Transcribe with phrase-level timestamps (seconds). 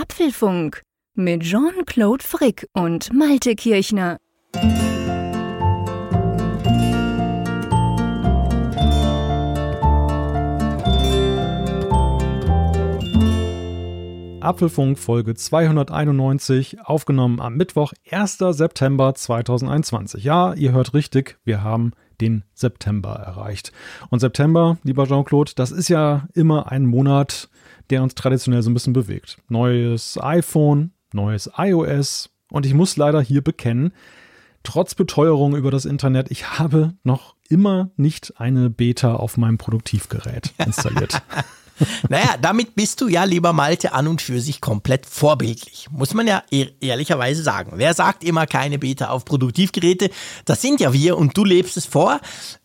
[0.00, 0.82] Apfelfunk
[1.16, 4.18] mit Jean-Claude Frick und Malte Kirchner.
[14.40, 18.38] Apfelfunk Folge 291, aufgenommen am Mittwoch, 1.
[18.38, 20.22] September 2021.
[20.22, 21.90] Ja, ihr hört richtig, wir haben
[22.20, 23.72] den September erreicht.
[24.10, 27.48] Und September, lieber Jean-Claude, das ist ja immer ein Monat,
[27.90, 29.38] der uns traditionell so ein bisschen bewegt.
[29.48, 32.30] Neues iPhone, neues iOS.
[32.50, 33.92] Und ich muss leider hier bekennen,
[34.62, 40.52] trotz Beteuerung über das Internet, ich habe noch immer nicht eine Beta auf meinem Produktivgerät
[40.58, 41.22] installiert.
[42.08, 45.88] naja, damit bist du ja, lieber Malte, an und für sich komplett vorbildlich.
[45.90, 46.42] Muss man ja
[46.80, 47.72] ehrlicherweise sagen.
[47.76, 50.10] Wer sagt immer keine Beta auf Produktivgeräte?
[50.44, 52.20] Das sind ja wir und du lebst es vor.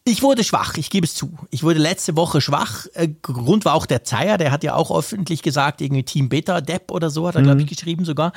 [0.05, 1.37] Ich wurde schwach, ich gebe es zu.
[1.49, 2.87] Ich wurde letzte Woche schwach.
[2.93, 6.61] Äh, Grund war auch der Zeier, der hat ja auch öffentlich gesagt, irgendwie Team Beta,
[6.61, 7.45] Depp oder so, hat er, mhm.
[7.45, 8.33] glaube ich, geschrieben sogar.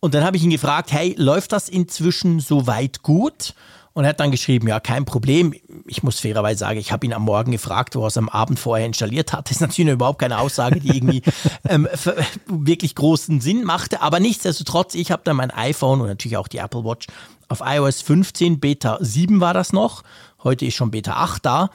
[0.00, 3.54] Und dann habe ich ihn gefragt, hey, läuft das inzwischen soweit gut?
[3.94, 5.54] Und er hat dann geschrieben, ja, kein Problem.
[5.86, 8.58] Ich muss fairerweise sagen, ich habe ihn am Morgen gefragt, wo er es am Abend
[8.58, 9.42] vorher installiert hat.
[9.52, 11.22] Das ist natürlich überhaupt keine Aussage, die irgendwie
[11.68, 11.86] ähm,
[12.46, 14.00] wirklich großen Sinn machte.
[14.00, 17.06] Aber nichtsdestotrotz, ich habe dann mein iPhone und natürlich auch die Apple Watch
[17.48, 20.04] auf iOS 15, Beta 7 war das noch.
[20.42, 21.70] Heute ist schon Beta 8 da.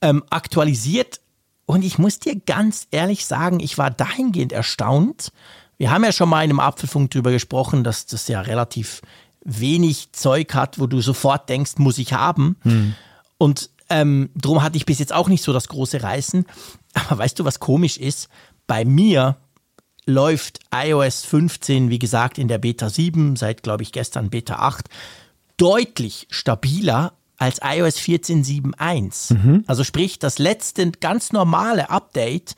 [0.00, 1.20] Ähm, aktualisiert.
[1.66, 5.30] Und ich muss dir ganz ehrlich sagen, ich war dahingehend erstaunt.
[5.78, 9.02] Wir haben ja schon mal in einem Apfelfunk drüber gesprochen, dass das ja relativ
[9.44, 12.56] wenig Zeug hat, wo du sofort denkst, muss ich haben.
[12.62, 12.94] Hm.
[13.38, 16.46] Und ähm, drum hatte ich bis jetzt auch nicht so das große Reißen.
[16.94, 18.28] Aber weißt du, was komisch ist?
[18.66, 19.36] Bei mir
[20.06, 24.88] läuft iOS 15, wie gesagt, in der Beta 7, seit, glaube ich, gestern Beta 8,
[25.56, 29.34] deutlich stabiler als iOS 14.7.1.
[29.34, 29.64] Mhm.
[29.66, 32.54] Also sprich, das letzte ganz normale Update,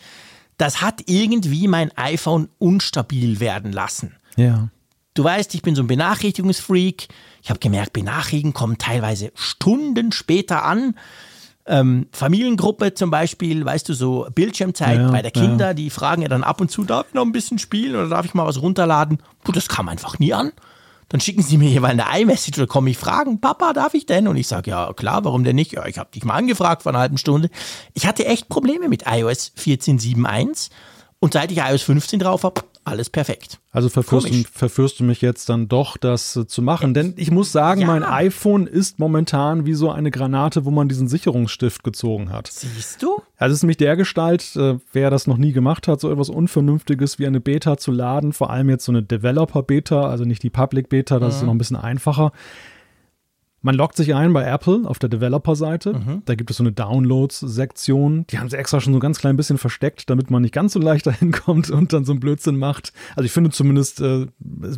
[0.57, 4.17] das hat irgendwie mein iPhone unstabil werden lassen.
[4.37, 4.69] Ja.
[5.15, 7.09] Du weißt, ich bin so ein Benachrichtigungsfreak.
[7.43, 10.97] Ich habe gemerkt, Benachrichtigungen kommen teilweise Stunden später an.
[11.65, 15.75] Ähm, Familiengruppe zum Beispiel, weißt du, so Bildschirmzeit ja, bei der Kinder, ja.
[15.75, 18.25] die fragen ja dann ab und zu, darf ich noch ein bisschen spielen oder darf
[18.25, 19.19] ich mal was runterladen?
[19.45, 20.51] Du, das kam einfach nie an.
[21.09, 24.27] Dann schicken sie mir jeweils eine iMessage oder komme ich fragen, Papa, darf ich denn?
[24.29, 25.73] Und ich sage, ja klar, warum denn nicht?
[25.73, 27.51] Ja, ich habe dich mal angefragt vor einer halben Stunde.
[27.93, 30.71] Ich hatte echt Probleme mit iOS 14.7.1
[31.21, 33.61] und seit ich iOS 15 drauf habe, alles perfekt.
[33.71, 36.95] Also verführst du, verführst du, mich jetzt dann doch, das äh, zu machen.
[36.95, 37.87] Denn ich muss sagen, ja.
[37.87, 42.49] mein iPhone ist momentan wie so eine Granate, wo man diesen Sicherungsstift gezogen hat.
[42.49, 43.23] Siehst du?
[43.37, 46.29] Also es ist nämlich der Gestalt, äh, wer das noch nie gemacht hat, so etwas
[46.29, 50.51] Unvernünftiges wie eine Beta zu laden, vor allem jetzt so eine Developer-Beta, also nicht die
[50.51, 51.39] Public-Beta, das mhm.
[51.39, 52.33] ist noch ein bisschen einfacher.
[53.65, 55.93] Man loggt sich ein bei Apple auf der Developer-Seite.
[55.93, 56.23] Mhm.
[56.25, 58.27] Da gibt es so eine Downloads-Sektion.
[58.29, 60.73] Die haben sie extra schon so ein ganz klein bisschen versteckt, damit man nicht ganz
[60.73, 62.93] so leicht dahin kommt und dann so einen Blödsinn macht.
[63.15, 64.27] Also ich finde zumindest, äh,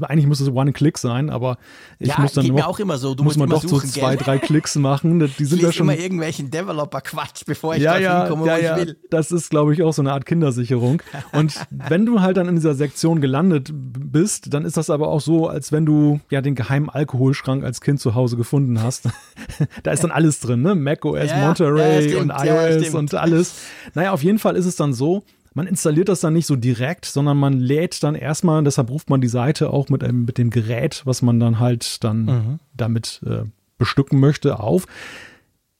[0.03, 1.56] eigentlich muss es One-Click sein, aber
[1.99, 3.15] ich ja, muss dann geht auch immer so.
[3.15, 5.19] Du muss man doch suchen, so zwei, drei Klicks machen.
[5.39, 8.56] Die sind ich ja schon immer irgendwelchen Developer-Quatsch, bevor ich ja, da ja, hinkomme, ja,
[8.56, 8.77] wo ja.
[8.77, 8.99] ich will.
[9.09, 11.00] Das ist, glaube ich, auch so eine Art Kindersicherung.
[11.33, 15.23] Und wenn du halt dann in dieser Sektion gelandet bist, dann ist das aber auch
[15.23, 19.09] so, als wenn du ja den geheimen Alkoholschrank als Kind zu Hause gefunden hast.
[19.83, 20.75] da ist dann alles drin, ne?
[20.75, 23.55] Mac OS, ja, Monterey ja, und iOS ja, und alles.
[23.95, 25.25] Naja, auf jeden Fall ist es dann so,
[25.55, 29.21] man installiert das dann nicht so direkt, sondern man lädt dann erstmal, deshalb ruft man
[29.21, 32.59] die Seite auch mit, einem, mit dem Gerät, was man dann halt dann mhm.
[32.77, 33.45] damit äh,
[33.79, 34.87] bestücken möchte, auf.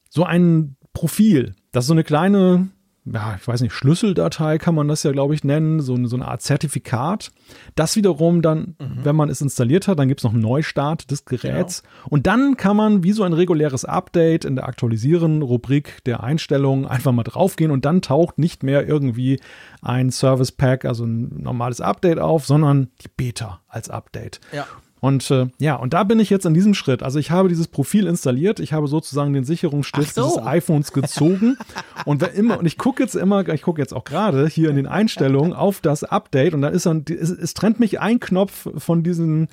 [0.09, 1.55] So ein Profil.
[1.71, 2.69] Das ist so eine kleine
[3.05, 6.27] ja, ich weiß nicht, Schlüsseldatei kann man das ja, glaube ich, nennen, so, so eine
[6.27, 7.31] Art Zertifikat.
[7.75, 8.99] Das wiederum dann, mhm.
[9.03, 11.83] wenn man es installiert hat, dann gibt es noch einen Neustart des Geräts.
[11.83, 12.07] Genau.
[12.09, 17.11] Und dann kann man wie so ein reguläres Update in der Aktualisieren-Rubrik der Einstellungen einfach
[17.11, 19.39] mal draufgehen und dann taucht nicht mehr irgendwie
[19.83, 24.39] ein Service Pack, also ein normales Update auf, sondern die Beta als Update.
[24.51, 24.65] Ja.
[25.05, 27.03] Und äh, ja, und da bin ich jetzt an diesem Schritt.
[27.03, 30.23] Also ich habe dieses Profil installiert, ich habe sozusagen den Sicherungsstift so.
[30.23, 31.57] des iPhones gezogen
[32.05, 34.87] und immer und ich gucke jetzt immer, ich gucke jetzt auch gerade hier in den
[34.87, 39.03] Einstellungen auf das Update und da ist dann es, es trennt mich ein Knopf von
[39.03, 39.49] diesen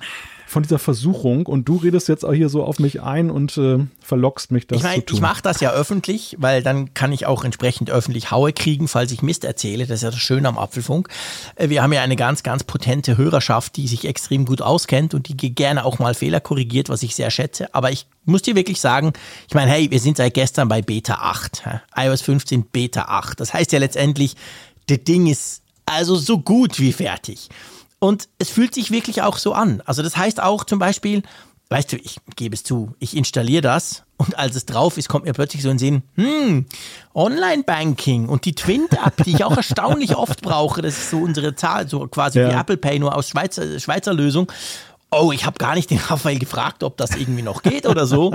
[0.53, 3.79] von dieser Versuchung und du redest jetzt auch hier so auf mich ein und äh,
[3.99, 5.15] verlockst mich das ich mein, zu tun.
[5.17, 9.11] Ich mache das ja öffentlich, weil dann kann ich auch entsprechend öffentlich Haue kriegen, falls
[9.11, 9.85] ich Mist erzähle.
[9.85, 11.09] Das ist ja das Schöne am Apfelfunk.
[11.55, 15.27] Äh, wir haben ja eine ganz, ganz potente Hörerschaft, die sich extrem gut auskennt und
[15.27, 17.73] die gerne auch mal Fehler korrigiert, was ich sehr schätze.
[17.73, 19.11] Aber ich muss dir wirklich sagen,
[19.49, 21.63] ich meine, hey, wir sind seit gestern bei Beta 8.
[21.97, 23.39] iOS 15 Beta 8.
[23.39, 24.35] Das heißt ja letztendlich,
[24.87, 27.49] das Ding ist also so gut wie fertig.
[28.03, 29.81] Und es fühlt sich wirklich auch so an.
[29.85, 31.23] Also das heißt auch zum Beispiel,
[31.69, 35.23] weißt du, ich gebe es zu, ich installiere das Und als es drauf ist, kommt
[35.25, 36.65] mir plötzlich so ein Sinn, hm,
[37.13, 41.87] Online-Banking und die Twint-App, die ich auch erstaunlich oft brauche, das ist so unsere Zahl,
[41.87, 42.49] so quasi Ja.
[42.49, 44.51] wie Apple Pay, nur aus Schweizer, Schweizer Lösung.
[45.11, 48.33] Oh, ich habe gar nicht den Raphael gefragt, ob das irgendwie noch geht oder so.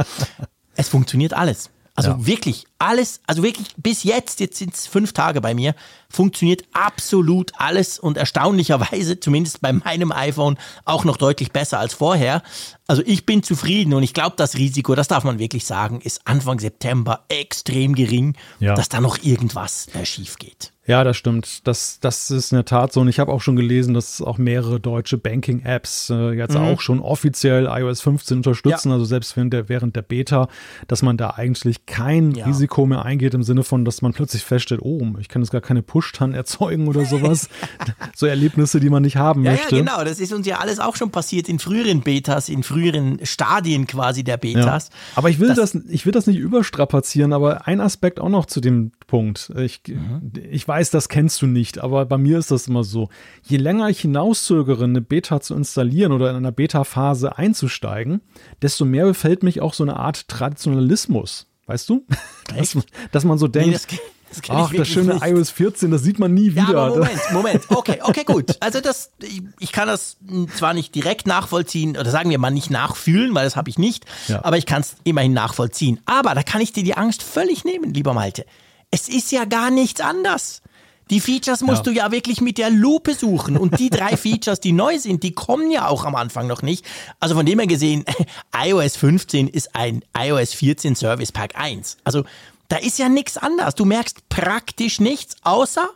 [0.77, 1.71] Es funktioniert alles.
[1.95, 2.27] Also Ja.
[2.27, 5.75] wirklich alles, also wirklich bis jetzt, jetzt sind es fünf Tage bei mir,
[6.11, 12.43] funktioniert absolut alles und erstaunlicherweise, zumindest bei meinem iPhone, auch noch deutlich besser als vorher.
[12.87, 16.23] Also ich bin zufrieden und ich glaube, das Risiko, das darf man wirklich sagen, ist
[16.27, 18.75] Anfang September extrem gering, Ja.
[18.75, 20.73] dass da noch irgendwas äh, schief geht.
[20.87, 21.67] Ja, das stimmt.
[21.67, 23.01] Das, das ist in der Tat so.
[23.03, 27.01] Und ich habe auch schon gelesen, dass auch mehrere deutsche Banking-Apps äh, jetzt auch schon
[27.01, 28.93] offiziell iOS 15 unterstützen, Mhm.
[28.93, 28.95] Ja.
[28.95, 30.49] also selbst während der, während der Beta,
[30.87, 32.47] dass man da eigentlich kein Ja.
[32.47, 35.61] Risiko mehr eingeht im Sinne von, dass man plötzlich feststellt, oh, ich kann jetzt gar
[35.61, 37.49] keine Push-Tan erzeugen oder sowas.
[38.15, 39.77] so Erlebnisse, die man nicht haben Ja, möchte.
[39.77, 40.05] ja, genau.
[40.05, 44.23] Das ist uns ja alles auch schon passiert in früheren Betas, in früheren Stadien quasi
[44.25, 44.37] der Ja.
[44.55, 44.91] Betas.
[45.17, 48.61] Aber ich will das, ich will das nicht überstrapazieren, aber ein Aspekt auch noch zu
[48.61, 49.51] dem Punkt.
[49.57, 50.33] Ich, Mhm.
[50.51, 53.09] ich weiß, das kennst du nicht, aber bei mir ist das immer so.
[53.43, 58.21] Je länger ich hinauszögere, eine Beta zu installieren oder in einer Beta-Phase einzusteigen,
[58.63, 61.47] desto mehr befällt mich auch so eine Art Traditionalismus.
[61.69, 62.05] Weißt du?
[62.57, 65.25] Dass, man- dass man so Nee, denkt, das, das ich ach, das schöne nicht.
[65.27, 66.79] iOS 14, das sieht man nie Ja, wieder.
[66.81, 67.65] aber Moment, Moment.
[67.71, 68.57] Okay, okay, gut.
[68.61, 70.17] Also das, ich, ich kann das
[70.57, 74.05] zwar nicht direkt nachvollziehen, oder sagen wir mal nicht nachfühlen, weil das habe ich nicht,
[74.29, 74.45] Ja.
[74.45, 76.01] aber ich kann es immerhin nachvollziehen.
[76.07, 78.45] Aber da kann ich dir die Angst völlig nehmen, lieber Malte.
[78.91, 80.63] Es ist ja gar nichts anders.
[81.11, 81.93] Die Features musst Ja.
[81.93, 83.57] du ja wirklich mit der Lupe suchen.
[83.57, 86.85] Und die drei Features, die neu sind, die kommen ja auch am Anfang noch nicht.
[87.21, 88.05] Also von dem her gesehen,
[88.57, 91.97] iOS 15 ist ein iOS 14 Service Pack 1.
[92.05, 92.25] Also
[92.69, 93.75] da ist ja nichts anders.
[93.75, 95.89] Du merkst praktisch nichts, außer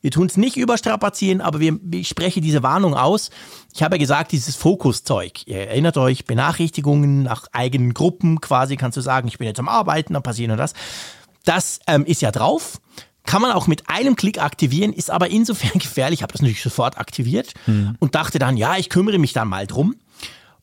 [0.00, 3.30] wir tun es nicht überstrapazieren, aber wir, ich spreche diese Warnung aus.
[3.74, 5.44] Ich habe ja gesagt, dieses Fokuszeug.
[5.46, 9.68] Ihr erinnert euch, Benachrichtigungen nach eigenen Gruppen quasi, kannst du sagen, ich bin jetzt am
[9.68, 10.72] Arbeiten, dann passiert nur das.
[11.44, 12.80] Das ähm, ist ja drauf.
[13.28, 16.20] Kann man auch mit einem Klick aktivieren, ist aber insofern gefährlich.
[16.20, 17.52] Ich habe das natürlich sofort aktiviert
[17.98, 19.96] und dachte dann, ja, ich kümmere mich dann mal drum.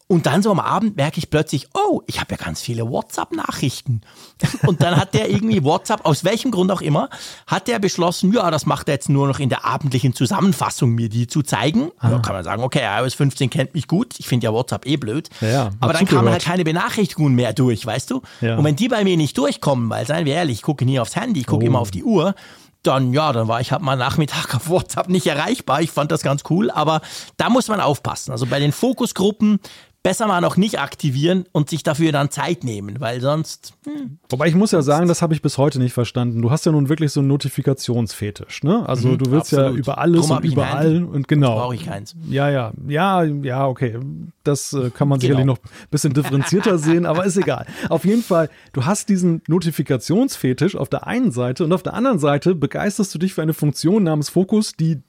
[0.08, 4.02] Und dann so am Abend merke ich plötzlich, oh, ich habe ja ganz viele WhatsApp-Nachrichten.
[4.68, 7.10] Und dann hat der irgendwie WhatsApp, aus welchem Grund auch immer,
[7.48, 11.10] hat der beschlossen, ja, das macht er jetzt nur noch in der abendlichen Zusammenfassung, mir
[11.10, 11.90] die zu zeigen.
[12.02, 14.14] Da kann man sagen, okay, iOS 15 kennt mich gut.
[14.20, 15.30] Ich finde ja WhatsApp eh blöd.
[15.42, 18.22] Ja, ja, Aber dann kamen halt keine Benachrichtigungen mehr durch, weißt du?
[18.42, 18.58] Ja.
[18.58, 21.16] Und wenn die bei mir nicht durchkommen, weil seien wir ehrlich, ich gucke nie aufs
[21.16, 21.68] Handy, ich gucke Oh.
[21.68, 22.36] immer auf die Uhr,
[22.84, 25.82] dann ja, dann war ich halt mal Nachmittag auf WhatsApp nicht erreichbar.
[25.82, 27.02] Ich fand das ganz cool, aber
[27.38, 28.32] da muss man aufpassen.
[28.32, 29.60] Also bei den Fokusgruppen
[30.06, 34.48] besser mal noch nicht aktivieren und sich dafür dann Zeit nehmen, weil sonst hm, Wobei
[34.48, 36.44] ich muss ja sagen, das habe ich bis heute nicht verstanden.
[36.44, 38.88] Du hast ja nun wirklich so einen Notifikationsfetisch, ne?
[38.88, 39.80] Also du willst ja absolut.
[39.80, 41.56] über alles Drum und überall und genau.
[41.56, 42.16] brauche ich keins.
[42.30, 43.98] Ja, ja, ja, ja, okay.
[44.44, 45.54] Das äh, kann man sicherlich Genau.
[45.54, 47.66] noch ein bisschen differenzierter sehen, aber ist egal.
[47.90, 52.20] Auf jeden Fall, du hast diesen Notifikationsfetisch auf der einen Seite und auf der anderen
[52.20, 55.02] Seite begeisterst du dich für eine Funktion namens Fokus, die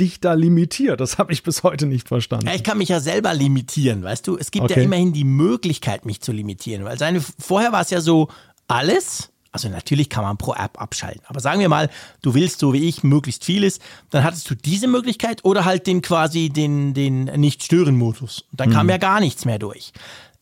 [0.00, 1.00] dich da limitiert.
[1.00, 2.46] Das habe ich bis heute nicht verstanden.
[2.46, 4.36] Ja, ich kann mich ja selber limitieren, weißt du?
[4.36, 4.80] Es gibt Okay.
[4.80, 8.28] ja immerhin die Möglichkeit, mich zu limitieren, weil seine, vorher war es ja so,
[8.66, 11.90] alles, also natürlich kann man pro App abschalten, aber sagen wir mal,
[12.22, 13.78] du willst so wie ich möglichst vieles,
[14.10, 18.44] dann hattest du diese Möglichkeit oder halt den quasi den, den Nicht-Stören-Modus.
[18.52, 19.92] Dann kam ja gar nichts mehr durch.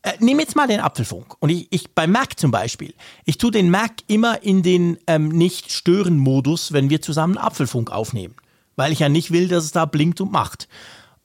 [0.01, 1.35] Äh, nimm jetzt mal den Apfelfunk.
[1.39, 2.93] Und ich, ich bei Mac zum Beispiel,
[3.25, 8.35] ich tue den Mac immer in den ähm, Nicht-Stören-Modus, wenn wir zusammen Apfelfunk aufnehmen.
[8.79, 10.67] Weil ich ja nicht will, dass es da blinkt und macht.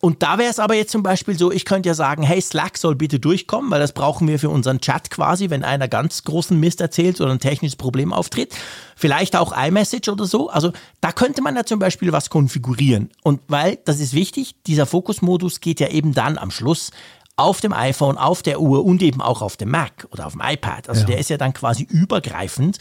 [0.01, 2.77] Und da wäre es aber jetzt zum Beispiel so, ich könnte ja sagen, hey, Slack
[2.77, 6.61] soll bitte durchkommen, weil das brauchen wir für unseren Chat quasi, wenn einer ganz großen
[6.61, 8.55] Mist erzählt oder ein technisches Problem auftritt.
[8.97, 10.51] Vielleicht auch iMessage oder so.
[10.51, 13.09] Also da könnte man ja zum Beispiel was konfigurieren.
[13.23, 16.91] Und weil, das ist wichtig, dieser Fokusmodus geht ja eben dann am Schluss
[17.37, 20.43] auf dem iPhone, auf der Uhr und eben auch auf dem Mac oder auf dem
[20.45, 20.91] iPad.
[20.91, 21.07] Also Ja.
[21.07, 22.77] der ist ja dann quasi übergreifend.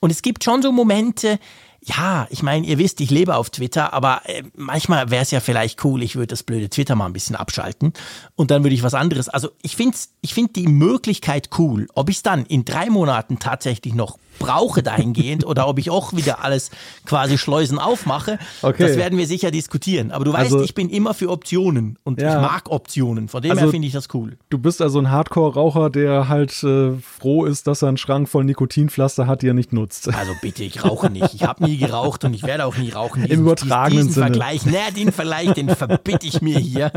[0.00, 1.38] Und es gibt schon so Momente,
[1.84, 5.40] ja, ich meine, ihr wisst, ich lebe auf Twitter, aber äh, manchmal wäre es ja
[5.40, 7.92] vielleicht cool, ich würde das blöde Twitter mal ein bisschen abschalten
[8.34, 9.28] und dann würde ich was anderes.
[9.28, 11.86] Also ich finde ich find die Möglichkeit cool.
[11.94, 16.12] Ob ich es dann in drei Monaten tatsächlich noch brauche dahingehend oder ob ich auch
[16.12, 16.70] wieder alles
[17.04, 18.86] quasi Schleusen aufmache, Okay.
[18.86, 20.12] das werden wir sicher diskutieren.
[20.12, 22.36] Aber du weißt, Also- ich bin immer für Optionen und Ja.
[22.36, 23.26] ich mag Optionen.
[23.28, 24.36] Von dem Also- her finde ich das cool.
[24.48, 28.44] Du bist also ein Hardcore-Raucher, der halt äh, froh ist, dass er einen Schrank voll
[28.44, 30.08] Nikotinpflaster hat, die er nicht nutzt.
[30.14, 31.34] Also bitte, ich rauche nicht.
[31.34, 33.24] Ich habe nie geraucht und ich werde auch nie rauchen.
[33.24, 34.26] Diesen, übertragenen diesen Sinne.
[34.26, 36.92] Vergleich, ne, den Vergleich, den verbitte ich mir hier.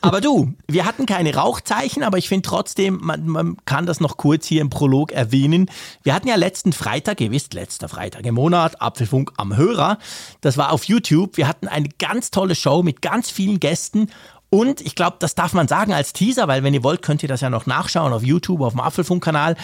[0.00, 4.16] Aber du, wir hatten keine Rauchzeichen, aber ich finde trotzdem, man, man kann das noch
[4.16, 5.70] kurz hier im Prolog erwähnen.
[6.02, 9.98] Wir hatten ja letzten Freitag, ihr wisst, letzter Freitag im Monat, Apfelfunk am Hörer.
[10.40, 11.36] Das war auf YouTube.
[11.36, 14.10] Wir hatten eine ganz tolle Show mit ganz vielen Gästen
[14.50, 17.28] Und ich glaube, das darf man sagen als Teaser, weil wenn ihr wollt, könnt ihr
[17.28, 19.56] das ja noch nachschauen auf YouTube, auf dem Apfelfunk-Kanal.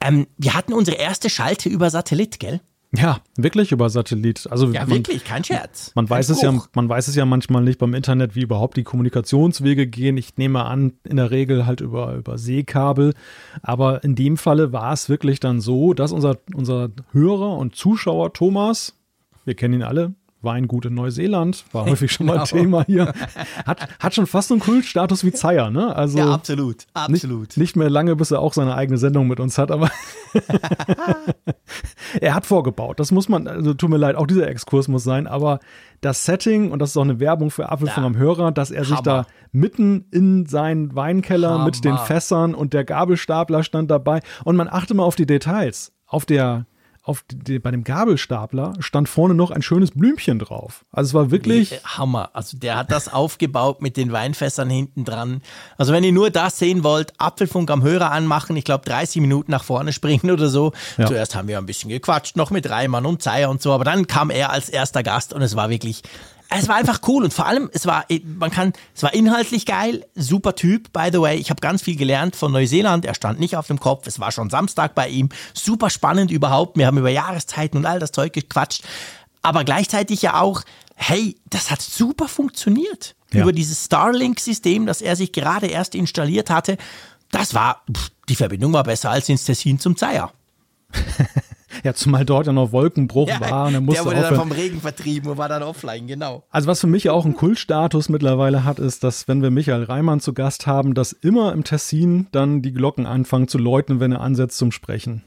[0.00, 2.60] Ähm, wir hatten unsere erste Schalte über Satellit, gell?
[2.94, 4.46] Ja, wirklich über Satellit.
[4.50, 5.92] Also ja, man, wirklich, kein Scherz.
[5.94, 8.76] Man kein weiß es ja, man weiß es ja manchmal nicht beim Internet, wie überhaupt
[8.76, 10.18] die Kommunikationswege gehen.
[10.18, 13.14] Ich nehme an, in der Regel halt über, über Seekabel.
[13.62, 18.34] Aber in dem Falle war es wirklich dann so, dass unser, unser Hörer und Zuschauer
[18.34, 18.98] Thomas,
[19.46, 22.44] wir kennen ihn alle, Weingut in Neuseeland, war häufig schon mal genau.
[22.44, 23.12] Thema hier.
[23.66, 25.94] Hat, hat schon fast so einen Kultstatus wie Zeier, ne?
[25.94, 27.48] Also ja, absolut, absolut.
[27.48, 29.90] Nicht, nicht, mehr lange, bis er auch seine eigene Sendung mit uns hat, aber
[32.20, 32.98] er hat vorgebaut.
[32.98, 35.60] Das muss man, also tut mir leid, auch dieser Exkurs muss sein, aber
[36.00, 38.06] das Setting, und das ist auch eine Werbung für Apfelfunk ja.
[38.06, 39.02] am Hörer, dass er sich Hammer.
[39.02, 41.66] da mitten in seinen Weinkeller Hammer.
[41.66, 45.92] mit den Fässern und der Gabelstapler stand dabei und man achte mal auf die Details.
[46.06, 46.66] Auf der
[47.04, 50.84] auf die, bei dem Gabelstapler stand vorne noch ein schönes Blümchen drauf.
[50.92, 51.80] Also es war wirklich.
[51.84, 52.30] Hammer.
[52.32, 55.42] Also der hat das aufgebaut mit den Weinfässern hinten dran.
[55.76, 59.50] Also wenn ihr nur das sehen wollt, Apfelfunk am Hörer anmachen, ich glaube 30 Minuten
[59.50, 60.72] nach vorne springen oder so.
[60.96, 61.06] Ja.
[61.06, 64.06] Zuerst haben wir ein bisschen gequatscht, noch mit Reimann und Zeier und so, aber dann
[64.06, 66.02] kam er als erster Gast und es war wirklich
[66.58, 70.06] es war einfach cool und vor allem, es war, man kann, es war inhaltlich geil,
[70.14, 71.36] super Typ, by the way.
[71.36, 73.04] Ich habe ganz viel gelernt von Neuseeland.
[73.04, 74.06] Er stand nicht auf dem Kopf.
[74.06, 75.28] Es war schon Samstag bei ihm.
[75.54, 76.76] Super spannend überhaupt.
[76.76, 78.82] Wir haben über Jahreszeiten und all das Zeug gequatscht.
[79.40, 80.62] Aber gleichzeitig ja auch,
[80.94, 83.14] hey, das hat super funktioniert.
[83.32, 83.42] Ja.
[83.42, 86.76] Über dieses Starlink-System, das er sich gerade erst installiert hatte.
[87.30, 90.32] Das war, pff, die Verbindung war besser als ins Tessin zum Zeier.
[91.84, 93.66] Ja, zumal dort ja noch Wolkenbruch ja, war.
[93.66, 96.42] Und er musste der wurde dann vom Regen vertrieben und war dann offline, genau.
[96.50, 100.20] Also was für mich auch einen Kultstatus mittlerweile hat, ist, dass wenn wir Michael Reimann
[100.20, 104.20] zu Gast haben, dass immer im Tessin dann die Glocken anfangen zu läuten, wenn er
[104.20, 105.22] ansetzt zum Sprechen.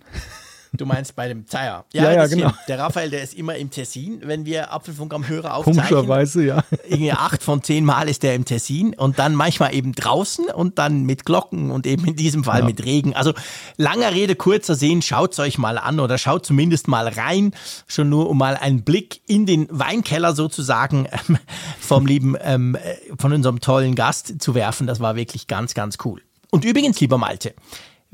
[0.78, 1.86] Du meinst bei dem Zeier.
[1.94, 2.50] Ja, ja, ja genau.
[2.50, 2.68] Stimmt.
[2.68, 5.86] Der Raphael, der ist immer im Tessin, wenn wir Apfelfunk am Hörer aufzeichnen.
[5.88, 6.64] Komischerweise, ja.
[6.88, 10.78] Irgendwie acht von zehn Mal ist der im Tessin und dann manchmal eben draußen und
[10.80, 12.66] dann mit Glocken und eben in diesem Fall ja.
[12.66, 13.16] mit Regen.
[13.16, 13.34] Also
[13.78, 17.54] langer Rede, kurzer Sinn, schaut's euch mal an oder schaut zumindest mal rein,
[17.88, 21.38] schon nur um mal einen Blick in den Weinkeller sozusagen ähm,
[21.80, 24.88] vom lieben, ähm, äh, von unserem tollen Gast zu werfen.
[24.88, 26.22] Das war wirklich ganz, ganz cool.
[26.52, 27.54] Und übrigens, lieber Malte,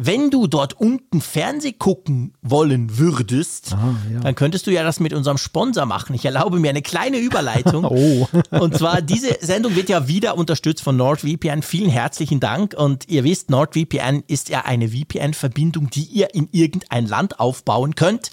[0.03, 4.19] wenn du dort unten Fernseh gucken wollen würdest, ah, ja.
[4.21, 6.15] dann könntest du ja das mit unserem Sponsor machen.
[6.15, 7.85] Ich erlaube mir eine kleine Überleitung.
[7.89, 8.27] oh.
[8.49, 11.61] und zwar, diese Sendung wird ja wieder unterstützt von NordVPN.
[11.61, 12.73] Vielen herzlichen Dank.
[12.75, 18.31] Und ihr wisst, NordVPN ist ja eine VPN-Verbindung, die ihr in irgendein Land aufbauen könnt.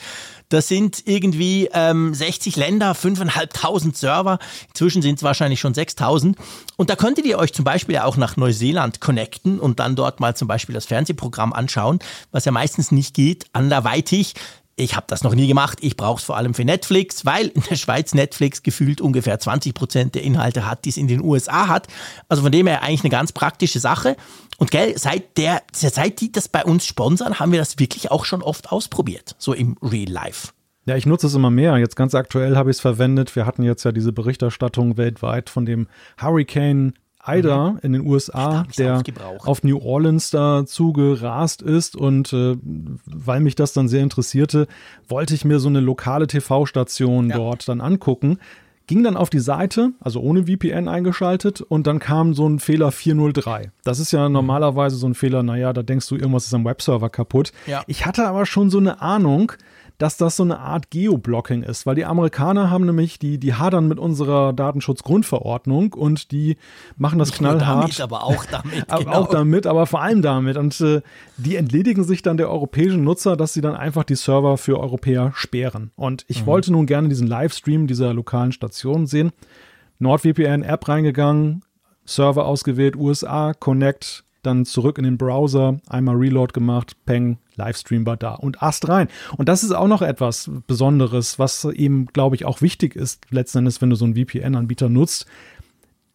[0.49, 4.38] Das sind irgendwie ähm, 60 Länder, 5.500 Server.
[4.69, 6.37] Inzwischen sind es wahrscheinlich schon 6.000.
[6.76, 10.35] Und da könntet ihr euch zum Beispiel auch nach Neuseeland connecten und dann dort mal
[10.35, 11.99] zum Beispiel das Fernsehprogramm anschauen,
[12.31, 14.35] was ja meistens nicht geht, anderweitig.
[14.81, 15.78] Ich habe das noch nie gemacht.
[15.83, 19.75] Ich brauche es vor allem für Netflix, weil in der Schweiz Netflix gefühlt ungefähr 20
[19.75, 21.88] Prozent der Inhalte hat, die es in den USA hat.
[22.28, 24.17] Also von dem her eigentlich eine ganz praktische Sache.
[24.59, 28.25] Und gell, seit der, seit die das bei uns sponsern, haben wir das wirklich auch
[28.25, 30.49] schon oft ausprobiert, so im Real Life.
[30.85, 31.77] Ja, ich nutze es immer mehr.
[31.77, 33.37] Jetzt ganz aktuell habe ich es verwendet.
[33.37, 35.87] Wir hatten jetzt ja diese Berichterstattung weltweit von dem
[36.21, 37.79] Hurricane Ida mhm.
[37.83, 39.03] in den USA, der
[39.45, 41.95] auf New Orleans da zugerast ist.
[41.95, 42.57] Und äh,
[43.05, 44.67] weil mich das dann sehr interessierte,
[45.07, 47.37] wollte ich mir so eine lokale TV-Station ja.
[47.37, 48.38] dort dann angucken.
[48.88, 52.90] Ging dann auf die Seite, also ohne VPN eingeschaltet, und dann kam so ein Fehler
[52.90, 53.71] 403.
[53.85, 54.33] Das ist ja mhm.
[54.33, 57.52] normalerweise so ein Fehler, naja, da denkst du, irgendwas ist am Webserver kaputt.
[57.66, 57.85] Ja.
[57.87, 59.52] Ich hatte aber schon so eine Ahnung,
[59.99, 63.88] dass das so eine Art Geoblocking ist, weil die Amerikaner haben nämlich, die, die hadern
[63.88, 66.57] mit unserer Datenschutzgrundverordnung und die
[66.97, 67.83] machen das Nicht knallhart.
[67.83, 68.85] Damit, aber auch damit.
[68.88, 69.17] aber genau.
[69.17, 70.57] Auch damit, aber vor allem damit.
[70.57, 71.02] Und äh,
[71.37, 75.33] die entledigen sich dann der europäischen Nutzer, dass sie dann einfach die Server für Europäer
[75.35, 75.90] sperren.
[75.97, 76.47] Und ich mhm.
[76.47, 79.33] wollte nun gerne diesen Livestream dieser lokalen Station sehen.
[79.99, 81.62] NordVPN-App reingegangen,
[82.05, 88.17] Server ausgewählt, USA, Connect, dann zurück in den Browser, einmal Reload gemacht, Peng, Livestream war
[88.17, 89.09] da und Ast rein.
[89.37, 93.59] Und das ist auch noch etwas Besonderes, was eben, glaube ich, auch wichtig ist, letzten
[93.59, 95.27] Endes, wenn du so einen VPN-Anbieter nutzt.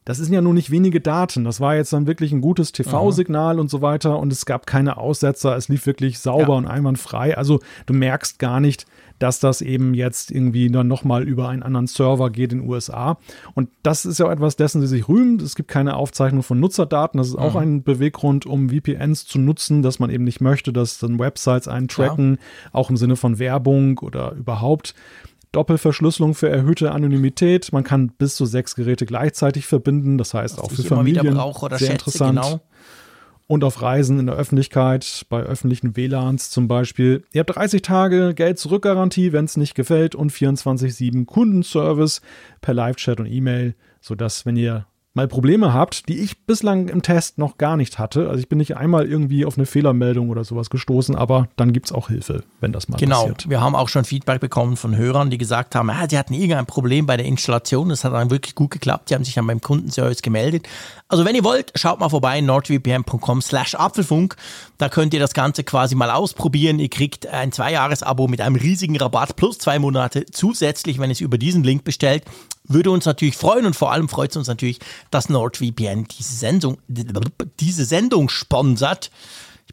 [0.06, 1.46] Das sind ja nur nicht wenige Daten.
[1.46, 4.98] Das war jetzt dann wirklich ein gutes TV-Signal und so weiter und es gab keine
[4.98, 5.56] Aussetzer.
[5.56, 6.58] Es lief wirklich sauber ja.
[6.58, 7.38] und einwandfrei.
[7.38, 8.86] Also du merkst gar nicht,
[9.20, 13.18] dass das eben jetzt irgendwie dann nochmal über einen anderen Server geht in den USA.
[13.54, 15.40] Und das ist ja etwas dessen, sie sich rühmen.
[15.40, 17.18] Es gibt keine Aufzeichnung von Nutzerdaten.
[17.18, 17.60] Das ist auch mhm.
[17.60, 21.88] ein Beweggrund, um VPNs zu nutzen, dass man eben nicht möchte, dass dann Websites einen
[21.88, 22.70] tracken, ja.
[22.74, 24.94] auch im Sinne von Werbung oder überhaupt.
[25.52, 27.72] Doppelverschlüsselung für erhöhte Anonymität.
[27.72, 30.18] Man kann bis zu sechs Geräte gleichzeitig verbinden.
[30.18, 32.42] Das heißt Was auch für Familien sehr schätze, interessant.
[32.42, 32.62] Genau
[33.54, 37.24] und auf Reisen in der Öffentlichkeit, bei öffentlichen WLANs zum Beispiel.
[37.34, 42.22] Ihr habt 30 Tage Geld-Zurück-Garantie, wenn es nicht gefällt und 24-7 Kundenservice
[42.62, 47.38] per Live-Chat und E-Mail, sodass, wenn ihr mal Probleme habt, die ich bislang im Test
[47.38, 48.30] noch gar nicht hatte.
[48.30, 51.88] Also ich bin nicht einmal irgendwie auf eine Fehlermeldung oder sowas gestoßen, aber dann gibt
[51.88, 53.22] es auch Hilfe, wenn das mal genau.
[53.22, 53.44] passiert.
[53.44, 56.34] Genau, wir haben auch schon Feedback bekommen von Hörern, die gesagt haben, ah, sie hatten
[56.34, 59.46] irgendein Problem bei der Installation, das hat dann wirklich gut geklappt, die haben sich dann
[59.46, 60.68] beim Kundenservice gemeldet.
[61.08, 64.36] Also wenn ihr wollt, schaut mal vorbei, nordvpn.com slash Apfelfunk,
[64.78, 66.80] da könnt ihr das Ganze quasi mal ausprobieren.
[66.80, 71.22] Ihr kriegt ein Zweijahres-Abo mit einem riesigen Rabatt plus zwei Monate zusätzlich, wenn ihr es
[71.22, 72.24] über diesen Link bestellt.
[72.66, 74.80] Würde uns natürlich freuen und vor allem freut es uns natürlich,
[75.12, 79.12] dass NordVPN diese Sendung, diese Sendung sponsert.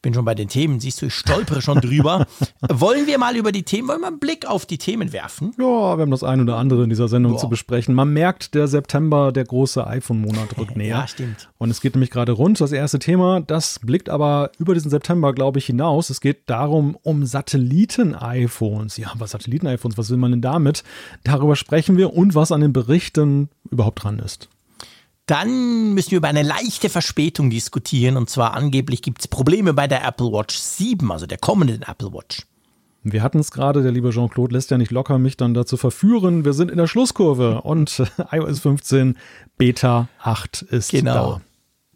[0.00, 2.26] Ich bin schon bei den Themen, siehst du, ich stolpere schon drüber.
[2.70, 5.52] wollen wir mal über die Themen, wollen wir einen Blick auf die Themen werfen?
[5.58, 7.38] Ja, wir haben das ein oder andere in dieser Sendung Boah.
[7.40, 7.94] zu besprechen.
[7.94, 11.00] Man merkt, der September, der große iPhone-Monat rückt näher.
[11.00, 11.50] ja, stimmt.
[11.58, 12.58] Und es geht nämlich gerade rund.
[12.62, 16.08] Das erste Thema, das blickt aber über diesen September, glaube ich, hinaus.
[16.08, 18.96] Es geht darum, um Satelliten-iPhones.
[18.96, 20.82] Ja, was Satelliten-iPhones, was will man denn damit?
[21.24, 24.48] Darüber sprechen wir und was an den Berichten überhaupt dran ist.
[25.30, 28.16] Dann müssen wir über eine leichte Verspätung diskutieren.
[28.16, 32.12] Und zwar angeblich gibt es Probleme bei der Apple Watch 7, also der kommenden Apple
[32.12, 32.48] Watch.
[33.04, 36.44] Wir hatten es gerade, der liebe Jean-Claude lässt ja nicht locker, mich dann dazu verführen.
[36.44, 39.16] Wir sind in der Schlusskurve und iOS 15
[39.56, 41.34] Beta 8 ist genau.
[41.34, 41.40] da.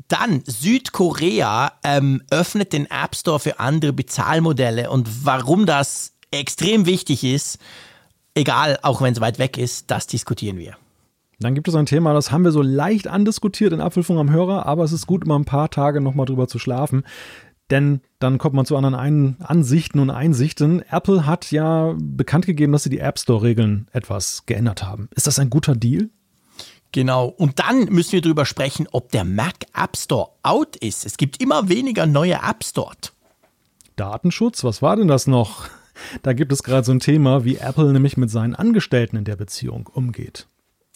[0.06, 7.24] Dann Südkorea ähm, öffnet den App Store für andere Bezahlmodelle und warum das extrem wichtig
[7.24, 7.58] ist,
[8.36, 10.76] egal, auch wenn es weit weg ist, das diskutieren wir.
[11.40, 14.66] Dann gibt es ein Thema, das haben wir so leicht andiskutiert in Apfelfunk am Hörer,
[14.66, 17.04] aber es ist gut, immer ein paar Tage nochmal drüber zu schlafen.
[17.70, 20.82] Denn dann kommt man zu anderen ein Ansichten und Einsichten.
[20.90, 25.08] Apple hat ja bekannt gegeben, dass sie die App Store-Regeln etwas geändert haben.
[25.14, 26.10] Ist das ein guter Deal?
[26.92, 27.26] Genau.
[27.26, 31.06] Und dann müssen wir darüber sprechen, ob der Mac App Store out ist.
[31.06, 33.14] Es gibt immer weniger neue Apps dort.
[33.96, 35.68] Datenschutz, was war denn das noch?
[36.22, 39.36] Da gibt es gerade so ein Thema, wie Apple nämlich mit seinen Angestellten in der
[39.36, 40.48] Beziehung umgeht.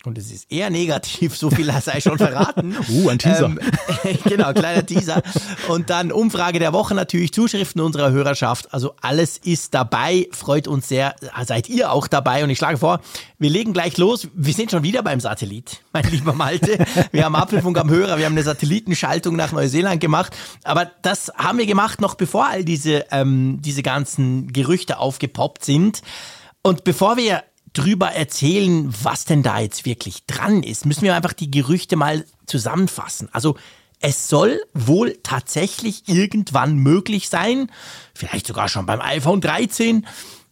[0.04, 2.76] Und es ist eher negativ, so viel sei schon verraten.
[2.88, 3.46] uh, ein Teaser.
[3.46, 3.58] Ähm,
[4.24, 5.22] genau, kleiner Teaser.
[5.66, 8.72] Und dann Umfrage der Woche natürlich, Zuschriften unserer Hörerschaft.
[8.72, 11.16] Also alles ist dabei, freut uns sehr.
[11.44, 12.44] Seid ihr auch dabei?
[12.44, 13.00] Und ich schlage vor,
[13.40, 14.28] wir legen gleich los.
[14.34, 16.78] Wir sind schon wieder beim Satellit, mein lieber Malte.
[17.10, 20.32] Wir haben Apfelfunk am Hörer, wir haben eine Satellitenschaltung nach Neuseeland gemacht.
[20.62, 26.02] Aber das haben wir gemacht, noch bevor all diese, ähm, diese ganzen Gerüchte aufgepoppt sind.
[26.62, 27.42] Und bevor wir
[27.78, 32.24] drüber erzählen, was denn da jetzt wirklich dran ist, müssen wir einfach die Gerüchte mal
[32.46, 33.28] zusammenfassen.
[33.32, 33.56] Also
[34.00, 37.70] es soll wohl tatsächlich irgendwann möglich sein,
[38.14, 40.06] vielleicht sogar schon beim iPhone 13,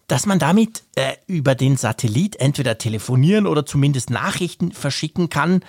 [0.07, 5.65] dass man damit äh, über den Satellit entweder telefonieren oder zumindest Nachrichten verschicken kann.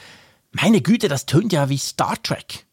[0.51, 2.66] Meine Güte, das tönt ja wie Star Trek.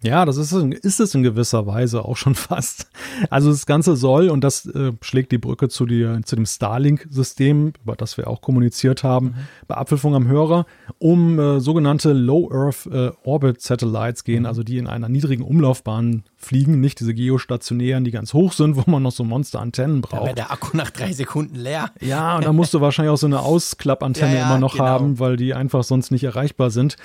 [0.00, 2.88] Ja, das ist, ist es in gewisser Weise auch schon fast.
[3.30, 7.72] Also das Ganze soll, und das äh, schlägt die Brücke zu, die, zu dem Starlink-System,
[7.82, 9.34] über das wir auch kommuniziert haben, mhm.
[9.66, 10.66] bei Apfelfunk am Hörer,
[10.98, 14.46] um äh, sogenannte Low Earth äh, Orbit Satellites gehen, mhm.
[14.46, 18.88] also die in einer niedrigen Umlaufbahn fliegen, nicht diese geostationären, die ganz hoch sind, wo
[18.88, 20.22] man noch so Monster-Antennen braucht.
[20.22, 21.90] Da wäre der Akku nach drei Sekunden leer.
[22.00, 24.84] Ja, und da musst du wahrscheinlich auch so eine Ausklappantenne ja, ja, immer noch genau.
[24.84, 26.96] haben, weil die einfach sonst nicht erreichbar sind.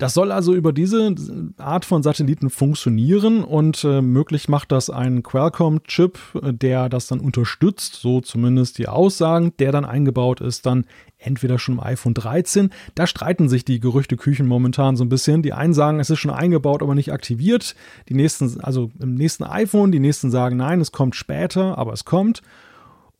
[0.00, 1.14] Das soll also über diese
[1.58, 7.96] Art von Satelliten funktionieren und äh, möglich macht das ein Qualcomm-Chip, der das dann unterstützt,
[7.96, 10.86] so zumindest die Aussagen, der dann eingebaut ist, dann
[11.18, 12.70] entweder schon im iPhone 13.
[12.94, 15.42] Da streiten sich die Gerüchteküchen momentan so ein bisschen.
[15.42, 17.74] Die einen sagen, es ist schon eingebaut, aber nicht aktiviert.
[18.08, 22.06] Die nächsten, also im nächsten iPhone, die nächsten sagen, nein, es kommt später, aber es
[22.06, 22.40] kommt.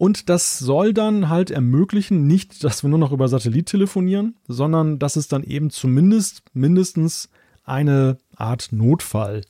[0.01, 4.99] Und das soll dann halt ermöglichen, nicht, dass wir nur noch über Satellit telefonieren, sondern
[4.99, 7.29] dass es dann eben zumindest mindestens
[7.65, 9.43] eine Art Notfall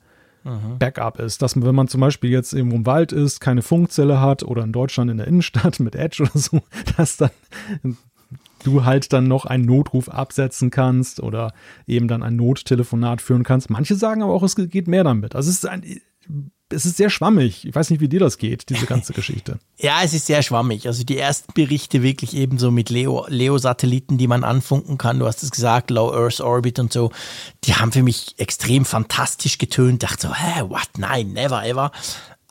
[0.77, 1.41] Backup ist.
[1.41, 4.73] Dass wenn man zum Beispiel jetzt irgendwo im Wald ist, keine Funkzelle hat oder in
[4.73, 6.61] Deutschland in der Innenstadt mit Edge oder so,
[6.97, 7.31] dass dann
[8.65, 11.53] du halt dann noch einen Notruf absetzen kannst oder
[11.87, 13.69] eben dann ein Nottelefonat führen kannst.
[13.69, 15.33] Manche sagen aber auch, es geht mehr damit.
[15.33, 15.85] Also es ist ein,
[16.71, 17.65] es ist sehr schwammig.
[17.65, 19.59] Ich weiß nicht, wie dir das geht, diese ganze Geschichte.
[19.77, 20.87] ja, es ist sehr schwammig.
[20.87, 25.19] Also die ersten Berichte wirklich ebenso mit Leo, Leo-Satelliten, die man anfunken kann.
[25.19, 27.11] Du hast es gesagt, Low Earth Orbit und so.
[27.63, 30.03] Die haben für mich extrem fantastisch getönt.
[30.03, 30.89] Dachte so, hä, what?
[30.97, 31.91] Nein, never ever.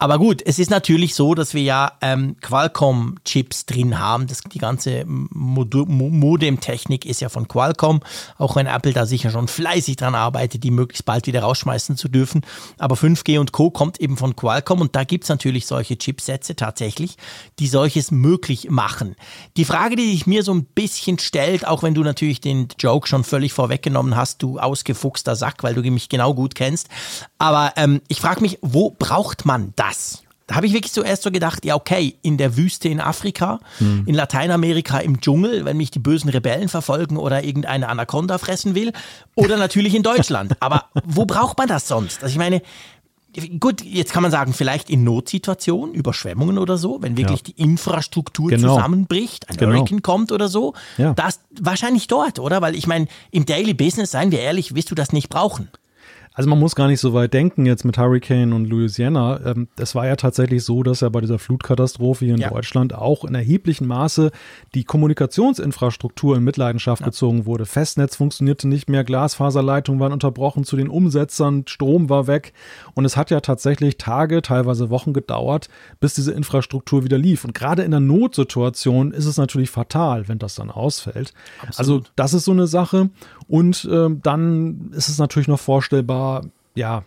[0.03, 4.27] Aber gut, es ist natürlich so, dass wir ja ähm, Qualcomm-Chips drin haben.
[4.27, 8.01] Das, die ganze Modem-Technik ist ja von Qualcomm,
[8.39, 12.09] auch wenn Apple da sicher schon fleißig dran arbeitet, die möglichst bald wieder rausschmeißen zu
[12.09, 12.41] dürfen.
[12.79, 13.71] Aber 5G und Co.
[13.71, 17.19] kommt eben von Qualcomm und da gibt's natürlich solche Chipsätze tatsächlich,
[17.59, 19.17] die solches möglich machen.
[19.59, 23.07] Die Frage, die sich mir so ein bisschen stellt, auch wenn du natürlich den Joke
[23.07, 26.89] schon völlig vorweggenommen hast, du ausgefuchster Sack, weil du mich genau gut kennst,
[27.37, 29.90] aber ähm, ich frage mich, wo braucht man das?
[29.91, 30.23] Das?
[30.51, 34.03] da habe ich wirklich zuerst so gedacht, ja okay, in der Wüste in Afrika, hm.
[34.07, 38.93] in Lateinamerika im Dschungel, wenn mich die bösen Rebellen verfolgen oder irgendeine Anaconda fressen will,
[39.37, 40.57] oder natürlich in Deutschland.
[40.59, 42.25] Aber wo braucht man das sonst?
[42.25, 42.63] Also ich meine,
[43.61, 47.53] Gut, jetzt kann man sagen, vielleicht in Notsituationen, Überschwemmungen oder so, wenn wirklich ja.
[47.55, 48.75] die Infrastruktur genau.
[48.75, 49.77] zusammenbricht, ein genau.
[49.77, 51.13] Hurricane kommt oder so, ja.
[51.13, 52.61] das wahrscheinlich dort, oder?
[52.61, 55.69] Weil ich meine, im Daily Business, seien wir ehrlich, wirst du das nicht brauchen.
[56.33, 59.41] Also man muss gar nicht so weit denken jetzt mit Hurricane und Louisiana.
[59.45, 62.51] Ähm, es war ja tatsächlich so, dass ja bei dieser Flutkatastrophe hier in ja.
[62.51, 64.31] Deutschland auch in erheblichem Maße
[64.75, 67.07] die Kommunikationsinfrastruktur in Mitleidenschaft ja.
[67.07, 67.67] gezogen wurde.
[67.67, 72.53] Festnetz funktionierte nicht mehr, Glasfaserleitungen waren unterbrochen zu den Umsetzern, Strom war weg
[72.95, 75.69] und es hat ja tatsächlich Tage, teilweise Wochen gedauert,
[76.01, 77.45] bis diese Infrastruktur wieder lief.
[77.45, 81.33] Und gerade in der Notsituation ist es natürlich fatal, wenn das dann ausfällt.
[81.61, 81.79] Absolut.
[81.79, 83.11] Also das ist so eine Sache.
[83.49, 86.43] Und äh, dann ist es natürlich noch vorstellbar,
[86.75, 87.05] ja,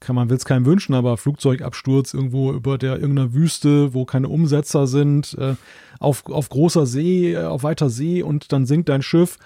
[0.00, 4.28] kann man will es keinem wünschen, aber Flugzeugabsturz irgendwo über der irgendeiner Wüste, wo keine
[4.28, 5.54] Umsetzer sind, äh,
[5.98, 9.38] auf, auf großer See, äh, auf weiter See und dann sinkt dein Schiff.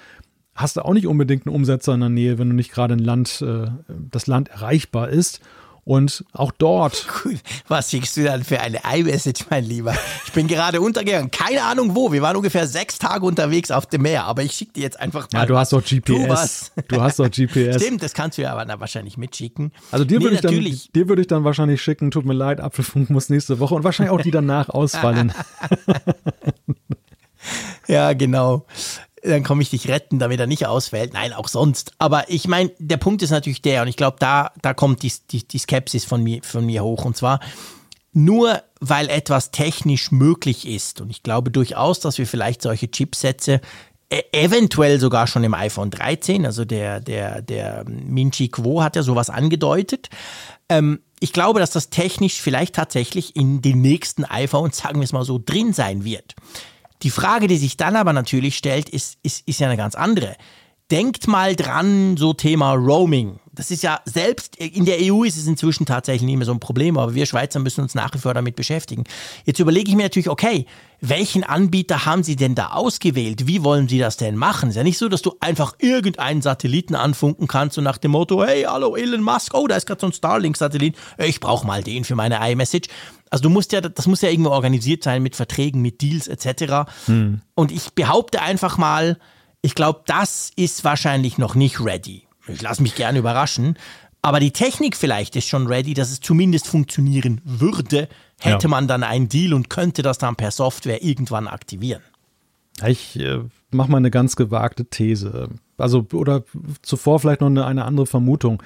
[0.55, 2.99] Hast du auch nicht unbedingt einen Umsetzer in der Nähe, wenn du nicht gerade ein
[2.99, 3.71] Land, äh,
[4.11, 5.41] das Land erreichbar ist.
[5.85, 7.07] Und auch dort.
[7.69, 9.95] Was schickst du dann für eine iMessage, mein Lieber?
[10.27, 11.31] Ich bin gerade untergegangen.
[11.33, 12.13] Keine Ahnung wo.
[12.13, 14.25] Wir waren ungefähr sechs Tage unterwegs auf dem Meer.
[14.25, 15.41] Aber ich schicke dir jetzt einfach mal.
[15.41, 16.71] Ja, du hast doch GPS.
[16.87, 17.83] Du, hast doch GPS.
[17.83, 19.73] Stimmt, das kannst du ja aber wahrscheinlich mitschicken.
[19.91, 22.61] Also dir nee, würde ich, dann, dir würd ich dann wahrscheinlich schicken, tut mir leid,
[22.61, 25.33] Apfelfunk muss nächste Woche und wahrscheinlich auch die danach ausfallen.
[27.89, 28.67] ja, genau
[29.23, 31.13] dann komme ich dich retten, damit er nicht ausfällt.
[31.15, 31.93] Nein, auch sonst.
[31.99, 35.13] Aber ich meine, der Punkt ist natürlich der, und ich glaube, da, da kommt die,
[35.31, 37.05] die, die Skepsis von mir, von mir hoch.
[37.05, 37.41] Und zwar,
[38.13, 43.61] nur weil etwas technisch möglich ist, und ich glaube durchaus, dass wir vielleicht solche Chipsätze
[44.11, 49.05] e, eventuell sogar schon im iPhone 13, also der, der, der Minchi Quo hat ja
[49.05, 50.11] sowas angedeutet.
[50.69, 55.13] Ähm, ich glaube, dass das technisch vielleicht tatsächlich in den nächsten iPhones, sagen wir es
[55.13, 56.35] mal so, drin sein wird.
[57.03, 60.37] Die Frage, die sich dann aber natürlich stellt, ist, ist, ist ja eine ganz andere.
[60.91, 63.41] Denkt mal dran, so Thema Roaming.
[63.55, 66.61] Das ist ja selbst, in der EU ist es inzwischen tatsächlich nicht mehr so ein
[66.61, 69.05] Problem, aber wir Schweizer müssen uns nach wie vor damit beschäftigen.
[69.45, 70.65] Jetzt überlege ich mir natürlich, okay,
[71.01, 73.47] welchen Anbieter haben Sie denn da ausgewählt?
[73.47, 74.71] Wie wollen Sie das denn machen?
[74.71, 78.13] Es ist ja nicht so, dass du einfach irgendeinen Satelliten anfunken kannst und nach dem
[78.13, 81.83] Motto, hey, hallo Elon Musk, oh, da ist gerade so ein Starlink-Satellit, ich brauche mal
[81.83, 82.89] den für meine iMessage.
[83.29, 86.91] Also du musst ja, das muss ja irgendwo organisiert sein mit Verträgen, mit Deals etc.
[87.07, 87.43] Hm.
[87.55, 89.19] Und ich behaupte einfach mal,
[89.61, 92.27] ich glaube, das ist wahrscheinlich noch nicht ready.
[92.53, 93.77] Ich lasse mich gerne überraschen.
[94.23, 98.69] Aber die Technik vielleicht ist schon ready, dass es zumindest funktionieren würde, hätte ja.
[98.69, 102.03] man dann einen Deal und könnte das dann per Software irgendwann aktivieren.
[102.87, 105.49] Ich äh, mache mal eine ganz gewagte These.
[105.77, 106.45] Also, oder
[106.83, 108.63] zuvor vielleicht noch eine, eine andere Vermutung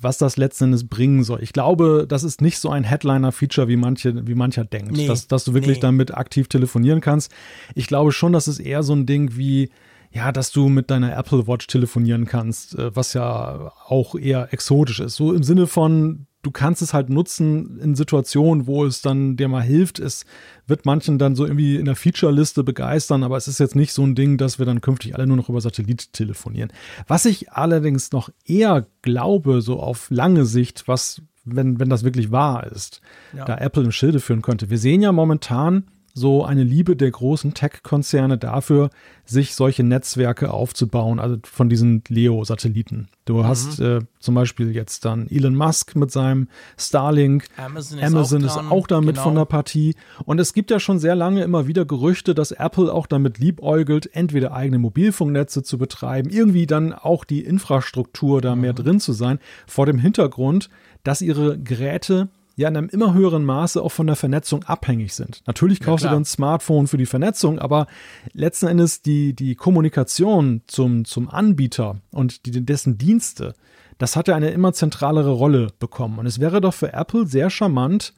[0.00, 1.42] was das letzten Endes bringen soll.
[1.42, 5.26] Ich glaube, das ist nicht so ein Headliner-Feature, wie, manche, wie mancher denkt, nee, dass,
[5.26, 5.82] dass du wirklich nee.
[5.82, 7.32] damit aktiv telefonieren kannst.
[7.74, 9.70] Ich glaube schon, dass es eher so ein Ding wie,
[10.10, 15.00] ja, dass du mit deiner Apple Watch telefonieren kannst, äh, was ja auch eher exotisch
[15.00, 15.16] ist.
[15.16, 19.48] So im Sinne von, du kannst es halt nutzen in Situationen, wo es dann dir
[19.48, 19.98] mal hilft.
[19.98, 20.24] Es
[20.66, 24.04] wird manchen dann so irgendwie in der Feature-Liste begeistern, aber es ist jetzt nicht so
[24.04, 26.72] ein Ding, dass wir dann künftig alle nur noch über Satellit telefonieren.
[27.06, 32.30] Was ich allerdings noch eher glaube, so auf lange Sicht, was, wenn, wenn das wirklich
[32.30, 33.00] wahr ist,
[33.36, 33.44] ja.
[33.44, 34.70] da Apple im Schilde führen könnte.
[34.70, 35.84] Wir sehen ja momentan,
[36.18, 38.90] so eine Liebe der großen Tech-Konzerne dafür,
[39.24, 43.08] sich solche Netzwerke aufzubauen, also von diesen Leo-Satelliten.
[43.24, 43.44] Du mhm.
[43.44, 47.44] hast äh, zum Beispiel jetzt dann Elon Musk mit seinem Starlink.
[47.56, 49.22] Amazon ist, Amazon auch, ist auch, damit genau.
[49.22, 49.94] von der Partie.
[50.24, 54.08] Und es gibt ja schon sehr lange immer wieder Gerüchte, dass Apple auch damit liebäugelt,
[54.14, 58.62] entweder eigene Mobilfunknetze zu betreiben, irgendwie dann auch die Infrastruktur da mhm.
[58.62, 60.70] mehr drin zu sein, vor dem Hintergrund,
[61.04, 62.28] dass ihre Geräte
[62.58, 65.42] ja in einem immer höheren Maße auch von der Vernetzung abhängig sind.
[65.46, 67.86] Natürlich kaufst ja, du dann ein Smartphone für die Vernetzung, aber
[68.32, 73.54] letzten Endes die, die Kommunikation zum, zum Anbieter und die, dessen Dienste,
[73.98, 76.18] das hat ja eine immer zentralere Rolle bekommen.
[76.18, 78.12] Und es wäre doch für Apple sehr charmant,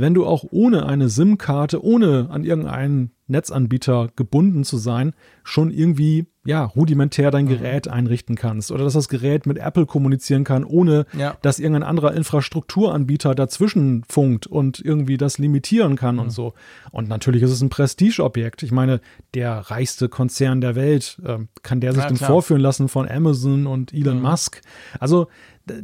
[0.00, 5.12] wenn du auch ohne eine SIM-Karte, ohne an irgendeinen Netzanbieter gebunden zu sein,
[5.44, 7.50] schon irgendwie ja rudimentär dein mhm.
[7.50, 11.36] Gerät einrichten kannst oder dass das Gerät mit Apple kommunizieren kann, ohne ja.
[11.42, 16.22] dass irgendein anderer Infrastrukturanbieter dazwischen funkt und irgendwie das limitieren kann mhm.
[16.22, 16.54] und so.
[16.90, 18.62] Und natürlich ist es ein Prestigeobjekt.
[18.62, 19.00] Ich meine,
[19.34, 23.66] der reichste Konzern der Welt, äh, kann der sich ja, denn vorführen lassen von Amazon
[23.66, 24.22] und Elon mhm.
[24.22, 24.62] Musk?
[24.98, 25.28] Also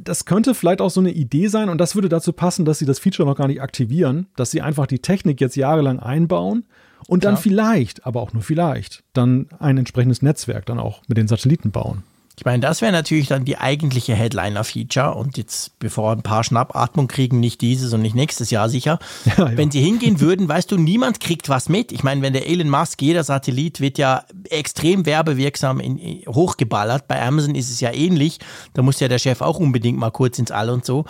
[0.02, 2.86] das könnte vielleicht auch so eine Idee sein und das würde dazu passen, dass sie
[2.86, 6.64] das Feature noch gar nicht aktivieren, dass sie einfach die Technik jetzt jahrelang einbauen
[7.06, 7.40] und dann ja.
[7.40, 12.02] vielleicht, aber auch nur vielleicht, dann ein entsprechendes Netzwerk dann auch mit den Satelliten bauen.
[12.36, 17.06] Ich meine, das wäre natürlich dann die eigentliche Headliner-Feature und jetzt, bevor ein paar Schnappatmung
[17.06, 18.98] kriegen, nicht dieses und nicht nächstes Jahr sicher.
[19.24, 19.56] Ja, ja.
[19.56, 21.92] Wenn sie hingehen würden, weißt du, niemand kriegt was mit.
[21.92, 27.08] Ich meine, wenn der Elon Musk, jeder Satellit wird ja extrem werbewirksam in, hochgeballert.
[27.08, 28.38] Bei Amazon ist es ja ähnlich.
[28.74, 31.04] Da muss ja der Chef auch unbedingt mal kurz ins All und so.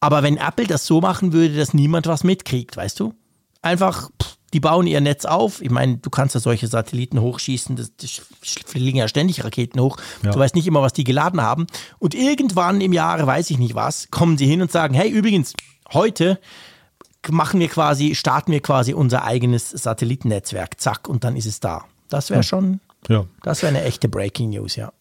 [0.00, 3.14] Aber wenn Apple das so machen würde, dass niemand was mitkriegt, weißt du?
[3.62, 5.62] Einfach, pff, die bauen ihr Netz auf.
[5.62, 9.96] Ich meine, du kannst ja solche Satelliten hochschießen, das, das fliegen ja ständig Raketen hoch.
[10.22, 10.32] Ja.
[10.32, 11.66] Du weißt nicht immer, was die geladen haben.
[11.98, 15.54] Und irgendwann im Jahre, weiß ich nicht was, kommen sie hin und sagen, hey, übrigens,
[15.92, 16.38] heute
[17.28, 20.80] machen wir quasi, starten wir quasi unser eigenes Satellitennetzwerk.
[20.80, 21.84] Zack, und dann ist es da.
[22.08, 23.24] Das wäre schon, ja.
[23.42, 24.92] das wäre eine echte Breaking News, ja.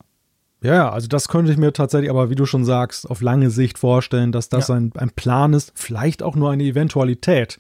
[0.62, 3.80] Ja, also das könnte ich mir tatsächlich, aber wie du schon sagst, auf lange Sicht
[3.80, 4.76] vorstellen, dass das ja.
[4.76, 7.60] ein, ein Plan ist, vielleicht auch nur eine Eventualität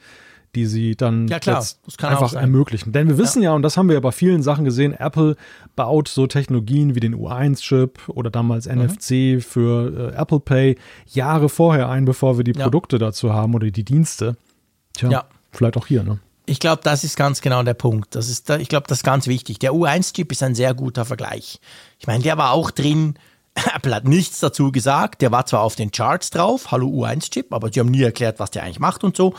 [0.56, 1.64] die sie dann ja, klar,
[2.02, 2.92] einfach ermöglichen.
[2.92, 3.52] Denn wir wissen ja.
[3.52, 5.36] ja, und das haben wir ja bei vielen Sachen gesehen, Apple
[5.76, 8.84] baut so Technologien wie den U1-Chip oder damals mhm.
[8.84, 12.64] NFC für äh, Apple Pay Jahre vorher ein, bevor wir die ja.
[12.64, 14.38] Produkte dazu haben oder die Dienste.
[14.94, 15.26] Tja, ja.
[15.52, 16.20] vielleicht auch hier, ne?
[16.46, 18.16] Ich glaube, das ist ganz genau der Punkt.
[18.16, 19.60] Das ist, ich glaube, das ist ganz wichtig.
[19.60, 21.60] Der U1-Chip ist ein sehr guter Vergleich.
[22.00, 23.14] Ich meine, der war auch drin
[23.76, 25.22] Apple hat nichts dazu gesagt.
[25.22, 28.52] Der war zwar auf den Charts drauf, Hallo U1-Chip, aber sie haben nie erklärt, was
[28.52, 29.34] der eigentlich macht und so.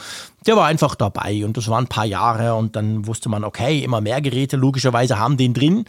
[0.46, 3.82] Der war einfach dabei und das waren ein paar Jahre und dann wusste man, okay,
[3.82, 5.84] immer mehr Geräte logischerweise haben den drin.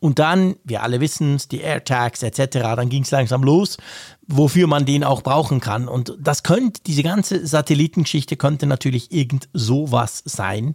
[0.00, 3.76] Und dann, wir alle wissen es, die AirTags etc., dann ging es langsam los,
[4.26, 5.86] wofür man den auch brauchen kann.
[5.86, 10.74] Und das könnte, diese ganze Satellitengeschichte könnte natürlich irgend sowas sein.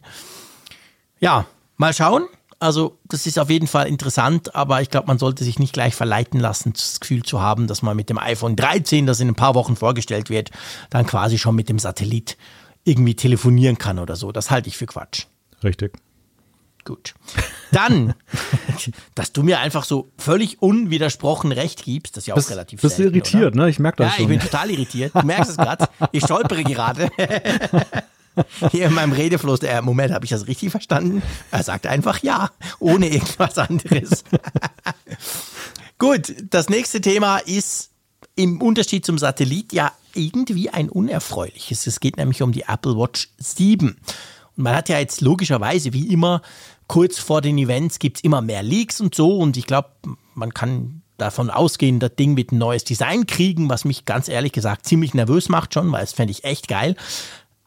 [1.19, 2.27] Ja, mal schauen.
[2.59, 5.93] Also das ist auf jeden Fall interessant, aber ich glaube, man sollte sich nicht gleich
[5.93, 9.35] verleiten lassen, das Gefühl zu haben, dass man mit dem iPhone 13, das in ein
[9.35, 10.49] paar Wochen vorgestellt wird,
[10.89, 12.35] dann quasi schon mit dem Satellit
[12.83, 14.31] irgendwie telefonieren kann oder so.
[14.31, 15.25] Das halte ich für Quatsch.
[15.63, 15.99] Richtig.
[16.83, 17.13] Gut.
[17.71, 18.13] Dann,
[19.15, 22.81] dass du mir einfach so völlig unwidersprochen recht gibst, das ist ja auch bist, relativ
[22.81, 23.65] Bist irritiert, oder?
[23.65, 23.69] ne?
[23.69, 24.29] Ich merke das ja, schon.
[24.29, 25.13] Ja, ich bin total irritiert.
[25.13, 25.89] Du merkst es gerade.
[26.11, 27.09] Ich stolpere gerade.
[28.71, 31.21] Hier in meinem Redefluss, der Moment, habe ich das richtig verstanden?
[31.51, 34.23] Er sagt einfach ja, ohne irgendwas anderes.
[35.99, 37.91] Gut, das nächste Thema ist
[38.35, 41.87] im Unterschied zum Satellit ja irgendwie ein unerfreuliches.
[41.87, 43.89] Es geht nämlich um die Apple Watch 7.
[44.57, 46.41] Und man hat ja jetzt logischerweise, wie immer,
[46.87, 49.37] kurz vor den Events gibt es immer mehr Leaks und so.
[49.37, 49.89] Und ich glaube,
[50.33, 54.51] man kann davon ausgehen, das Ding wird ein neues Design kriegen, was mich ganz ehrlich
[54.51, 56.95] gesagt ziemlich nervös macht schon, weil es fände ich echt geil.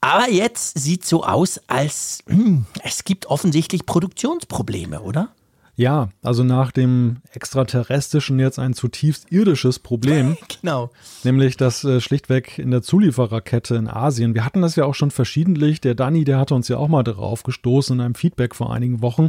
[0.01, 5.29] Aber jetzt sieht so aus, als hm, es gibt offensichtlich Produktionsprobleme, oder?
[5.77, 10.37] Ja, also nach dem extraterrestrischen jetzt ein zutiefst irdisches Problem.
[10.61, 10.91] genau.
[11.25, 14.35] Nämlich das äh, schlichtweg in der Zuliefererkette in Asien.
[14.35, 15.81] Wir hatten das ja auch schon verschiedentlich.
[15.81, 19.01] Der Danny, der hatte uns ja auch mal darauf gestoßen in einem Feedback vor einigen
[19.01, 19.29] Wochen,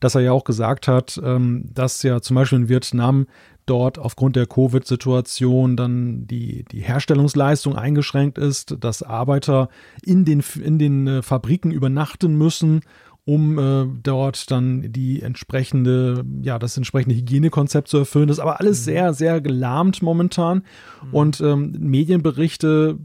[0.00, 3.26] dass er ja auch gesagt hat, ähm, dass ja zum Beispiel in Vietnam
[3.66, 9.68] dort aufgrund der Covid-Situation dann die, die Herstellungsleistung eingeschränkt ist, dass Arbeiter
[10.02, 12.80] in den, in den äh, Fabriken übernachten müssen,
[13.24, 18.28] um äh, dort dann die entsprechende, ja, das entsprechende Hygienekonzept zu erfüllen.
[18.28, 18.84] Das ist aber alles mhm.
[18.84, 20.62] sehr, sehr gelahmt momentan.
[21.04, 21.14] Mhm.
[21.14, 22.98] Und ähm, Medienberichte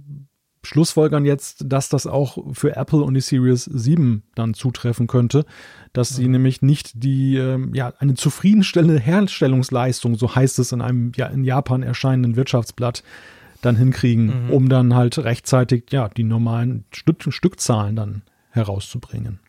[0.66, 5.46] schlussfolgern jetzt, dass das auch für Apple und die Series 7 dann zutreffen könnte,
[5.94, 6.32] dass sie mhm.
[6.32, 11.44] nämlich nicht die, äh, ja, eine zufriedenstellende Herstellungsleistung, so heißt es in einem ja, in
[11.44, 13.04] Japan erscheinenden Wirtschaftsblatt,
[13.62, 14.50] dann hinkriegen, mhm.
[14.52, 19.40] um dann halt rechtzeitig, ja, die normalen Stück, Stückzahlen dann herauszubringen.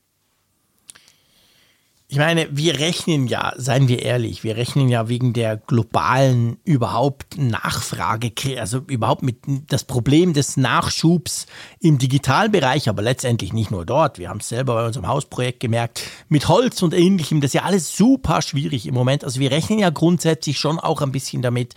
[2.08, 7.36] Ich meine, wir rechnen ja, seien wir ehrlich, wir rechnen ja wegen der globalen überhaupt
[7.36, 9.38] Nachfrage, also überhaupt mit
[9.68, 11.46] das Problem des Nachschubs
[11.80, 14.20] im Digitalbereich, aber letztendlich nicht nur dort.
[14.20, 17.62] Wir haben es selber bei unserem Hausprojekt gemerkt, mit Holz und ähnlichem, das ist ja
[17.62, 19.24] alles super schwierig im Moment.
[19.24, 21.74] Also wir rechnen ja grundsätzlich schon auch ein bisschen damit,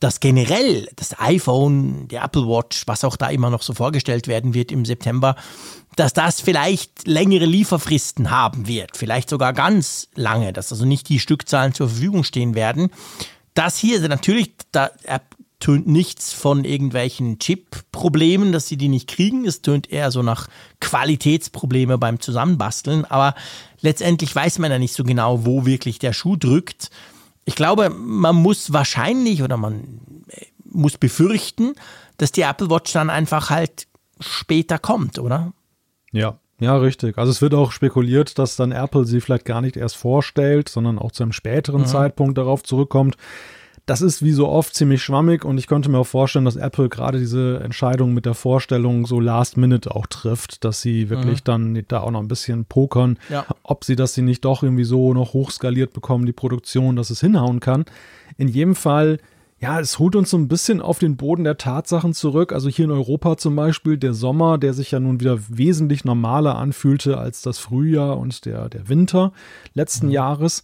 [0.00, 4.54] dass generell das iPhone, der Apple Watch, was auch da immer noch so vorgestellt werden
[4.54, 5.36] wird im September,
[5.96, 11.18] dass das vielleicht längere Lieferfristen haben wird, vielleicht sogar ganz lange, dass also nicht die
[11.18, 12.90] Stückzahlen zur Verfügung stehen werden.
[13.54, 14.90] Das hier ist natürlich, da
[15.58, 19.46] tönt nichts von irgendwelchen Chip-Problemen, dass sie die nicht kriegen.
[19.46, 20.48] Es tönt eher so nach
[20.80, 23.34] Qualitätsprobleme beim Zusammenbasteln, aber
[23.80, 26.90] letztendlich weiß man ja nicht so genau, wo wirklich der Schuh drückt.
[27.46, 31.74] Ich glaube, man muss wahrscheinlich oder man äh, muss befürchten,
[32.18, 33.86] dass die Apple Watch dann einfach halt
[34.20, 35.52] später kommt, oder?
[36.12, 37.18] Ja, ja, richtig.
[37.18, 40.98] Also es wird auch spekuliert, dass dann Apple sie vielleicht gar nicht erst vorstellt, sondern
[40.98, 41.86] auch zu einem späteren mhm.
[41.86, 43.16] Zeitpunkt darauf zurückkommt.
[43.86, 46.88] Das ist wie so oft ziemlich schwammig und ich könnte mir auch vorstellen, dass Apple
[46.88, 51.44] gerade diese Entscheidung mit der Vorstellung so last minute auch trifft, dass sie wirklich mhm.
[51.44, 53.46] dann da auch noch ein bisschen pokern, ja.
[53.62, 57.20] ob sie das sie nicht doch irgendwie so noch hochskaliert bekommen, die Produktion, dass es
[57.20, 57.84] hinhauen kann.
[58.36, 59.18] In jedem Fall
[59.58, 62.52] ja, es holt uns so ein bisschen auf den Boden der Tatsachen zurück.
[62.52, 66.56] Also hier in Europa zum Beispiel, der Sommer, der sich ja nun wieder wesentlich normaler
[66.58, 69.32] anfühlte als das Frühjahr und der, der Winter
[69.72, 70.12] letzten mhm.
[70.12, 70.62] Jahres.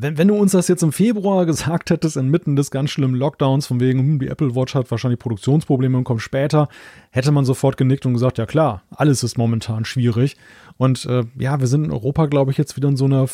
[0.00, 3.66] Wenn, wenn du uns das jetzt im Februar gesagt hättest, inmitten des ganz schlimmen Lockdowns,
[3.66, 6.68] von wegen, hm, die Apple Watch hat wahrscheinlich Produktionsprobleme und kommt später,
[7.10, 10.36] hätte man sofort genickt und gesagt, ja klar, alles ist momentan schwierig.
[10.76, 13.28] Und äh, ja, wir sind in Europa, glaube ich, jetzt wieder in so einer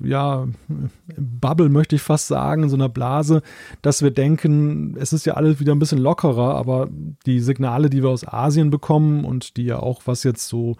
[0.00, 0.46] ja,
[1.16, 3.42] Bubble möchte ich fast sagen, in so einer Blase,
[3.82, 6.88] dass wir denken, es ist ja alles wieder ein bisschen lockerer, aber
[7.26, 10.76] die Signale, die wir aus Asien bekommen und die ja auch, was jetzt so,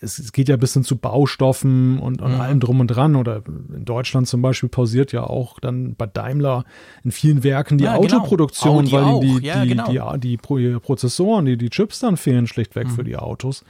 [0.00, 2.40] es, es geht ja bis hin zu Baustoffen und, und mhm.
[2.40, 3.16] allem drum und dran.
[3.16, 3.42] Oder
[3.74, 6.64] in Deutschland zum Beispiel pausiert ja auch dann bei Daimler
[7.04, 8.16] in vielen Werken die ja, genau.
[8.18, 9.20] Autoproduktion, genau.
[9.20, 10.16] weil die, ja, die, genau.
[10.16, 12.92] die, die, Prozessoren, die, die Chips dann fehlen schlichtweg mhm.
[12.92, 13.64] für die Autos.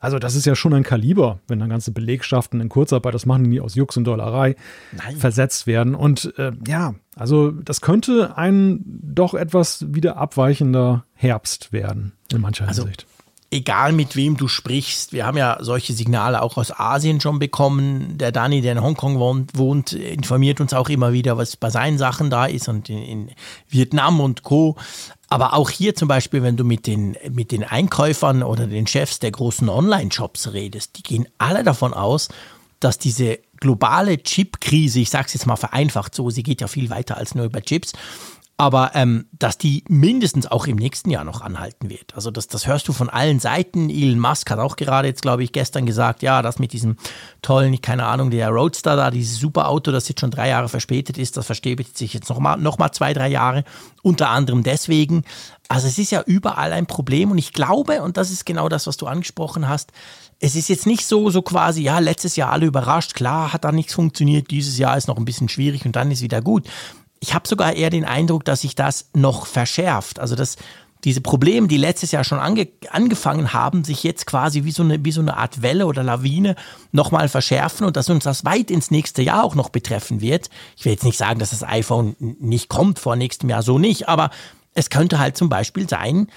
[0.00, 3.44] Also das ist ja schon ein Kaliber, wenn dann ganze Belegschaften in Kurzarbeit, das machen
[3.44, 4.56] die nie aus Jux und Dollerei,
[4.92, 5.16] Nein.
[5.16, 5.94] versetzt werden.
[5.94, 12.66] Und äh, ja, also das könnte ein doch etwas wieder abweichender Herbst werden in mancher
[12.66, 13.06] also, Hinsicht.
[13.52, 18.16] Egal mit wem du sprichst, wir haben ja solche Signale auch aus Asien schon bekommen.
[18.16, 21.98] Der Dani, der in Hongkong wohnt, wohnt informiert uns auch immer wieder, was bei seinen
[21.98, 23.30] Sachen da ist und in, in
[23.68, 24.76] Vietnam und Co.
[25.28, 29.18] Aber auch hier zum Beispiel, wenn du mit den, mit den Einkäufern oder den Chefs
[29.18, 32.28] der großen Online-Shops redest, die gehen alle davon aus,
[32.78, 36.88] dass diese globale Chip-Krise, ich sage es jetzt mal vereinfacht so, sie geht ja viel
[36.88, 37.92] weiter als nur über Chips,
[38.60, 42.14] aber ähm, dass die mindestens auch im nächsten Jahr noch anhalten wird.
[42.14, 43.88] Also das, das hörst du von allen Seiten.
[43.88, 46.98] Elon Musk hat auch gerade jetzt, glaube ich, gestern gesagt, ja, das mit diesem
[47.40, 51.16] tollen, keine Ahnung, der Roadster da, dieses super Auto, das jetzt schon drei Jahre verspätet
[51.16, 53.64] ist, das verspätet sich jetzt nochmal noch mal zwei, drei Jahre.
[54.02, 55.24] Unter anderem deswegen.
[55.68, 58.86] Also es ist ja überall ein Problem und ich glaube, und das ist genau das,
[58.86, 59.90] was du angesprochen hast,
[60.38, 63.72] es ist jetzt nicht so, so quasi, ja, letztes Jahr alle überrascht, klar, hat da
[63.72, 66.66] nichts funktioniert, dieses Jahr ist noch ein bisschen schwierig und dann ist wieder gut
[67.20, 70.18] ich habe sogar eher den Eindruck, dass sich das noch verschärft.
[70.18, 70.56] Also dass
[71.04, 75.02] diese Probleme, die letztes Jahr schon ange angefangen haben, sich jetzt quasi wie so eine,
[75.04, 76.56] wie so eine Art Welle oder Lawine
[76.92, 80.50] nochmal verschärfen und dass uns das weit ins nächste Jahr auch noch betreffen wird.
[80.76, 84.08] Ich will jetzt nicht sagen, dass das iPhone nicht kommt vor nächstem Jahr, so nicht,
[84.08, 84.30] aber
[84.74, 86.28] es könnte halt zum Beispiel sein,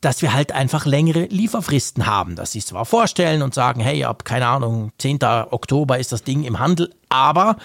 [0.00, 4.04] dass wir halt einfach längere Lieferfristen haben, dass sie es zwar vorstellen und sagen, hey,
[4.04, 5.22] ab, keine Ahnung, 10.
[5.50, 7.56] Oktober ist das Ding im Handel, aber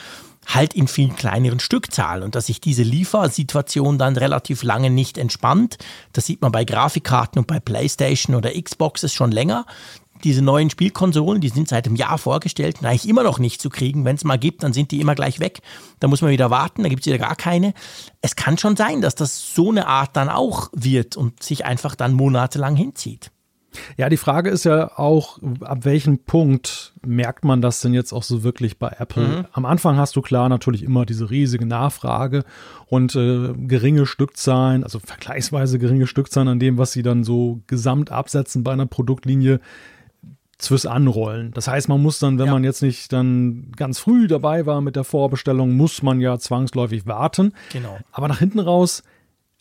[0.47, 5.77] halt in viel kleineren Stückzahlen und dass sich diese Liefersituation dann relativ lange nicht entspannt.
[6.13, 9.65] Das sieht man bei Grafikkarten und bei PlayStation oder Xboxes schon länger.
[10.23, 13.69] Diese neuen Spielkonsolen, die sind seit einem Jahr vorgestellt und eigentlich immer noch nicht zu
[13.69, 14.05] kriegen.
[14.05, 15.59] Wenn es mal gibt, dann sind die immer gleich weg.
[15.99, 17.73] Da muss man wieder warten, da gibt es wieder gar keine.
[18.21, 21.95] Es kann schon sein, dass das so eine Art dann auch wird und sich einfach
[21.95, 23.32] dann monatelang hinzieht.
[23.97, 28.23] Ja, die Frage ist ja auch, ab welchem Punkt merkt man das denn jetzt auch
[28.23, 29.27] so wirklich bei Apple?
[29.27, 29.45] Mhm.
[29.51, 32.43] Am Anfang hast du klar natürlich immer diese riesige Nachfrage
[32.87, 38.11] und äh, geringe Stückzahlen, also vergleichsweise geringe Stückzahlen an dem, was sie dann so gesamt
[38.11, 39.59] absetzen bei einer Produktlinie
[40.59, 41.51] fürs Anrollen.
[41.53, 42.53] Das heißt, man muss dann, wenn ja.
[42.53, 47.05] man jetzt nicht dann ganz früh dabei war mit der Vorbestellung, muss man ja zwangsläufig
[47.05, 47.53] warten.
[47.71, 47.97] Genau.
[48.11, 49.03] Aber nach hinten raus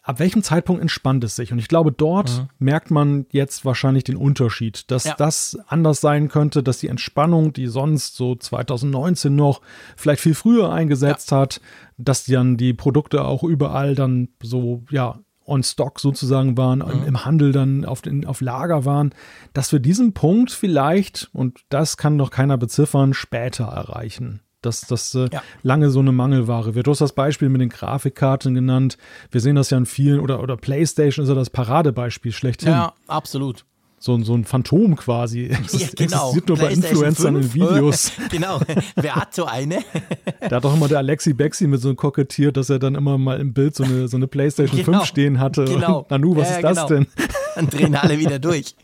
[0.02, 1.52] ab welchem Zeitpunkt entspannt es sich?
[1.52, 2.48] Und ich glaube, dort mhm.
[2.58, 5.14] merkt man jetzt wahrscheinlich den Unterschied, dass ja.
[5.16, 9.60] das anders sein könnte, dass die Entspannung, die sonst so 2019 noch
[9.96, 11.38] vielleicht viel früher eingesetzt ja.
[11.38, 11.60] hat,
[11.98, 17.06] dass dann die Produkte auch überall dann so, ja, on stock sozusagen waren, mhm.
[17.06, 19.14] im Handel dann auf, den, auf Lager waren,
[19.52, 25.14] dass wir diesen Punkt vielleicht, und das kann doch keiner beziffern, später erreichen dass das
[25.14, 25.42] äh, ja.
[25.62, 26.86] lange so eine Mangelware wird.
[26.86, 28.96] Du hast das Beispiel mit den Grafikkarten genannt.
[29.30, 32.70] Wir sehen das ja in vielen, oder, oder PlayStation ist ja das Paradebeispiel schlechthin.
[32.70, 33.64] Ja, absolut.
[34.02, 35.46] So, so ein Phantom quasi.
[35.48, 36.30] Das ja, genau.
[36.30, 38.10] existiert nur bei Influencern in Videos.
[38.32, 38.60] genau.
[38.96, 39.78] Wer hat so eine?
[40.40, 43.38] da hat doch immer der Alexi Bexi mit so kokettiert, dass er dann immer mal
[43.38, 44.98] im Bild so eine, so eine PlayStation genau.
[44.98, 45.66] 5 stehen hatte.
[45.66, 46.00] Genau.
[46.00, 46.88] Und, Nanu, was ja, ist das genau.
[46.88, 47.06] denn?
[47.54, 48.74] Dann drehen alle wieder durch.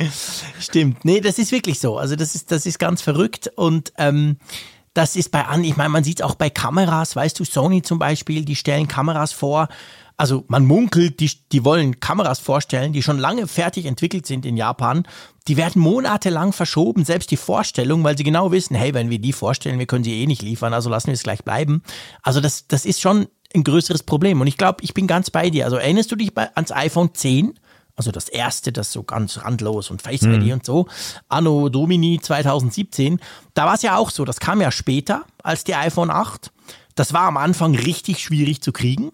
[0.61, 1.05] Stimmt.
[1.05, 1.99] Nee, das ist wirklich so.
[1.99, 4.37] Also das ist, das ist ganz verrückt und ähm,
[4.99, 7.83] das ist bei an, ich meine, man sieht es auch bei Kameras, weißt du, Sony
[7.83, 9.69] zum Beispiel, die stellen Kameras vor.
[10.17, 14.57] Also man munkelt, die, die wollen Kameras vorstellen, die schon lange fertig entwickelt sind in
[14.57, 15.07] Japan.
[15.47, 19.33] Die werden monatelang verschoben, selbst die Vorstellung, weil sie genau wissen, hey, wenn wir die
[19.33, 21.85] vorstellen, wir können sie eh nicht liefern, also lassen wir es gleich bleiben.
[22.23, 24.41] Also das, das ist schon ein größeres Problem.
[24.41, 25.65] Und ich glaube, ich bin ganz bei dir.
[25.65, 27.55] Also erinnerst du dich bei, ans iPhone 10?
[27.99, 30.53] Also das erste, das so ganz randlos und Face ID mhm.
[30.53, 30.87] und so,
[31.29, 33.19] Anno Domini 2017,
[33.55, 36.53] da war es ja auch so, das kam ja später als die iPhone 8.
[36.95, 39.11] Das war am Anfang richtig schwierig zu kriegen.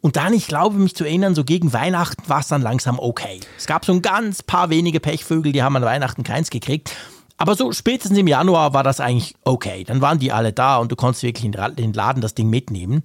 [0.00, 3.40] Und dann, ich glaube, mich zu erinnern, so gegen Weihnachten war es dann langsam okay.
[3.56, 6.94] Es gab so ein ganz paar wenige Pechvögel, die haben an Weihnachten keins gekriegt.
[7.36, 9.82] Aber so spätestens im Januar war das eigentlich okay.
[9.82, 13.02] Dann waren die alle da und du konntest wirklich in den Laden das Ding mitnehmen.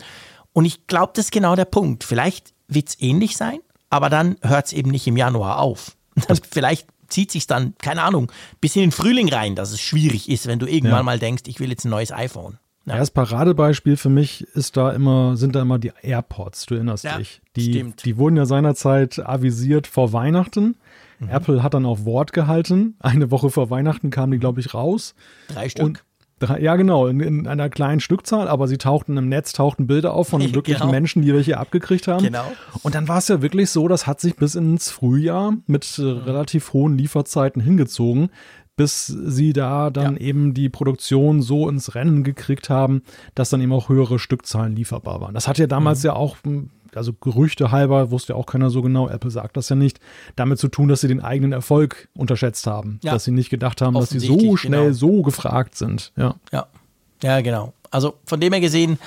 [0.53, 2.03] Und ich glaube, das ist genau der Punkt.
[2.03, 3.59] Vielleicht wird es ähnlich sein,
[3.93, 5.95] aber dann hört es eben nicht im Januar auf.
[6.27, 10.29] Dann vielleicht zieht sich dann, keine Ahnung, bis in den Frühling rein, dass es schwierig
[10.29, 11.03] ist, wenn du irgendwann ja.
[11.03, 12.57] mal denkst, ich will jetzt ein neues iPhone.
[12.85, 12.97] Ja.
[12.97, 17.17] Das Paradebeispiel für mich ist da immer, sind da immer die AirPods, du erinnerst ja,
[17.17, 17.41] dich.
[17.55, 18.03] Die, stimmt.
[18.03, 20.75] die wurden ja seinerzeit avisiert vor Weihnachten.
[21.19, 21.29] Mhm.
[21.29, 22.95] Apple hat dann auf Wort gehalten.
[22.99, 25.13] Eine Woche vor Weihnachten kamen die, glaube ich, raus.
[25.49, 25.85] Drei Stück.
[25.85, 26.03] Und
[26.59, 30.27] ja, genau, in, in, einer kleinen Stückzahl, aber sie tauchten im Netz, tauchten Bilder auf
[30.29, 30.91] von wirklichen genau.
[30.91, 32.23] Menschen, die welche abgekriegt haben.
[32.23, 32.45] Genau.
[32.81, 36.03] Und dann war es ja wirklich so, das hat sich bis ins Frühjahr mit äh,
[36.03, 38.29] relativ hohen Lieferzeiten hingezogen,
[38.75, 40.21] bis sie da dann ja.
[40.21, 43.03] eben die Produktion so ins Rennen gekriegt haben,
[43.35, 45.33] dass dann eben auch höhere Stückzahlen lieferbar waren.
[45.33, 46.07] Das hat ja damals mhm.
[46.07, 49.69] ja auch hm, also Gerüchte halber, wusste ja auch keiner so genau, Apple sagt das
[49.69, 49.99] ja nicht,
[50.35, 52.99] damit zu tun, dass sie den eigenen Erfolg unterschätzt haben.
[53.03, 53.13] Ja.
[53.13, 54.93] Dass sie nicht gedacht haben, dass sie so schnell genau.
[54.93, 56.11] so gefragt sind.
[56.15, 56.35] Ja.
[56.51, 56.67] ja.
[57.21, 57.73] Ja, genau.
[57.89, 58.99] Also von dem her gesehen,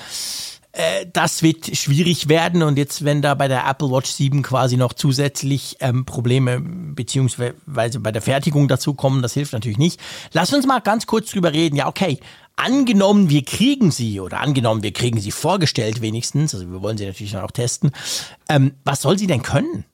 [0.76, 4.76] äh, das wird schwierig werden und jetzt, wenn da bei der Apple Watch 7 quasi
[4.76, 10.01] noch zusätzlich ähm, Probleme beziehungsweise bei der Fertigung dazu kommen, das hilft natürlich nicht.
[10.32, 11.76] Lass uns mal ganz kurz drüber reden.
[11.76, 12.20] Ja, okay,
[12.57, 17.07] angenommen, wir kriegen sie oder angenommen, wir kriegen sie vorgestellt wenigstens, also wir wollen sie
[17.07, 17.92] natürlich dann auch testen,
[18.48, 19.84] ähm, was soll sie denn können?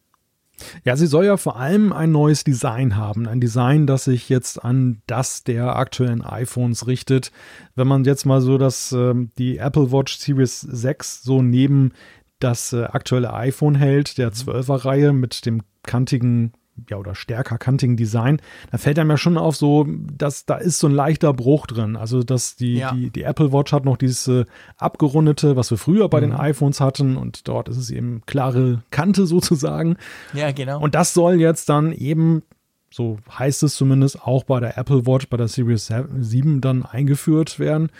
[0.84, 3.26] Ja, sie soll ja vor allem ein neues Design haben.
[3.26, 7.32] Ein Design, das sich jetzt an das der aktuellen iPhones richtet.
[7.74, 11.92] Wenn man jetzt mal so das, ähm, die Apple Watch Series 6 so neben
[12.38, 16.52] das äh, aktuelle iPhone hält, der 12er Reihe mit dem kantigen
[16.88, 20.78] ja, oder stärker kantigen Design, da fällt einem ja schon auf, so, dass da ist
[20.78, 21.96] so ein leichter Bruch drin.
[21.96, 22.92] Also, dass die, ja.
[22.92, 24.44] die, die Apple Watch hat noch dieses äh,
[24.76, 26.30] abgerundete, was wir früher bei mhm.
[26.30, 29.96] den iPhones hatten, und dort ist es eben klare Kante sozusagen.
[30.32, 30.80] Ja, genau.
[30.80, 32.42] Und das soll jetzt dann eben,
[32.90, 37.58] so heißt es zumindest, auch bei der Apple Watch, bei der Series 7 dann eingeführt
[37.58, 37.90] werden.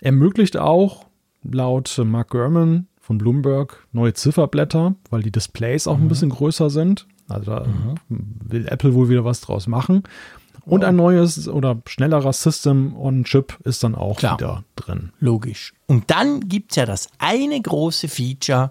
[0.00, 1.06] Ermöglicht auch,
[1.42, 6.04] laut Mark Gurman von Bloomberg, neue Zifferblätter, weil die Displays auch mhm.
[6.04, 7.06] ein bisschen größer sind.
[7.28, 7.94] Also da mhm.
[8.08, 10.04] will Apple wohl wieder was draus machen.
[10.66, 14.38] Und ein neues oder schnellerer System on Chip ist dann auch Klar.
[14.38, 15.12] wieder drin.
[15.20, 15.74] Logisch.
[15.86, 18.70] Und dann gibt es ja das eine große Feature,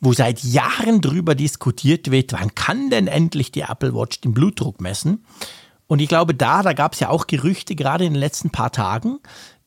[0.00, 4.80] wo seit Jahren drüber diskutiert wird, wann kann denn endlich die Apple Watch den Blutdruck
[4.80, 5.24] messen?
[5.86, 8.70] Und ich glaube, da, da gab es ja auch Gerüchte, gerade in den letzten paar
[8.70, 9.18] Tagen.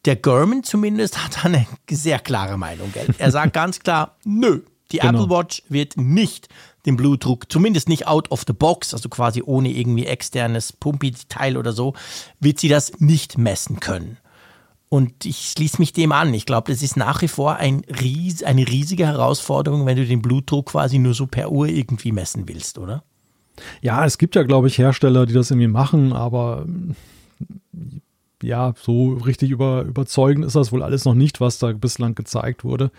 [0.06, 2.92] Der Gurman zumindest hat eine sehr klare Meinung.
[2.92, 3.08] Gell?
[3.18, 4.62] Er sagt ganz klar, nö,
[4.92, 5.24] die genau.
[5.24, 6.50] Apple Watch wird nicht
[6.86, 11.72] den Blutdruck, zumindest nicht out of the box, also quasi ohne irgendwie externes Pumpi-Teil oder
[11.72, 11.94] so,
[12.40, 14.18] wird sie das nicht messen können.
[14.90, 16.34] Und ich schließe mich dem an.
[16.36, 20.22] Ich glaube, das ist nach wie vor ein ries eine riesige Herausforderung, wenn du den
[20.22, 23.04] Blutdruck quasi nur so per Uhr irgendwie messen willst, oder?
[23.82, 26.68] Ja, es gibt ja, glaube ich, Hersteller, die das irgendwie machen, aber
[28.44, 32.64] ja, so richtig über, überzeugend ist das wohl alles noch nicht, was da bislang gezeigt
[32.64, 32.92] wurde.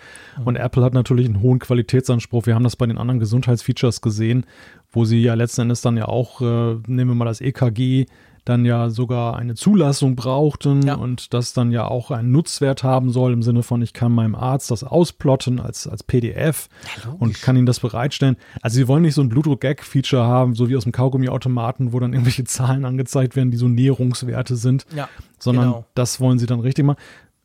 [0.44, 2.46] Und Apple hat natürlich einen hohen Qualitätsanspruch.
[2.46, 4.46] Wir haben das bei den anderen Gesundheitsfeatures gesehen,
[4.90, 8.06] wo sie ja letzten Endes dann ja auch, äh, nehmen wir mal das EKG,
[8.44, 10.94] dann ja sogar eine Zulassung brauchten ja.
[10.94, 14.34] und das dann ja auch einen Nutzwert haben soll im Sinne von, ich kann meinem
[14.34, 16.68] Arzt das ausplotten als, als PDF
[17.02, 18.36] ja, und kann ihm das bereitstellen.
[18.60, 22.12] Also sie wollen nicht so ein Blutdruck-Gag-Feature haben, so wie aus dem Kaugummi-Automaten, wo dann
[22.12, 25.86] irgendwelche Zahlen angezeigt werden, die so Näherungswerte sind, ja, sondern genau.
[25.94, 26.98] das wollen sie dann richtig machen.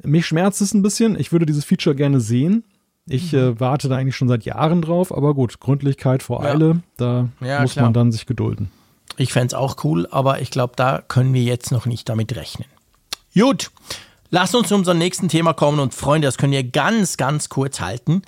[0.04, 1.20] Mich schmerzt es ein bisschen.
[1.20, 2.64] Ich würde dieses Feature gerne sehen.
[3.06, 3.40] Ich mhm.
[3.40, 7.74] äh, warte da eigentlich schon seit Jahren drauf, aber gut, Gründlichkeit vor Eile, da muss
[7.74, 7.86] klar.
[7.86, 8.70] man dann sich gedulden.
[9.20, 12.38] Ich fände es auch cool, aber ich glaube, da können wir jetzt noch nicht damit
[12.38, 12.70] rechnen.
[13.36, 13.70] Gut,
[14.30, 17.82] lasst uns zu unserem nächsten Thema kommen und Freunde, das können wir ganz, ganz kurz
[17.82, 18.22] halten,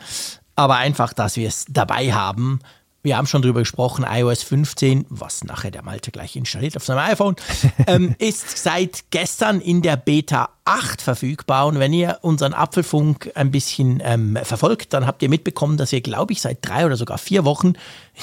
[0.57, 2.59] aber einfach, dass wir es dabei haben.
[3.03, 6.99] Wir haben schon drüber gesprochen, iOS 15, was nachher der Malte gleich installiert auf seinem
[6.99, 7.37] iPhone,
[7.87, 11.67] ähm, ist seit gestern in der Beta 8 verfügbar.
[11.67, 16.01] Und wenn ihr unseren Apfelfunk ein bisschen ähm, verfolgt, dann habt ihr mitbekommen, dass wir,
[16.01, 17.73] glaube ich, seit drei oder sogar vier Wochen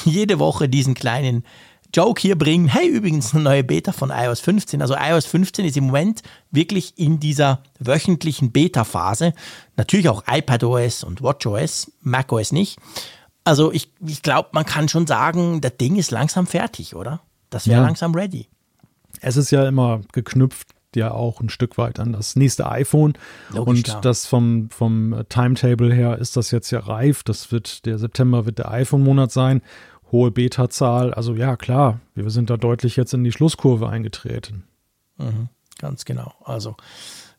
[0.05, 1.45] jede Woche diesen kleinen
[1.95, 4.82] Joke hier bringen, hey, übrigens eine neue Beta von iOS 15.
[4.82, 9.32] Also iOS 15 ist im Moment wirklich in dieser wöchentlichen Beta-Phase.
[9.76, 12.78] Natürlich auch iPadOS und WatchOS, macOS nicht.
[13.45, 17.20] Also ich, ich glaube, man kann schon sagen, das Ding ist langsam fertig, oder?
[17.49, 17.86] Das wäre ja.
[17.86, 18.49] langsam ready.
[19.20, 23.14] Es ist ja immer geknüpft ja auch ein Stück weit an das nächste iPhone.
[23.51, 24.01] Logisch, und klar.
[24.01, 27.22] das vom, vom Timetable her ist das jetzt ja reif.
[27.22, 29.62] Das wird, der September wird der iPhone-Monat sein
[30.13, 31.13] hohe Beta-Zahl.
[31.15, 34.65] Also ja, klar, wir sind da deutlich jetzt in die Schlusskurve eingetreten.
[35.19, 35.49] Mhm,
[35.79, 36.33] ganz genau.
[36.45, 36.77] Also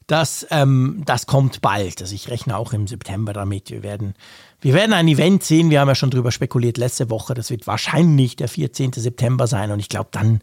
[0.07, 2.01] Das, ähm, das kommt bald.
[2.01, 3.69] Also ich rechne auch im September damit.
[3.69, 4.15] Wir werden,
[4.59, 5.69] wir werden ein Event sehen.
[5.69, 7.35] Wir haben ja schon darüber spekuliert letzte Woche.
[7.35, 8.93] Das wird wahrscheinlich der 14.
[8.93, 9.69] September sein.
[9.69, 10.41] Und ich glaube, dann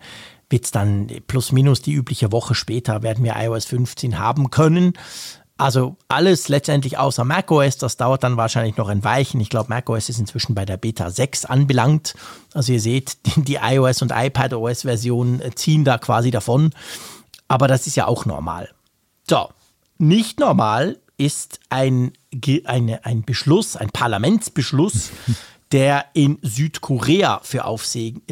[0.49, 4.93] wird es dann plus minus die übliche Woche später, werden wir iOS 15 haben können.
[5.59, 9.41] Also alles letztendlich außer macOS, das dauert dann wahrscheinlich noch ein Weichen.
[9.41, 12.15] Ich glaube, macOS ist inzwischen bei der Beta 6 anbelangt.
[12.53, 16.73] Also ihr seht, die iOS und iPadOS-Versionen ziehen da quasi davon.
[17.49, 18.69] Aber das ist ja auch normal.
[19.29, 19.49] So,
[19.99, 22.13] nicht normal ist ein,
[22.67, 25.11] eine, ein Beschluss, ein Parlamentsbeschluss,
[25.73, 28.23] der in Südkorea für Aufsehen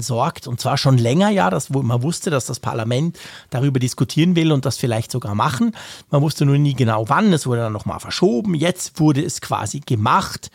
[0.00, 0.46] sorgt.
[0.46, 3.18] Und zwar schon länger, ja, dass man wusste, dass das Parlament
[3.50, 5.72] darüber diskutieren will und das vielleicht sogar machen.
[6.10, 7.32] Man wusste nur nie genau wann.
[7.32, 8.54] Es wurde dann nochmal verschoben.
[8.54, 10.50] Jetzt wurde es quasi gemacht.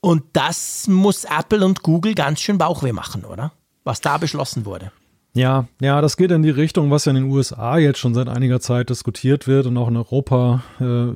[0.00, 3.52] Und das muss Apple und Google ganz schön Bauchweh machen, oder?
[3.82, 4.92] Was da beschlossen wurde.
[5.36, 8.28] Ja, ja, das geht in die Richtung, was ja in den USA jetzt schon seit
[8.28, 11.12] einiger Zeit diskutiert wird und auch in Europa äh,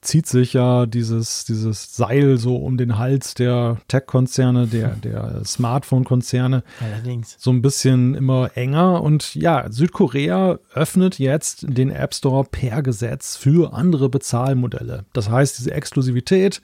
[0.00, 6.62] zieht sich ja dieses, dieses Seil so um den Hals der Tech-Konzerne, der, der Smartphone-Konzerne.
[6.80, 7.36] Allerdings.
[7.38, 9.02] So ein bisschen immer enger.
[9.02, 15.04] Und ja, Südkorea öffnet jetzt den App Store per Gesetz für andere Bezahlmodelle.
[15.12, 16.62] Das heißt, diese Exklusivität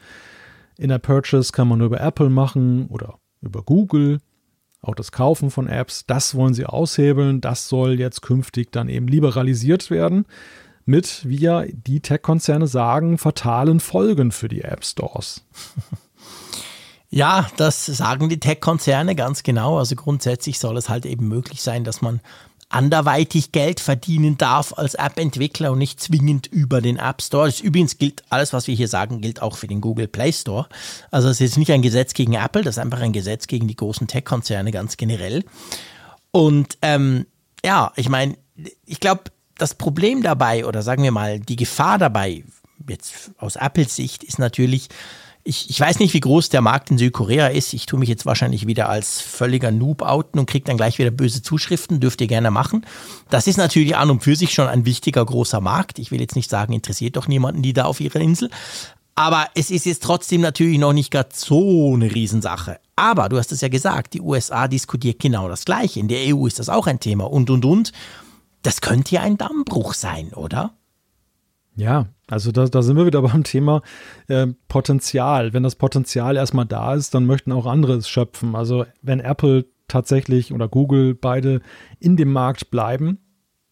[0.78, 4.20] in der Purchase kann man nur über Apple machen oder über Google
[4.84, 9.08] auch das Kaufen von Apps, das wollen sie aushebeln, das soll jetzt künftig dann eben
[9.08, 10.26] liberalisiert werden
[10.86, 15.44] mit, wie ja die Tech-Konzerne sagen, fatalen Folgen für die App Stores.
[17.10, 19.78] Ja, das sagen die Tech-Konzerne ganz genau.
[19.78, 22.20] Also grundsätzlich soll es halt eben möglich sein, dass man
[22.74, 27.46] anderweitig Geld verdienen darf als App-Entwickler und nicht zwingend über den App Store.
[27.46, 30.66] Das übrigens gilt, alles, was wir hier sagen, gilt auch für den Google Play Store.
[31.12, 33.76] Also es ist nicht ein Gesetz gegen Apple, das ist einfach ein Gesetz gegen die
[33.76, 35.44] großen Tech-Konzerne ganz generell.
[36.32, 37.26] Und ähm,
[37.64, 38.36] ja, ich meine,
[38.84, 39.22] ich glaube,
[39.56, 42.42] das Problem dabei oder sagen wir mal, die Gefahr dabei,
[42.88, 44.88] jetzt aus Apples Sicht, ist natürlich,
[45.44, 47.74] ich, ich weiß nicht, wie groß der Markt in Südkorea ist.
[47.74, 51.10] Ich tue mich jetzt wahrscheinlich wieder als völliger Noob outen und kriege dann gleich wieder
[51.10, 52.00] böse Zuschriften.
[52.00, 52.86] Dürft ihr gerne machen.
[53.28, 55.98] Das ist natürlich an und für sich schon ein wichtiger, großer Markt.
[55.98, 58.50] Ich will jetzt nicht sagen, interessiert doch niemanden, die da auf ihrer Insel.
[59.16, 62.80] Aber es ist jetzt trotzdem natürlich noch nicht gerade so eine Riesensache.
[62.96, 66.00] Aber du hast es ja gesagt, die USA diskutiert genau das Gleiche.
[66.00, 67.92] In der EU ist das auch ein Thema und, und, und.
[68.62, 70.72] Das könnte ja ein Dammbruch sein, oder?
[71.76, 73.82] Ja, also da, da sind wir wieder beim Thema
[74.28, 75.52] äh, Potenzial.
[75.52, 78.54] Wenn das Potenzial erstmal da ist, dann möchten auch andere es schöpfen.
[78.54, 81.60] Also wenn Apple tatsächlich oder Google beide
[82.00, 83.18] in dem Markt bleiben,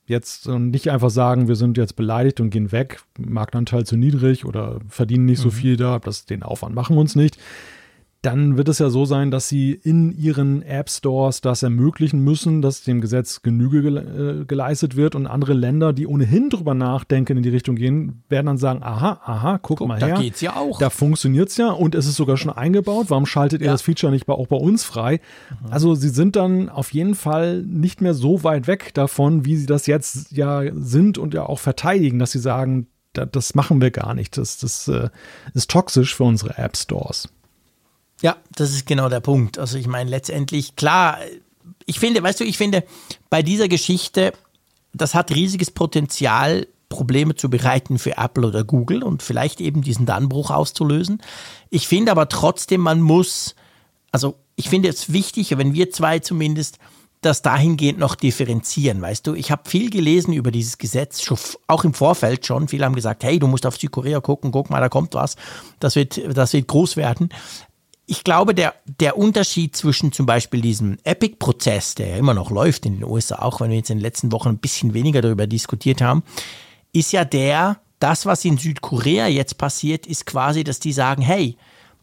[0.06, 4.44] jetzt und nicht einfach sagen, wir sind jetzt beleidigt und gehen weg, Marktanteil zu niedrig
[4.44, 5.44] oder verdienen nicht mhm.
[5.44, 7.38] so viel da, das, den Aufwand machen wir uns nicht
[8.22, 12.62] dann wird es ja so sein, dass sie in ihren App Stores das ermöglichen müssen,
[12.62, 17.36] dass dem Gesetz Genüge gele äh, geleistet wird und andere Länder, die ohnehin drüber nachdenken,
[17.36, 20.14] in die Richtung gehen, werden dann sagen, aha, aha, guck, guck mal her.
[20.14, 20.78] Da geht's ja auch.
[20.78, 23.06] Da funktioniert's ja und es ist sogar schon eingebaut.
[23.08, 25.20] Warum schaltet ihr das Feature nicht bei, auch bei uns frei?
[25.50, 25.72] Mhm.
[25.72, 29.66] Also sie sind dann auf jeden Fall nicht mehr so weit weg davon, wie sie
[29.66, 34.14] das jetzt ja sind und ja auch verteidigen, dass sie sagen, das machen wir gar
[34.14, 34.38] nicht.
[34.38, 35.08] Das, das äh,
[35.54, 37.28] ist toxisch für unsere App Stores.
[38.22, 39.58] Ja, das ist genau der Punkt.
[39.58, 41.18] Also ich meine, letztendlich, klar,
[41.86, 42.84] ich finde, weißt du, ich finde,
[43.28, 44.32] bei dieser Geschichte,
[44.94, 50.04] das hat riesiges Potenzial, Probleme zu bereiten für Apple oder Google und vielleicht eben diesen
[50.06, 51.22] Dannbruch auszulösen.
[51.70, 53.56] Ich finde aber trotzdem, man muss,
[54.12, 56.78] also ich finde es wichtig, wenn wir zwei zumindest
[57.22, 59.34] das dahingehend noch differenzieren, weißt du?
[59.34, 61.24] Ich habe viel gelesen über dieses Gesetz,
[61.66, 62.68] auch im Vorfeld schon.
[62.68, 65.36] Viele haben gesagt, hey, du musst auf Südkorea gucken, guck mal, da kommt was.
[65.78, 67.30] Das wird, das wird groß werden
[68.06, 72.84] ich glaube, der, der Unterschied zwischen zum Beispiel diesem Epic-Prozess, der ja immer noch läuft
[72.84, 75.46] in den USA, auch wenn wir jetzt in den letzten Wochen ein bisschen weniger darüber
[75.46, 76.22] diskutiert haben,
[76.92, 81.56] ist ja der, das, was in Südkorea jetzt passiert, ist quasi, dass die sagen, hey,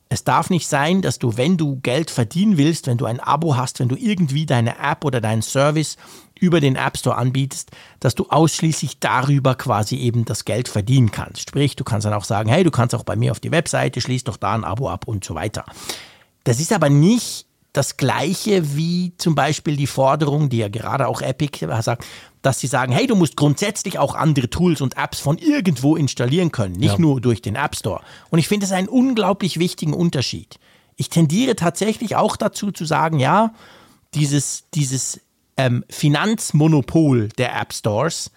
[0.08, 3.56] es darf nicht sein, dass du, wenn du Geld verdienen willst, wenn du ein Abo
[3.56, 5.97] hast, wenn du irgendwie deine App oder deinen Service
[6.40, 11.50] über den App Store anbietest, dass du ausschließlich darüber quasi eben das Geld verdienen kannst.
[11.50, 14.02] Sprich, du kannst dann auch sagen, hey, du kannst auch bei mir auf die Webseite,
[14.02, 15.66] schließ doch da ein Abo ab und so weiter.
[16.44, 21.22] Das ist aber nicht das Gleiche wie zum Beispiel die Forderung, die ja gerade auch
[21.22, 22.06] Epic sagt,
[22.42, 26.52] dass sie sagen, hey, du musst grundsätzlich auch andere Tools und Apps von irgendwo installieren
[26.52, 27.00] können, nicht ja.
[27.00, 28.02] nur durch den App Store.
[28.30, 30.60] Und ich finde das einen unglaublich wichtigen Unterschied.
[30.96, 33.54] Ich tendiere tatsächlich auch dazu zu sagen, ja,
[34.14, 35.22] dieses, dieses
[35.60, 38.32] ähm, Finanzmonopol der App Stores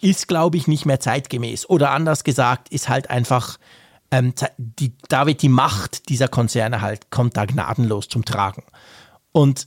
[0.00, 1.68] ist, glaube ich, nicht mehr zeitgemäß.
[1.68, 3.58] Oder anders gesagt, ist halt einfach,
[4.12, 8.62] ähm, die, da wird die Macht dieser Konzerne halt, kommt da gnadenlos zum Tragen.
[9.32, 9.66] Und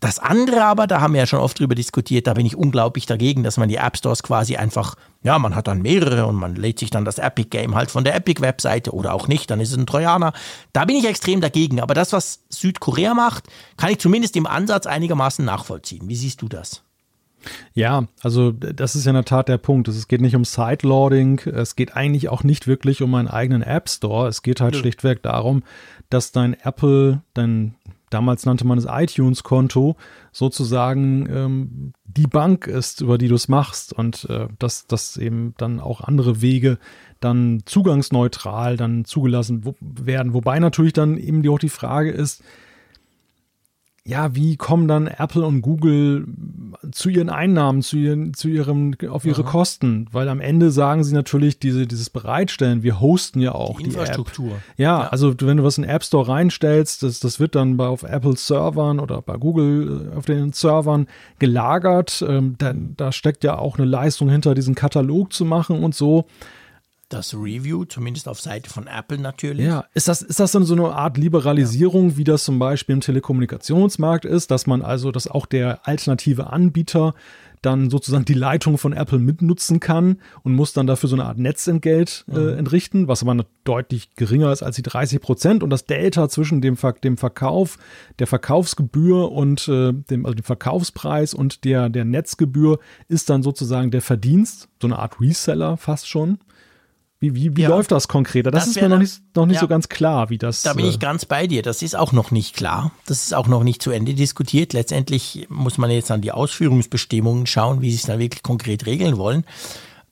[0.00, 3.06] Das andere aber, da haben wir ja schon oft drüber diskutiert, da bin ich unglaublich
[3.06, 6.54] dagegen, dass man die App Stores quasi einfach, ja, man hat dann mehrere und man
[6.54, 9.58] lädt sich dann das Epic Game halt von der Epic Webseite oder auch nicht, dann
[9.58, 10.34] ist es ein Trojaner.
[10.74, 11.80] Da bin ich extrem dagegen.
[11.80, 13.44] Aber das, was Südkorea macht,
[13.78, 16.08] kann ich zumindest im Ansatz einigermaßen nachvollziehen.
[16.08, 16.82] Wie siehst du das?
[17.72, 19.88] Ja, also das ist ja in der Tat der Punkt.
[19.88, 23.88] Es geht nicht um Sideloading, es geht eigentlich auch nicht wirklich um einen eigenen App
[23.88, 24.28] Store.
[24.28, 24.80] Es geht halt ja.
[24.80, 25.62] schlichtweg darum,
[26.10, 27.74] dass dein Apple, dein
[28.14, 29.96] damals nannte man es iTunes-Konto,
[30.30, 35.54] sozusagen ähm, die Bank ist, über die du es machst und äh, dass, dass eben
[35.58, 36.78] dann auch andere Wege
[37.18, 40.32] dann zugangsneutral dann zugelassen werden.
[40.32, 42.44] Wobei natürlich dann eben auch die Frage ist,
[44.06, 46.26] ja, wie kommen dann Apple und Google
[46.92, 49.50] zu ihren Einnahmen, zu ihren, zu ihrem, auf ihre Aha.
[49.50, 50.08] Kosten?
[50.12, 53.90] Weil am Ende sagen sie natürlich diese, dieses Bereitstellen, wir hosten ja auch die, die
[53.90, 54.52] Infrastruktur.
[54.52, 54.62] App.
[54.76, 57.78] Ja, ja, also wenn du was in den App Store reinstellst, das, das wird dann
[57.78, 61.06] bei, auf Apple Servern oder bei Google äh, auf den Servern
[61.38, 62.22] gelagert.
[62.28, 66.26] Ähm, da, da steckt ja auch eine Leistung hinter, diesen Katalog zu machen und so
[67.08, 69.66] das Review, zumindest auf Seite von Apple natürlich.
[69.66, 72.16] Ja, ist das, ist das dann so eine Art Liberalisierung, ja.
[72.16, 77.14] wie das zum Beispiel im Telekommunikationsmarkt ist, dass man also, dass auch der alternative Anbieter
[77.64, 81.38] dann sozusagen die Leitung von Apple mitnutzen kann und muss dann dafür so eine Art
[81.38, 82.58] Netzentgelt äh, mhm.
[82.58, 85.62] entrichten, was aber deutlich geringer ist als die 30 Prozent.
[85.62, 87.78] Und das Delta zwischen dem, dem Verkauf,
[88.18, 92.78] der Verkaufsgebühr und äh, dem, also dem Verkaufspreis und der, der Netzgebühr
[93.08, 96.38] ist dann sozusagen der Verdienst, so eine Art Reseller fast schon.
[97.24, 97.70] Wie, wie, wie ja.
[97.70, 98.50] läuft das konkreter?
[98.50, 99.60] Das, das ist mir noch nicht, noch nicht ja.
[99.62, 100.60] so ganz klar, wie das.
[100.60, 101.62] Da bin ich äh, ganz bei dir.
[101.62, 102.92] Das ist auch noch nicht klar.
[103.06, 104.74] Das ist auch noch nicht zu Ende diskutiert.
[104.74, 109.16] Letztendlich muss man jetzt an die Ausführungsbestimmungen schauen, wie sie es dann wirklich konkret regeln
[109.16, 109.44] wollen.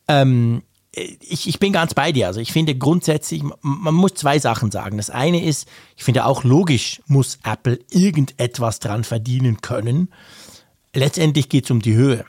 [0.09, 2.29] Ähm, ich, ich bin ganz bei dir.
[2.29, 4.97] Also ich finde grundsätzlich, man muss zwei Sachen sagen.
[4.97, 10.09] Das eine ist, ich finde auch logisch, muss Apple irgendetwas dran verdienen können.
[10.95, 12.25] Letztendlich geht es um die Höhe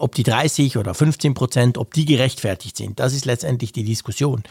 [0.00, 3.00] ob die 30 oder 15 Prozent, ob die gerechtfertigt sind.
[3.00, 4.42] Das ist letztendlich die Diskussion.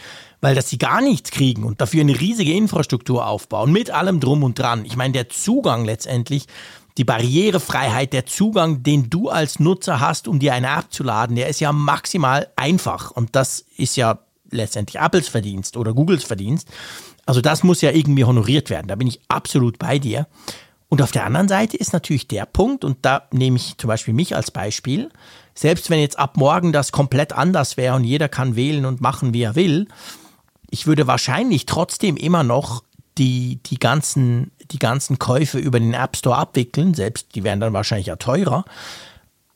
[0.42, 4.44] Weil dass sie gar nichts kriegen und dafür eine riesige Infrastruktur aufbauen, mit allem drum
[4.44, 4.86] und dran.
[4.86, 6.46] Ich meine, der Zugang letztendlich,
[6.98, 11.36] die Barrierefreiheit, der Zugang, den du als Nutzer hast, um dir eine App zu laden,
[11.36, 13.12] der ist ja maximal einfach.
[13.12, 14.20] Und das ist ja
[14.52, 16.70] letztendlich Apples Verdienst oder Googles Verdienst.
[17.26, 18.88] Also das muss ja irgendwie honoriert werden.
[18.88, 20.28] Da bin ich absolut bei dir.
[20.90, 24.14] Und auf der anderen Seite ist natürlich der Punkt, und da nehme ich zum Beispiel
[24.14, 25.10] mich als Beispiel,
[25.54, 29.34] selbst wenn jetzt ab morgen das komplett anders wäre und jeder kann wählen und machen,
[29.34, 29.88] wie er will,
[30.70, 32.84] ich würde wahrscheinlich trotzdem immer noch
[33.18, 37.74] die, die, ganzen, die ganzen Käufe über den App Store abwickeln, selbst die wären dann
[37.74, 38.64] wahrscheinlich ja teurer,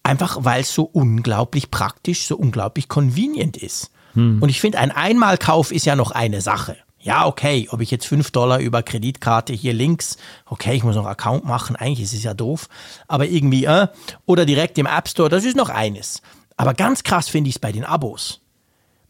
[0.03, 3.91] einfach weil es so unglaublich praktisch, so unglaublich convenient ist.
[4.13, 4.41] Hm.
[4.41, 6.75] Und ich finde, ein Einmalkauf ist ja noch eine Sache.
[7.03, 11.07] Ja, okay, ob ich jetzt 5 Dollar über Kreditkarte hier links, okay, ich muss noch
[11.07, 12.69] Account machen, eigentlich ist es ja doof,
[13.07, 13.87] aber irgendwie, äh,
[14.27, 16.21] oder direkt im App Store, das ist noch eines.
[16.57, 18.41] Aber ganz krass finde ich es bei den Abos.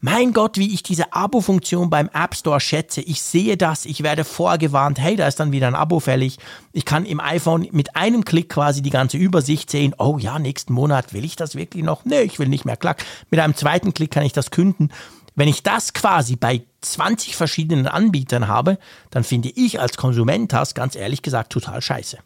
[0.04, 3.02] Mein Gott, wie ich diese Abo-Funktion beim App Store schätze.
[3.02, 6.38] Ich sehe das, ich werde vorgewarnt, hey, da ist dann wieder ein Abo fällig.
[6.72, 9.94] Ich kann im iPhone mit einem Klick quasi die ganze Übersicht sehen.
[9.98, 12.04] Oh ja, nächsten Monat will ich das wirklich noch?
[12.04, 12.76] Nee, ich will nicht mehr.
[12.76, 13.04] Klack.
[13.30, 14.90] Mit einem zweiten Klick kann ich das künden.
[15.36, 18.78] Wenn ich das quasi bei 20 verschiedenen Anbietern habe,
[19.10, 22.18] dann finde ich als Konsument das ganz ehrlich gesagt total scheiße.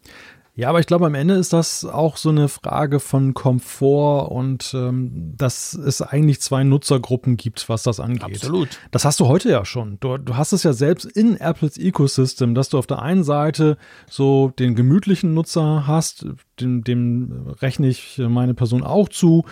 [0.57, 4.73] Ja, aber ich glaube, am Ende ist das auch so eine Frage von Komfort und
[4.73, 8.23] ähm, dass es eigentlich zwei Nutzergruppen gibt, was das angeht.
[8.23, 8.81] Absolut.
[8.91, 9.99] Das hast du heute ja schon.
[10.01, 13.77] Du, du hast es ja selbst in Apples Ecosystem, dass du auf der einen Seite
[14.09, 16.25] so den gemütlichen Nutzer hast,
[16.59, 19.45] dem, dem rechne ich meine Person auch zu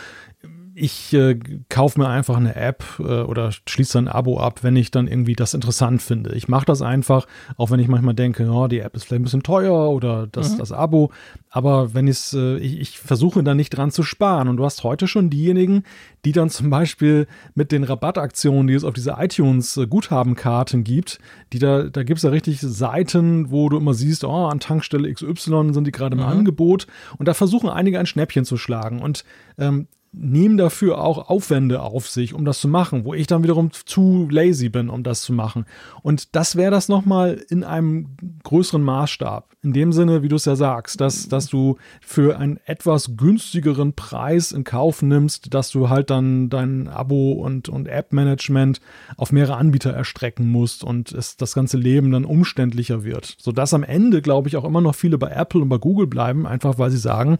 [0.77, 4.91] ich äh, kaufe mir einfach eine App äh, oder schließe ein Abo ab, wenn ich
[4.91, 6.35] dann irgendwie das interessant finde.
[6.35, 9.25] Ich mache das einfach, auch wenn ich manchmal denke, oh, die App ist vielleicht ein
[9.25, 10.59] bisschen teuer oder das, mhm.
[10.59, 11.13] das Abo.
[11.51, 14.49] Aber wenn äh, ich, ich versuche da nicht dran zu sparen.
[14.49, 15.85] Und du hast heute schon diejenigen,
[16.25, 21.21] die dann zum Beispiel mit den Rabattaktionen, die es auf diese iTunes-Guthabenkarten gibt,
[21.53, 25.13] die da, da gibt es ja richtig Seiten, wo du immer siehst, oh, an Tankstelle
[25.13, 26.29] XY sind die gerade im mhm.
[26.29, 26.89] Angebot.
[27.17, 29.01] Und da versuchen einige ein Schnäppchen zu schlagen.
[29.01, 29.25] Und
[29.57, 29.87] ähm,
[30.17, 34.29] nehmen dafür auch Aufwände auf sich, um das zu machen, wo ich dann wiederum zu
[34.31, 35.67] lazy bin, um das zu machen.
[36.03, 39.51] Und das wäre das nochmal in einem größeren Maßstab.
[39.63, 43.95] In dem Sinne, wie du es ja sagst, dass, dass du für einen etwas günstigeren
[43.95, 48.81] Preis in Kauf nimmst, dass du halt dann dein Abo und, und App-Management
[49.17, 53.37] auf mehrere Anbieter erstrecken musst und es das ganze Leben dann umständlicher wird.
[53.39, 56.47] Sodass am Ende, glaube ich, auch immer noch viele bei Apple und bei Google bleiben,
[56.47, 57.39] einfach weil sie sagen,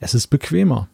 [0.00, 0.88] es ist bequemer.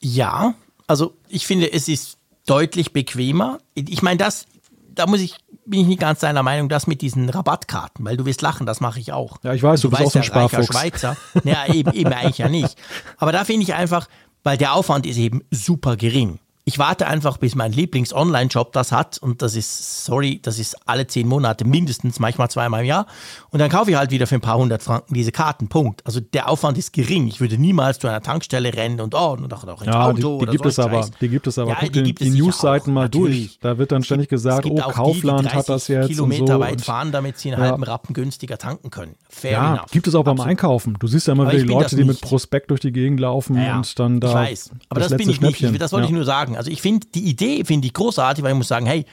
[0.00, 0.54] Ja,
[0.86, 3.58] also ich finde, es ist deutlich bequemer.
[3.74, 4.46] Ich meine, das,
[4.94, 5.36] da muss ich,
[5.66, 8.80] bin ich nicht ganz deiner Meinung, das mit diesen Rabattkarten, weil du wirst lachen, das
[8.80, 9.38] mache ich auch.
[9.42, 10.66] Ja, ich weiß, du, du bist auch so ein ja, Sparfuchs.
[10.66, 11.16] Schweizer.
[11.44, 12.76] Ja, eben, eben eigentlich ja nicht.
[13.18, 14.08] Aber da finde ich einfach,
[14.42, 16.38] weil der Aufwand ist eben super gering.
[16.64, 21.06] Ich warte einfach, bis mein Lieblings-Online-Shop das hat und das ist, sorry, das ist alle
[21.06, 23.06] zehn Monate mindestens, manchmal zweimal im Jahr.
[23.52, 26.06] Und dann kaufe ich halt wieder für ein paar hundert Franken diese Karten, Punkt.
[26.06, 27.26] Also der Aufwand ist gering.
[27.26, 30.38] Ich würde niemals zu einer Tankstelle rennen und oh, und auch, auch ins ja, Auto
[30.40, 31.70] die, die gibt es aber, die gibt es aber.
[31.70, 33.58] Ja, Guck die, die Newsseiten mal durch.
[33.60, 36.60] Da wird dann ständig gesagt, oh, Kaufland die, hat das jetzt Kilometer und so.
[36.60, 37.70] weit fahren, damit sie einen ja.
[37.70, 39.16] halben Rappen günstiger tanken können.
[39.28, 39.90] Fair ja, enough.
[39.90, 40.50] gibt es auch beim Absolut.
[40.50, 40.96] Einkaufen.
[40.98, 43.98] Du siehst ja immer wieder die Leute, die mit Prospekt durch die Gegend laufen und
[43.98, 44.28] dann da.
[44.28, 45.80] Ich weiß, aber das, das bin ich nicht.
[45.80, 46.56] Das wollte ich nur sagen.
[46.56, 49.06] Also ich finde die Idee finde ich großartig, weil ich muss sagen, hey,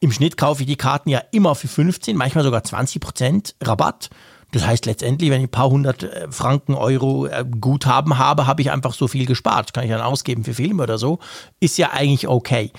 [0.00, 4.10] im Schnitt kaufe ich die Karten ja immer für 15, manchmal sogar 20 Prozent Rabatt.
[4.52, 8.62] Das heißt letztendlich, wenn ich ein paar hundert äh, Franken, Euro äh, Guthaben habe, habe
[8.62, 9.74] ich einfach so viel gespart.
[9.74, 11.18] Kann ich dann ausgeben für Filme oder so.
[11.60, 12.72] Ist ja eigentlich okay.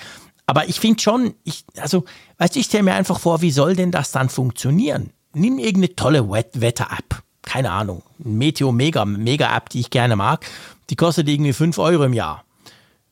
[0.48, 2.06] Aber ich finde schon, ich, also,
[2.40, 5.12] weißt du, ich stelle mir einfach vor, wie soll denn das dann funktionieren?
[5.34, 7.22] Nimm irgendeine tolle Wetter-App.
[7.44, 8.02] Keine Ahnung.
[8.18, 10.46] Meteo Mega, Mega-App, die ich gerne mag.
[10.90, 12.44] Die kostet irgendwie 5 Euro im Jahr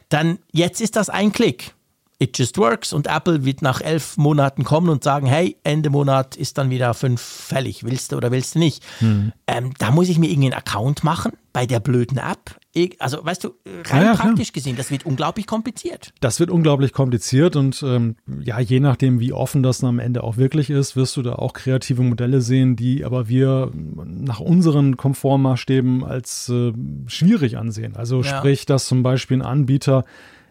[0.09, 1.73] dann jetzt ist das ein Klick.
[2.19, 6.35] It just works und Apple wird nach elf Monaten kommen und sagen, hey, Ende Monat
[6.35, 8.83] ist dann wieder fünf fällig, willst du oder willst du nicht?
[8.99, 9.33] Hm.
[9.45, 12.57] Ähm, da muss ich mir irgendeinen Account machen bei der blöden App.
[12.99, 13.55] Also, weißt du,
[13.85, 14.53] rein ja, praktisch klar.
[14.53, 16.13] gesehen, das wird unglaublich kompliziert.
[16.19, 20.37] Das wird unglaublich kompliziert und ähm, ja, je nachdem, wie offen das am Ende auch
[20.37, 26.03] wirklich ist, wirst du da auch kreative Modelle sehen, die aber wir nach unseren Komfortmaßstäben
[26.03, 26.73] als äh,
[27.07, 27.95] schwierig ansehen.
[27.95, 28.37] Also ja.
[28.37, 30.03] sprich, dass zum Beispiel ein Anbieter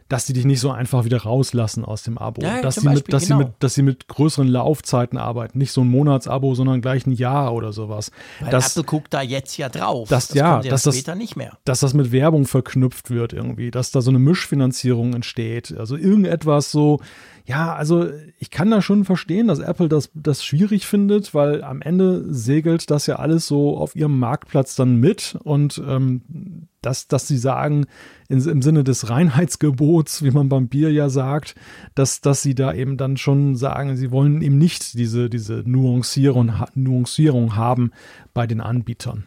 [0.09, 2.43] dass sie dich nicht so einfach wieder rauslassen aus dem Abo.
[2.43, 3.39] Ja, dass, sie mit, dass, genau.
[3.39, 5.59] sie mit, dass sie mit größeren Laufzeiten arbeiten.
[5.59, 8.13] Nicht so ein Monatsabo, sondern gleich ein Jahr oder sowas.
[8.41, 10.09] Weil das, Apple guckt da jetzt ja drauf.
[10.09, 11.59] Das, das ja, dass das, nicht mehr.
[11.65, 13.73] Dass das mit Werbung verknüpft wird irgendwie.
[13.73, 15.77] Dass da so eine Mischfinanzierung entsteht.
[15.77, 17.01] Also irgendetwas so,
[17.45, 21.83] ja, also ich kann da schon verstehen, dass Apple das, das schwierig findet, weil am
[21.83, 27.27] Ende segelt das ja alles so auf ihrem Marktplatz dann mit und ähm, dass, dass
[27.27, 27.87] sie sagen,
[28.29, 31.57] in, im Sinne des Reinheitsgebots, wie man beim Bier ja sagt,
[31.97, 36.53] dass, dass sie da eben dann schon sagen, sie wollen eben nicht diese, diese Nuancierung,
[36.75, 37.91] Nuancierung haben
[38.33, 39.25] bei den Anbietern.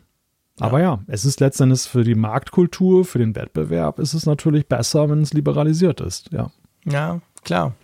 [0.60, 0.68] Ja.
[0.68, 5.10] Aber ja, es ist letztendlich für die Marktkultur, für den Wettbewerb, ist es natürlich besser,
[5.10, 6.52] wenn es liberalisiert ist, ja.
[6.86, 7.76] Ja, klar.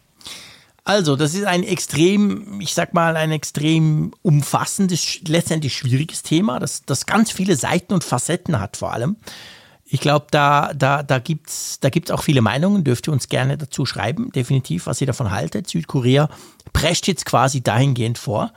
[0.88, 6.84] Also, das ist ein extrem, ich sag mal, ein extrem umfassendes, letztendlich schwieriges Thema, das,
[6.86, 9.17] das ganz viele Seiten und Facetten hat vor allem.
[9.88, 13.29] Ich glaube, da, da, da gibt es da gibt's auch viele Meinungen, dürft ihr uns
[13.29, 15.69] gerne dazu schreiben, definitiv, was ihr davon haltet.
[15.69, 16.27] Südkorea
[16.73, 18.51] prescht jetzt quasi dahingehend vor.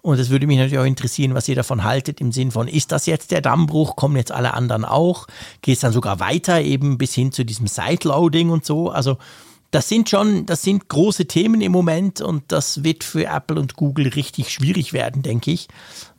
[0.00, 2.90] Und es würde mich natürlich auch interessieren, was ihr davon haltet, im Sinn von, ist
[2.90, 3.94] das jetzt der Dammbruch?
[3.94, 5.28] Kommen jetzt alle anderen auch?
[5.62, 8.90] Geht es dann sogar weiter, eben bis hin zu diesem Sideloading und so?
[8.90, 9.18] Also,
[9.70, 13.76] das sind schon, das sind große Themen im Moment und das wird für Apple und
[13.76, 15.68] Google richtig schwierig werden, denke ich,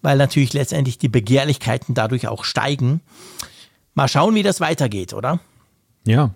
[0.01, 3.01] weil natürlich letztendlich die Begehrlichkeiten dadurch auch steigen.
[3.94, 5.39] Mal schauen, wie das weitergeht, oder?
[6.06, 6.36] Ja.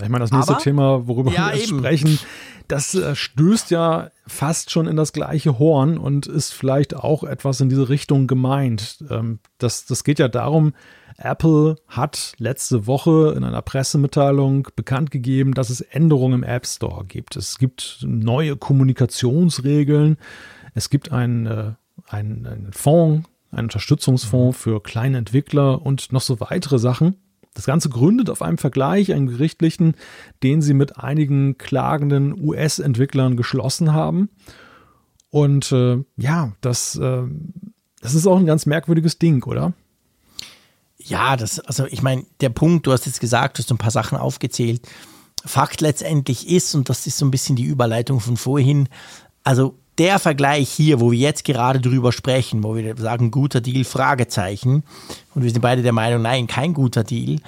[0.00, 2.18] Ich meine, das nächste Aber, Thema, worüber ja, wir sprechen,
[2.68, 7.60] das äh, stößt ja fast schon in das gleiche Horn und ist vielleicht auch etwas
[7.60, 9.02] in diese Richtung gemeint.
[9.08, 10.74] Ähm, das, das geht ja darum,
[11.16, 17.04] Apple hat letzte Woche in einer Pressemitteilung bekannt gegeben, dass es Änderungen im App Store
[17.06, 17.36] gibt.
[17.36, 20.18] Es gibt neue Kommunikationsregeln.
[20.74, 21.72] Es gibt einen, äh,
[22.08, 27.16] einen, einen Fonds, einen Unterstützungsfonds für kleine Entwickler und noch so weitere Sachen.
[27.54, 29.94] Das Ganze gründet auf einem Vergleich, einem gerichtlichen,
[30.42, 34.28] den sie mit einigen klagenden US-Entwicklern geschlossen haben.
[35.30, 37.22] Und äh, ja, das, äh,
[38.02, 39.72] das ist auch ein ganz merkwürdiges Ding, oder?
[40.98, 43.90] Ja, das, also ich meine, der Punkt, du hast jetzt gesagt, du hast ein paar
[43.90, 44.82] Sachen aufgezählt.
[45.44, 48.88] Fakt letztendlich ist, und das ist so ein bisschen die Überleitung von vorhin,
[49.44, 53.84] also der Vergleich hier, wo wir jetzt gerade drüber sprechen, wo wir sagen, guter Deal,
[53.84, 54.82] Fragezeichen,
[55.34, 57.40] und wir sind beide der Meinung, nein, kein guter Deal,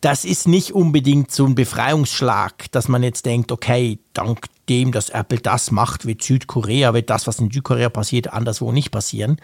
[0.00, 5.08] das ist nicht unbedingt so ein Befreiungsschlag, dass man jetzt denkt, okay, dank dem, dass
[5.08, 9.40] Apple das macht, wird Südkorea, wird das, was in Südkorea passiert, anderswo nicht passieren,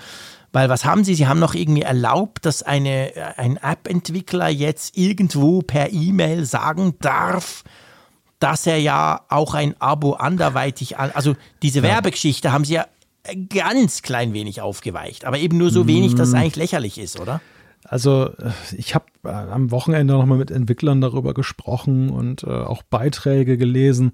[0.53, 1.15] weil was haben sie?
[1.15, 7.65] Sie haben noch irgendwie erlaubt, dass eine, ein App-Entwickler jetzt irgendwo per E-Mail sagen darf,
[8.43, 11.11] dass er ja auch ein Abo anderweitig an.
[11.15, 11.83] Also diese.
[11.83, 12.87] Werbegeschichte haben sie ja
[13.49, 16.39] ganz klein wenig aufgeweicht, aber eben nur so wenig, dass es mm.
[16.39, 17.41] eigentlich lächerlich ist, oder?
[17.85, 18.31] Also
[18.77, 24.13] ich habe äh, am Wochenende nochmal mit Entwicklern darüber gesprochen und äh, auch Beiträge gelesen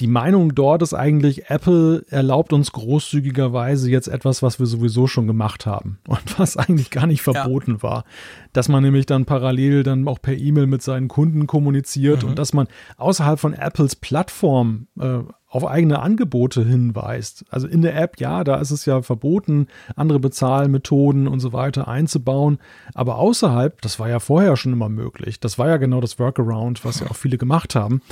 [0.00, 5.26] die Meinung dort ist eigentlich, Apple erlaubt uns großzügigerweise jetzt etwas, was wir sowieso schon
[5.26, 7.82] gemacht haben und was eigentlich gar nicht verboten ja.
[7.82, 8.04] war.
[8.52, 12.30] Dass man nämlich dann parallel dann auch per E-Mail mit seinen Kunden kommuniziert mhm.
[12.30, 15.20] und dass man außerhalb von Apples Plattform äh,
[15.50, 17.46] auf eigene Angebote hinweist.
[17.48, 21.88] Also in der App, ja, da ist es ja verboten, andere Bezahlmethoden und so weiter
[21.88, 22.58] einzubauen.
[22.94, 25.40] Aber außerhalb, das war ja vorher schon immer möglich.
[25.40, 28.02] Das war ja genau das Workaround, was ja auch viele gemacht haben.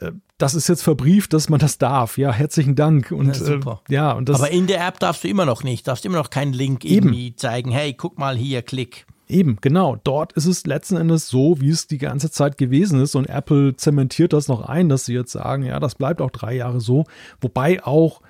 [0.00, 2.18] Äh, das ist jetzt verbrieft, dass man das darf.
[2.18, 3.10] Ja, herzlichen Dank.
[3.10, 3.82] Und, ja, super.
[3.88, 5.88] Äh, ja, und das, Aber in der App darfst du immer noch nicht.
[5.88, 7.36] Darfst immer noch keinen Link irgendwie eben.
[7.36, 7.70] zeigen.
[7.70, 9.06] Hey, guck mal hier, klick.
[9.28, 9.96] Eben, genau.
[10.04, 13.14] Dort ist es letzten Endes so, wie es die ganze Zeit gewesen ist.
[13.14, 16.54] Und Apple zementiert das noch ein, dass sie jetzt sagen, ja, das bleibt auch drei
[16.54, 17.04] Jahre so.
[17.40, 18.22] Wobei auch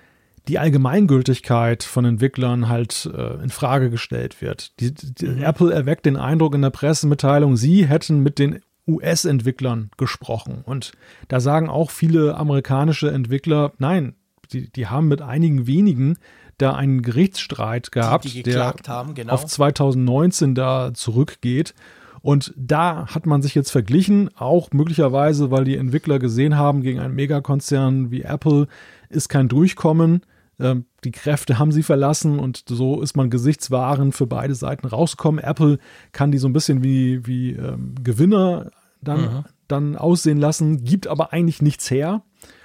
[0.49, 4.81] die Allgemeingültigkeit von Entwicklern halt äh, in Frage gestellt wird.
[4.81, 5.43] Die, die, mhm.
[5.43, 10.63] Apple erweckt den Eindruck in der Pressemitteilung, sie hätten mit den US-Entwicklern gesprochen.
[10.65, 10.93] Und
[11.29, 14.15] da sagen auch viele amerikanische Entwickler, nein,
[14.53, 16.17] die, die haben mit einigen wenigen
[16.57, 19.33] da einen Gerichtsstreit gehabt, die, die der haben, genau.
[19.33, 21.75] auf 2019 da zurückgeht.
[22.21, 26.99] Und da hat man sich jetzt verglichen, auch möglicherweise, weil die Entwickler gesehen haben, gegen
[26.99, 28.67] einen Megakonzern wie Apple
[29.09, 30.23] ist kein Durchkommen.
[30.61, 35.43] Ähm, die Kräfte haben sie verlassen und so ist man Gesichtswaren für beide Seiten rausgekommen.
[35.43, 35.79] Apple
[36.13, 39.45] kann die so ein bisschen wie, wie ähm, Gewinner dann, mhm.
[39.69, 42.23] Dann aussehen lassen, gibt aber eigentlich nichts her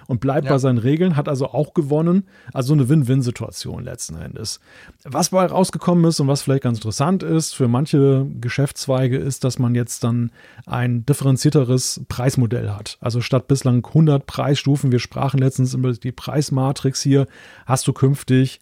[0.08, 0.52] und bleibt ja.
[0.52, 2.28] bei seinen Regeln, hat also auch gewonnen.
[2.54, 4.60] Also eine Win-Win-Situation letzten Endes.
[5.04, 9.60] Was bei rausgekommen ist und was vielleicht ganz interessant ist für manche Geschäftszweige, ist, dass
[9.60, 10.32] man jetzt dann
[10.66, 12.98] ein differenzierteres Preismodell hat.
[13.02, 17.28] Also statt bislang 100 Preisstufen, wir sprachen letztens über die Preismatrix hier,
[17.66, 18.60] hast du künftig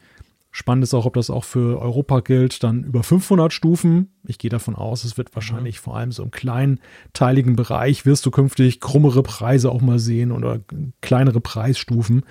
[0.54, 4.10] Spannend ist auch, ob das auch für Europa gilt, dann über 500 Stufen.
[4.28, 5.84] Ich gehe davon aus, es wird wahrscheinlich mhm.
[5.84, 10.60] vor allem so im kleinteiligen Bereich, wirst du künftig krummere Preise auch mal sehen oder
[11.00, 12.26] kleinere Preisstufen,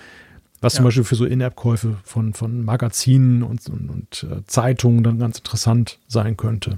[0.61, 0.79] was ja.
[0.79, 5.39] zum Beispiel für so In-App-Käufe von, von Magazinen und, und, und äh, Zeitungen dann ganz
[5.39, 6.77] interessant sein könnte.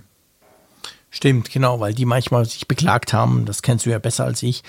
[1.14, 4.62] Stimmt, genau, weil die manchmal sich beklagt haben, das kennst du ja besser als ich,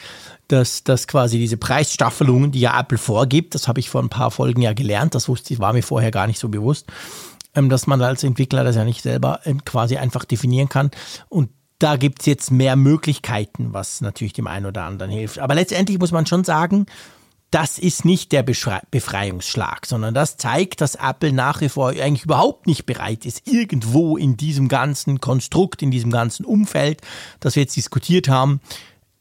[0.49, 4.29] dass, dass quasi diese Preisstaffelungen, die ja Apple vorgibt, das habe ich vor ein paar
[4.29, 6.87] Folgen ja gelernt, das wusste ich, war mir vorher gar nicht so bewusst,
[7.55, 10.91] ähm, dass man als Entwickler das ja nicht selber ähm, quasi einfach definieren kann.
[11.29, 15.39] Und da gibt es jetzt mehr Möglichkeiten, was natürlich dem einen oder anderen hilft.
[15.39, 16.87] Aber letztendlich muss man schon sagen,
[17.53, 22.65] das ist nicht der Befreiungsschlag, sondern das zeigt, dass Apple nach wie vor eigentlich überhaupt
[22.65, 27.01] nicht bereit ist, irgendwo in diesem ganzen Konstrukt, in diesem ganzen Umfeld,
[27.39, 28.59] das wir jetzt diskutiert haben,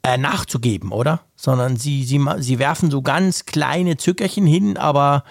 [0.02, 1.20] äh, nachzugeben, oder?
[1.36, 5.24] Sondern sie, sie, sie werfen so ganz kleine Zückerchen hin, aber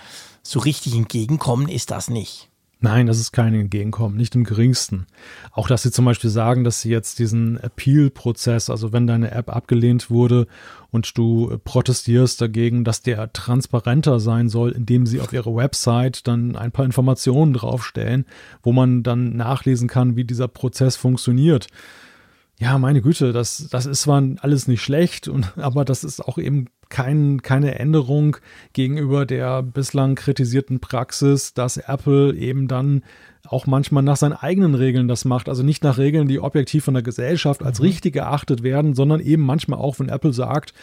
[0.43, 2.50] so richtig entgegenkommen ist das nicht.
[2.83, 5.05] Nein, das ist kein Entgegenkommen, nicht im geringsten.
[5.51, 9.55] Auch, dass sie zum Beispiel sagen, dass sie jetzt diesen Appeal-Prozess, also wenn deine App
[9.55, 10.47] abgelehnt wurde
[10.89, 16.55] und du protestierst dagegen, dass der transparenter sein soll, indem sie auf ihre Website dann
[16.55, 18.25] ein paar Informationen draufstellen,
[18.63, 21.67] wo man dann nachlesen kann, wie dieser Prozess funktioniert
[22.61, 26.37] ja, meine Güte, das, das ist zwar alles nicht schlecht, und, aber das ist auch
[26.37, 28.37] eben kein, keine Änderung
[28.73, 33.01] gegenüber der bislang kritisierten Praxis, dass Apple eben dann
[33.47, 35.49] auch manchmal nach seinen eigenen Regeln das macht.
[35.49, 37.85] Also nicht nach Regeln, die objektiv von der Gesellschaft als mhm.
[37.85, 40.73] richtig erachtet werden, sondern eben manchmal auch, wenn Apple sagt,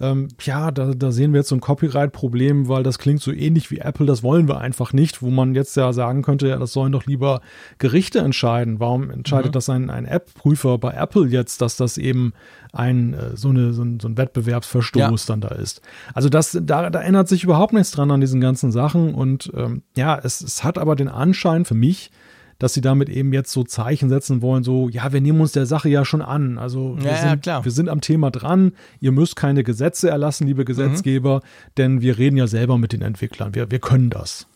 [0.00, 3.70] ähm, ja, da, da sehen wir jetzt so ein Copyright-Problem, weil das klingt so ähnlich
[3.72, 6.72] wie Apple, das wollen wir einfach nicht, wo man jetzt ja sagen könnte, ja, das
[6.72, 7.40] sollen doch lieber
[7.78, 8.78] Gerichte entscheiden.
[8.78, 9.54] Warum entscheidet mhm.
[9.54, 12.32] das ein, ein App-Prüfer bei Apple jetzt, dass das eben
[12.72, 15.32] ein, äh, so, eine, so, ein, so ein Wettbewerbsverstoß ja.
[15.32, 15.82] dann da ist?
[16.14, 19.82] Also das, da, da ändert sich überhaupt nichts dran an diesen ganzen Sachen und ähm,
[19.96, 22.12] ja, es, es hat aber den Anschein für mich,
[22.58, 25.66] dass sie damit eben jetzt so Zeichen setzen wollen, so, ja, wir nehmen uns der
[25.66, 26.58] Sache ja schon an.
[26.58, 28.72] Also wir, ja, sind, ja, wir sind am Thema dran.
[29.00, 31.74] Ihr müsst keine Gesetze erlassen, liebe Gesetzgeber, mhm.
[31.76, 33.54] denn wir reden ja selber mit den Entwicklern.
[33.54, 34.47] Wir, wir können das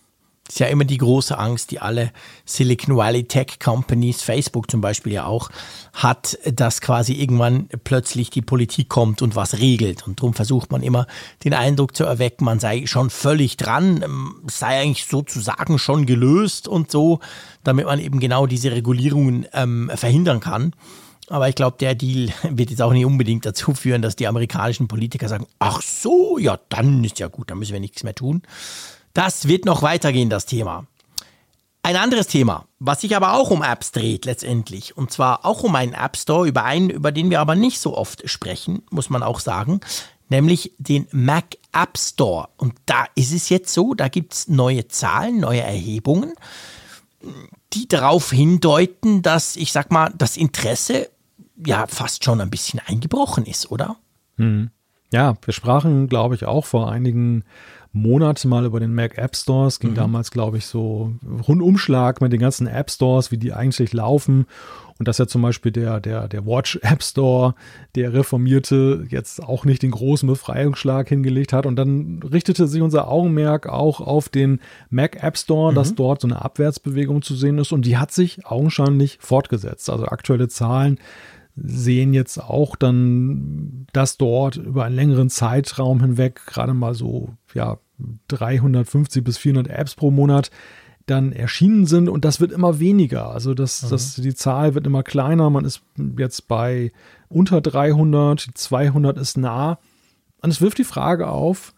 [0.52, 2.12] ist ja immer die große Angst, die alle
[2.44, 5.48] Silicon Valley Tech Companies, Facebook zum Beispiel ja auch,
[5.94, 10.06] hat, dass quasi irgendwann plötzlich die Politik kommt und was regelt.
[10.06, 11.06] Und darum versucht man immer
[11.42, 16.68] den Eindruck zu erwecken, man sei schon völlig dran, ähm, sei eigentlich sozusagen schon gelöst
[16.68, 17.20] und so,
[17.64, 20.74] damit man eben genau diese Regulierungen ähm, verhindern kann.
[21.28, 24.86] Aber ich glaube, der Deal wird jetzt auch nicht unbedingt dazu führen, dass die amerikanischen
[24.86, 28.42] Politiker sagen, ach so, ja, dann ist ja gut, dann müssen wir nichts mehr tun.
[29.14, 30.86] Das wird noch weitergehen, das Thema.
[31.84, 35.74] Ein anderes Thema, was sich aber auch um Apps dreht letztendlich, und zwar auch um
[35.74, 39.24] einen App Store, über einen, über den wir aber nicht so oft sprechen, muss man
[39.24, 39.80] auch sagen,
[40.28, 42.48] nämlich den Mac App Store.
[42.56, 46.34] Und da ist es jetzt so, da gibt es neue Zahlen, neue Erhebungen,
[47.72, 51.10] die darauf hindeuten, dass, ich sag mal, das Interesse
[51.66, 53.96] ja fast schon ein bisschen eingebrochen ist, oder?
[54.36, 54.70] Hm.
[55.12, 57.44] Ja, wir sprachen, glaube ich, auch vor einigen
[57.92, 59.66] Monat mal über den Mac App Store.
[59.66, 59.96] Es ging mhm.
[59.96, 61.12] damals, glaube ich, so
[61.46, 64.46] Rundumschlag mit den ganzen App Stores, wie die eigentlich laufen.
[64.98, 67.54] Und dass ja zum Beispiel der, der, der Watch App Store,
[67.94, 71.66] der Reformierte, jetzt auch nicht den großen Befreiungsschlag hingelegt hat.
[71.66, 75.76] Und dann richtete sich unser Augenmerk auch auf den Mac App Store, mhm.
[75.76, 77.72] dass dort so eine Abwärtsbewegung zu sehen ist.
[77.72, 79.90] Und die hat sich augenscheinlich fortgesetzt.
[79.90, 80.98] Also aktuelle Zahlen
[81.56, 87.78] sehen jetzt auch dann, dass dort über einen längeren Zeitraum hinweg gerade mal so, ja,
[88.28, 90.50] 350 bis 400 Apps pro Monat
[91.06, 93.30] dann erschienen sind und das wird immer weniger.
[93.30, 93.90] Also das, mhm.
[93.90, 95.50] das, die Zahl wird immer kleiner.
[95.50, 95.82] Man ist
[96.16, 96.92] jetzt bei
[97.28, 99.78] unter 300, 200 ist nah.
[100.40, 101.74] Und es wirft die Frage auf,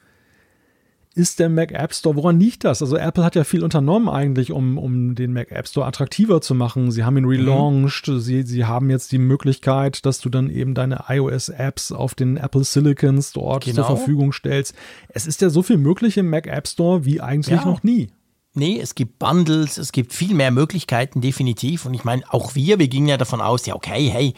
[1.15, 2.83] ist der Mac App Store, woran liegt das?
[2.83, 6.55] Also Apple hat ja viel unternommen eigentlich, um, um den Mac App Store attraktiver zu
[6.55, 6.91] machen.
[6.91, 7.31] Sie haben ihn mhm.
[7.31, 8.19] relaunched, mhm.
[8.19, 12.65] sie, sie haben jetzt die Möglichkeit, dass du dann eben deine iOS-Apps auf den Apple
[12.65, 13.77] Silicons dort genau.
[13.77, 14.75] zur Verfügung stellst.
[15.09, 17.65] Es ist ja so viel möglich im Mac App Store wie eigentlich ja.
[17.65, 18.09] noch nie.
[18.55, 21.87] Nee, es gibt Bundles, es gibt viel mehr Möglichkeiten, definitiv.
[21.87, 24.35] Und ich meine, auch wir, wir gingen ja davon aus, ja, okay, hey,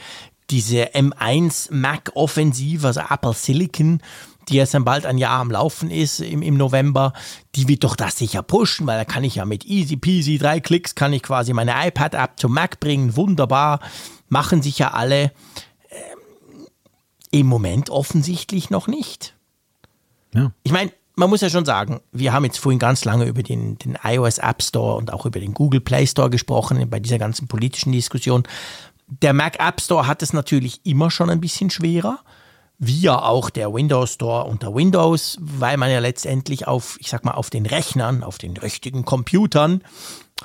[0.50, 4.00] diese M1 Mac Offensive, also Apple Silicon,
[4.48, 7.12] die jetzt dann bald ein Jahr am Laufen ist im, im November,
[7.54, 10.60] die wird doch das sicher pushen, weil da kann ich ja mit easy peasy, drei
[10.60, 13.16] Klicks, kann ich quasi meine iPad-App zum Mac bringen.
[13.16, 13.80] Wunderbar,
[14.28, 15.32] machen sich ja alle.
[15.90, 16.66] Ähm,
[17.30, 19.34] Im Moment offensichtlich noch nicht.
[20.32, 20.52] Ja.
[20.62, 23.78] Ich meine, man muss ja schon sagen, wir haben jetzt vorhin ganz lange über den,
[23.78, 27.48] den iOS App Store und auch über den Google Play Store gesprochen, bei dieser ganzen
[27.48, 28.44] politischen Diskussion.
[29.08, 32.20] Der Mac App Store hat es natürlich immer schon ein bisschen schwerer,
[32.78, 37.24] wie ja auch der Windows Store unter Windows, weil man ja letztendlich auf, ich sag
[37.24, 39.82] mal, auf den Rechnern, auf den richtigen Computern,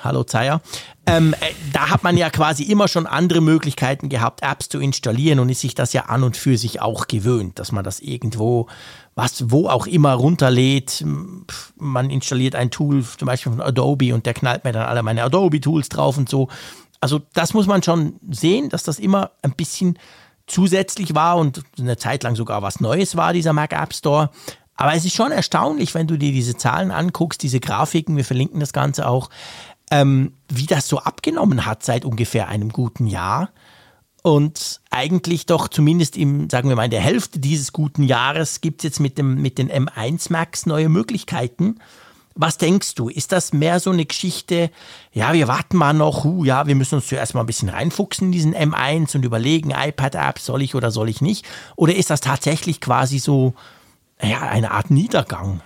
[0.00, 0.62] hallo Zeier,
[1.04, 5.40] ähm, äh, da hat man ja quasi immer schon andere Möglichkeiten gehabt, Apps zu installieren
[5.40, 8.68] und ist sich das ja an und für sich auch gewöhnt, dass man das irgendwo
[9.14, 11.04] was wo auch immer runterlädt.
[11.76, 15.22] Man installiert ein Tool, zum Beispiel von Adobe, und der knallt mir dann alle meine
[15.24, 16.48] Adobe-Tools drauf und so.
[17.00, 19.98] Also das muss man schon sehen, dass das immer ein bisschen
[20.52, 24.30] zusätzlich war und eine Zeit lang sogar was Neues war, dieser Mac App Store.
[24.76, 28.60] Aber es ist schon erstaunlich, wenn du dir diese Zahlen anguckst, diese Grafiken, wir verlinken
[28.60, 29.30] das Ganze auch,
[29.90, 33.50] ähm, wie das so abgenommen hat seit ungefähr einem guten Jahr
[34.22, 38.80] und eigentlich doch zumindest im, sagen wir mal, in der Hälfte dieses guten Jahres gibt
[38.80, 41.80] es jetzt mit, dem, mit den M1 Max neue Möglichkeiten.
[42.34, 43.08] Was denkst du?
[43.08, 44.70] Ist das mehr so eine Geschichte,
[45.12, 48.28] ja, wir warten mal noch, uh, ja, wir müssen uns zuerst mal ein bisschen reinfuchsen
[48.28, 51.46] in diesen M1 und überlegen, iPad-App, soll ich oder soll ich nicht?
[51.76, 53.54] Oder ist das tatsächlich quasi so,
[54.22, 55.62] ja, eine Art Niedergang?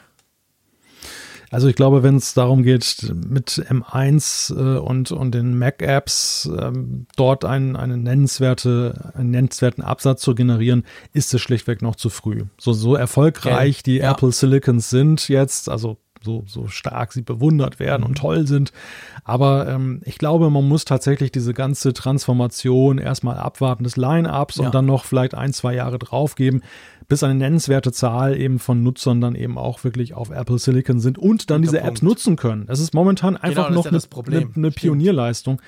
[1.51, 7.07] Also ich glaube, wenn es darum geht, mit M1 äh, und, und den Mac-Apps ähm,
[7.17, 12.45] dort einen, eine nennenswerte, einen nennenswerten Absatz zu generieren, ist es schlichtweg noch zu früh.
[12.59, 13.83] So, so erfolgreich okay.
[13.87, 14.13] die ja.
[14.13, 18.09] Apple Silicons sind jetzt, also so, so stark sie bewundert werden mhm.
[18.09, 18.73] und toll sind.
[19.25, 24.67] Aber ähm, ich glaube, man muss tatsächlich diese ganze Transformation erstmal abwarten des Line-Ups ja.
[24.67, 26.63] und dann noch vielleicht ein, zwei Jahre draufgeben
[27.09, 31.19] bis eine nennenswerte Zahl eben von Nutzern dann eben auch wirklich auf Apple Silicon sind
[31.19, 31.89] und dann diese Punkt.
[31.89, 32.67] Apps nutzen können.
[32.67, 35.61] Das ist momentan genau, einfach genau, noch ja eine, eine, eine Pionierleistung.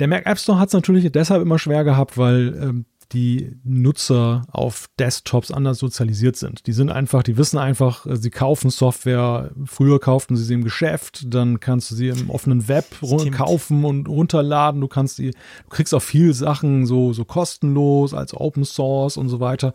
[0.00, 4.46] Der Mac App Store hat es natürlich deshalb immer schwer gehabt, weil ähm, die Nutzer
[4.50, 6.66] auf Desktops anders sozialisiert sind.
[6.66, 9.50] Die sind einfach, die wissen einfach, äh, sie kaufen Software.
[9.64, 12.86] Früher kauften sie sie im Geschäft, dann kannst du sie im offenen Web
[13.32, 14.80] kaufen und runterladen.
[14.80, 19.28] Du kannst die, du kriegst auch viel Sachen so, so kostenlos als Open Source und
[19.28, 19.72] so weiter.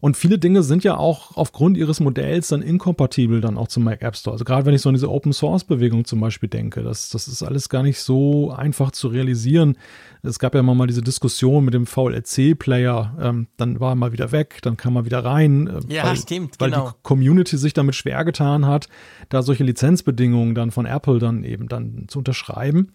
[0.00, 4.02] Und viele Dinge sind ja auch aufgrund ihres Modells dann inkompatibel dann auch zum Mac
[4.02, 4.34] App Store.
[4.34, 7.28] Also gerade wenn ich so an diese Open Source Bewegung zum Beispiel denke, das, das
[7.28, 9.76] ist alles gar nicht so einfach zu realisieren.
[10.22, 14.32] Es gab ja mal diese Diskussion mit dem VLC-Player, ähm, dann war er mal wieder
[14.32, 15.68] weg, dann kam er wieder rein.
[15.68, 16.90] Äh, ja, weil, stimmt, weil genau.
[16.90, 18.88] die Community sich damit schwer getan hat,
[19.28, 22.92] da solche Lizenzbedingungen dann von Apple dann eben dann zu unterschreiben.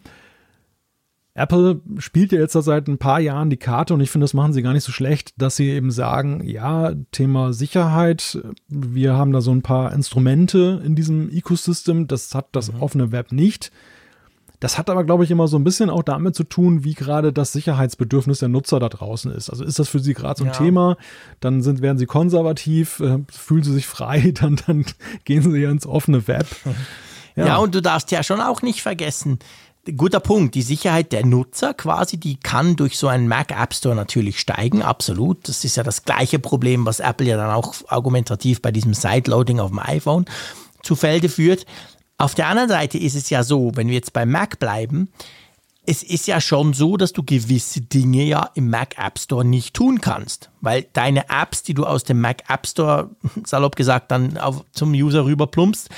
[1.34, 4.52] Apple spielt ja jetzt seit ein paar Jahren die Karte und ich finde, das machen
[4.52, 9.40] sie gar nicht so schlecht, dass sie eben sagen, ja, Thema Sicherheit, wir haben da
[9.40, 12.82] so ein paar Instrumente in diesem Ecosystem, das hat das mhm.
[12.82, 13.72] offene Web nicht.
[14.60, 17.34] Das hat aber, glaube ich, immer so ein bisschen auch damit zu tun, wie gerade
[17.34, 19.50] das Sicherheitsbedürfnis der Nutzer da draußen ist.
[19.50, 20.58] Also ist das für sie gerade so ein ja.
[20.58, 20.98] Thema,
[21.40, 24.86] dann sind, werden sie konservativ, äh, fühlen sie sich frei, dann, dann
[25.24, 26.46] gehen sie ja ins offene Web.
[27.36, 27.46] Ja.
[27.46, 29.40] ja, und du darfst ja schon auch nicht vergessen,
[29.98, 30.54] Guter Punkt.
[30.56, 34.84] Die Sicherheit der Nutzer quasi, die kann durch so einen Mac App Store natürlich steigen,
[34.84, 35.48] absolut.
[35.48, 39.60] Das ist ja das gleiche Problem, was Apple ja dann auch argumentativ bei diesem Sideloading
[39.60, 40.26] auf dem iPhone
[40.84, 41.66] zu Felde führt.
[42.18, 45.10] Auf der anderen Seite ist es ja so, wenn wir jetzt beim Mac bleiben,
[45.86, 49.74] es ist ja schon so, dass du gewisse Dinge ja im Mac App Store nicht
[49.74, 53.10] tun kannst, weil deine Apps, die du aus dem Mac App Store,
[53.46, 55.90] salopp gesagt, dann auf, zum User rüberplumpst,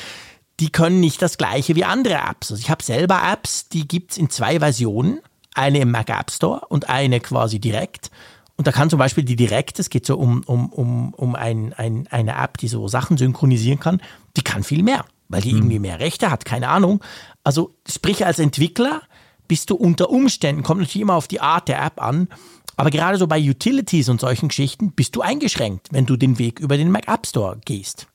[0.63, 2.49] die können nicht das gleiche wie andere Apps.
[2.49, 5.19] Also ich habe selber Apps, die gibt's in zwei Versionen,
[5.55, 8.11] eine im Mac App Store und eine quasi direkt.
[8.55, 11.73] Und da kann zum Beispiel die direkt, es geht so um, um, um, um ein,
[11.73, 14.01] ein, eine App, die so Sachen synchronisieren kann,
[14.37, 17.03] die kann viel mehr, weil die irgendwie mehr Rechte hat, keine Ahnung.
[17.43, 19.01] Also sprich als Entwickler
[19.49, 22.29] bist du unter Umständen, kommt natürlich immer auf die Art der App an,
[22.77, 26.61] aber gerade so bei Utilities und solchen Geschichten bist du eingeschränkt, wenn du den Weg
[26.61, 28.07] über den Mac App Store gehst.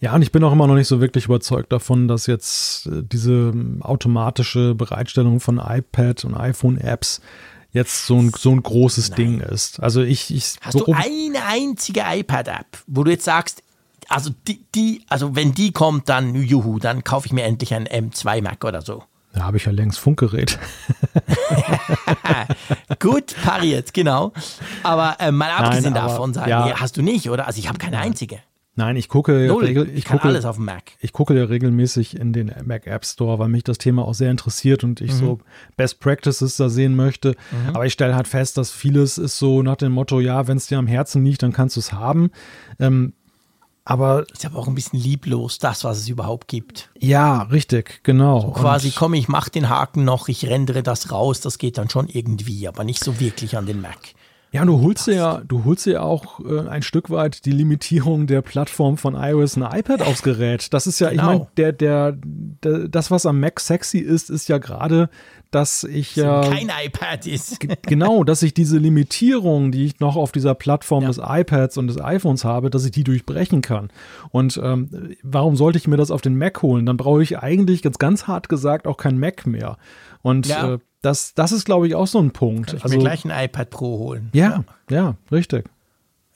[0.00, 3.02] Ja, und ich bin auch immer noch nicht so wirklich überzeugt davon, dass jetzt äh,
[3.02, 7.20] diese automatische Bereitstellung von iPad und iPhone-Apps
[7.72, 9.16] jetzt so ein, so ein großes Nein.
[9.16, 9.80] Ding ist.
[9.80, 13.62] Also ich, ich Hast du eine einzige iPad-App, wo du jetzt sagst,
[14.08, 17.86] also die, die, also wenn die kommt, dann juhu, dann kaufe ich mir endlich ein
[17.86, 19.02] M2 Mac oder so.
[19.32, 20.58] Da habe ich ja längst Funkgerät.
[22.98, 24.32] Gut pariert, genau.
[24.82, 26.66] Aber äh, mal abgesehen aber- davon, sagen, ja.
[26.66, 27.46] nee, hast du nicht, oder?
[27.46, 28.38] Also ich habe keine einzige.
[28.78, 29.64] Nein, ich gucke, Null.
[29.64, 30.92] regel, ich ich gucke, alles auf dem Mac.
[31.00, 34.30] ich gucke ja regelmäßig in den Mac App Store, weil mich das Thema auch sehr
[34.30, 35.38] interessiert und ich so
[35.76, 37.34] Best Practices da sehen möchte.
[37.72, 40.66] Aber ich stelle halt fest, dass vieles ist so nach dem Motto, ja, wenn es
[40.66, 42.30] dir am Herzen liegt, dann kannst du es haben.
[42.78, 43.14] Ähm,
[43.88, 46.90] aber Ist aber auch ein bisschen lieblos, das, was es überhaupt gibt.
[46.98, 48.50] ja, richtig, genau.
[48.50, 51.88] Quasi, Und- komm, ich mach den Haken noch, ich rendere das raus, das geht dann
[51.88, 53.96] schon irgendwie, aber nicht so wirklich an den Mac.
[54.56, 58.26] Ja, du holst dir ja, du holst ja auch äh, ein Stück weit die Limitierung
[58.26, 60.72] der Plattform von iOS und iPad aufs Gerät.
[60.72, 61.26] Das ist ja, ich Genau.
[61.26, 62.16] meine, der, der,
[62.64, 65.08] der, das, was am Mac sexy ist, ist ja gerade,
[65.50, 66.40] dass ich ja.
[66.42, 67.60] Kein iPad ist.
[67.82, 72.00] Genau, dass ich diese Limitierung, die ich noch auf dieser Plattform des iPads und des
[72.00, 73.90] iPhones habe, dass ich die durchbrechen kann.
[74.30, 76.84] Und ähm, warum sollte ich mir das auf den Mac holen?
[76.86, 79.76] Dann brauche ich eigentlich ganz, ganz hart gesagt auch kein Mac mehr.
[80.22, 80.74] Und Ja.
[80.74, 82.74] äh, das, das ist, glaube ich, auch so ein Punkt.
[82.74, 84.28] Ich mir gleich ein iPad Pro holen.
[84.32, 85.64] ja, ja, richtig.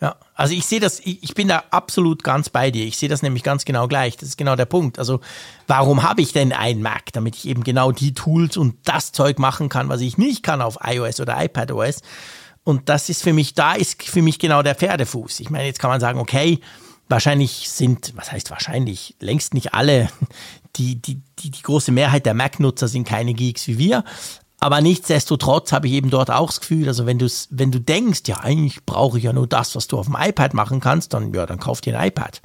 [0.01, 2.87] Ja, also ich sehe das, ich, ich bin da absolut ganz bei dir.
[2.87, 4.17] Ich sehe das nämlich ganz genau gleich.
[4.17, 4.99] Das ist genau der Punkt.
[4.99, 5.21] Also,
[5.67, 7.13] warum habe ich denn einen Mac?
[7.13, 10.63] Damit ich eben genau die Tools und das Zeug machen kann, was ich nicht kann
[10.63, 12.01] auf iOS oder iPadOS.
[12.65, 15.41] Und das ist für mich, da ist für mich genau der Pferdefuß.
[15.41, 16.61] Ich meine, jetzt kann man sagen, okay,
[17.11, 20.09] wahrscheinlich sind, was heißt wahrscheinlich, längst nicht alle,
[20.77, 24.05] die, die, die, die große Mehrheit der Mac-Nutzer sind keine Geeks wie wir.
[24.61, 28.23] Aber nichtsdestotrotz habe ich eben dort auch das Gefühl, also wenn du wenn du denkst,
[28.27, 31.33] ja, eigentlich brauche ich ja nur das, was du auf dem iPad machen kannst, dann
[31.33, 32.43] ja, dann kauf dir ein iPad.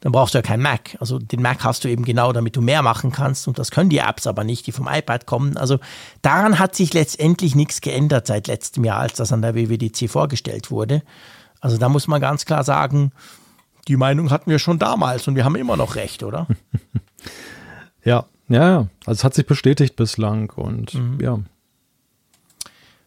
[0.00, 0.96] Dann brauchst du ja kein Mac.
[0.98, 3.90] Also den Mac hast du eben genau, damit du mehr machen kannst und das können
[3.90, 5.56] die Apps aber nicht, die vom iPad kommen.
[5.56, 5.78] Also
[6.22, 10.72] daran hat sich letztendlich nichts geändert seit letztem Jahr, als das an der WWDC vorgestellt
[10.72, 11.02] wurde.
[11.60, 13.12] Also da muss man ganz klar sagen,
[13.86, 16.48] die Meinung hatten wir schon damals und wir haben immer noch recht, oder?
[18.04, 18.88] Ja, ja, ja.
[19.06, 21.38] Also es hat sich bestätigt bislang und ja.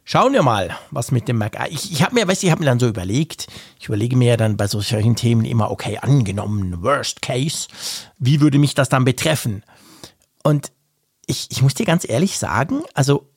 [0.08, 1.58] Schauen wir mal, was mit dem Mac.
[1.72, 3.48] Ich, ich habe mir, weißt du, ich habe mir dann so überlegt,
[3.80, 7.68] ich überlege mir ja dann bei so solchen Themen immer, okay, angenommen, Worst Case,
[8.20, 9.64] wie würde mich das dann betreffen?
[10.44, 10.72] Und
[11.26, 13.28] ich, ich muss dir ganz ehrlich sagen, also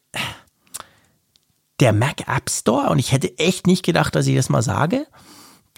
[1.81, 5.07] der Mac App Store, und ich hätte echt nicht gedacht, dass ich das mal sage,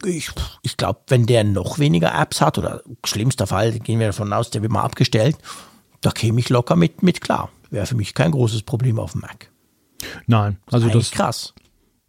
[0.04, 0.32] ich,
[0.62, 4.50] ich glaube, wenn der noch weniger Apps hat, oder schlimmster Fall, gehen wir davon aus,
[4.50, 5.36] der wird mal abgestellt,
[6.00, 7.50] da käme ich locker mit, mit klar.
[7.70, 9.49] Wäre für mich kein großes Problem auf dem Mac.
[10.26, 11.54] Nein, also Eigentlich das, krass.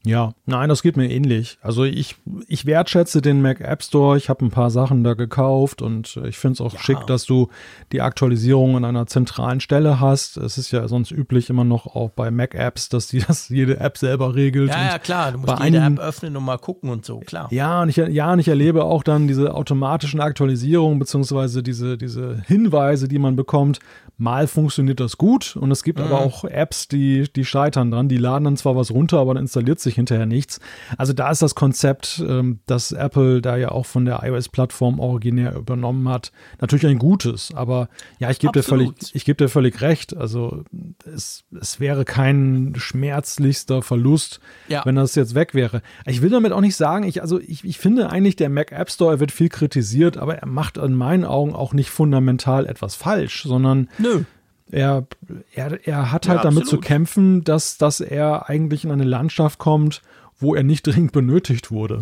[0.03, 1.59] Ja, nein, das geht mir ähnlich.
[1.61, 2.15] Also ich,
[2.47, 4.17] ich wertschätze den Mac App Store.
[4.17, 7.49] Ich habe ein paar Sachen da gekauft und ich finde es auch schick, dass du
[7.91, 10.37] die Aktualisierung an einer zentralen Stelle hast.
[10.37, 13.79] Es ist ja sonst üblich immer noch auch bei Mac Apps, dass die das jede
[13.79, 14.71] App selber regelt.
[14.71, 15.33] Ja, ja, klar.
[15.33, 17.47] Du musst bei jede einigen- App öffnen und mal gucken und so, klar.
[17.51, 22.41] Ja, und ich, ja, und ich erlebe auch dann diese automatischen Aktualisierungen beziehungsweise diese, diese
[22.47, 23.79] Hinweise, die man bekommt.
[24.17, 28.07] Mal funktioniert das gut und es gibt aber auch Apps, die, die scheitern dran.
[28.07, 30.59] Die laden dann zwar was runter, aber dann installiert sich hinterher nichts.
[30.97, 35.55] Also da ist das Konzept, ähm, das Apple da ja auch von der iOS-Plattform originär
[35.55, 37.53] übernommen hat, natürlich ein gutes.
[37.55, 37.89] Aber
[38.19, 40.15] ja, ich gebe dir völlig, ich gebe dir völlig recht.
[40.15, 40.63] Also
[41.05, 44.81] es, es wäre kein schmerzlichster Verlust, Ja.
[44.85, 45.81] wenn das jetzt weg wäre.
[46.05, 48.89] Ich will damit auch nicht sagen, ich, also ich, ich finde eigentlich, der Mac App
[48.91, 53.43] Store wird viel kritisiert, aber er macht in meinen Augen auch nicht fundamental etwas falsch,
[53.43, 54.23] sondern Nö.
[54.71, 55.05] Er,
[55.53, 56.85] er, er hat halt Ja, damit zu absolut.
[56.85, 60.01] kämpfen, dass, dass er eigentlich in eine Landschaft kommt,
[60.39, 61.99] wo er nicht dringend benötigt wurde.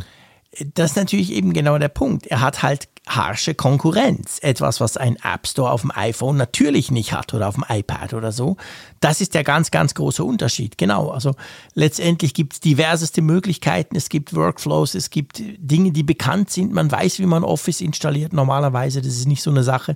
[0.73, 2.25] Das ist natürlich eben genau der Punkt.
[2.25, 4.39] Er hat halt harsche Konkurrenz.
[4.41, 8.15] Etwas, was ein App Store auf dem iPhone natürlich nicht hat oder auf dem iPad
[8.15, 8.57] oder so.
[8.99, 10.79] Das ist der ganz, ganz große Unterschied.
[10.79, 11.09] Genau.
[11.09, 11.35] Also
[11.75, 13.95] letztendlich gibt es diverseste Möglichkeiten.
[13.95, 16.73] Es gibt Workflows, es gibt Dinge, die bekannt sind.
[16.73, 19.01] Man weiß, wie man Office installiert normalerweise.
[19.01, 19.95] Das ist nicht so eine Sache.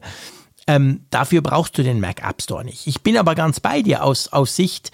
[0.66, 2.88] Ähm, dafür brauchst du den Mac App Store nicht.
[2.88, 4.92] Ich bin aber ganz bei dir aus, aus Sicht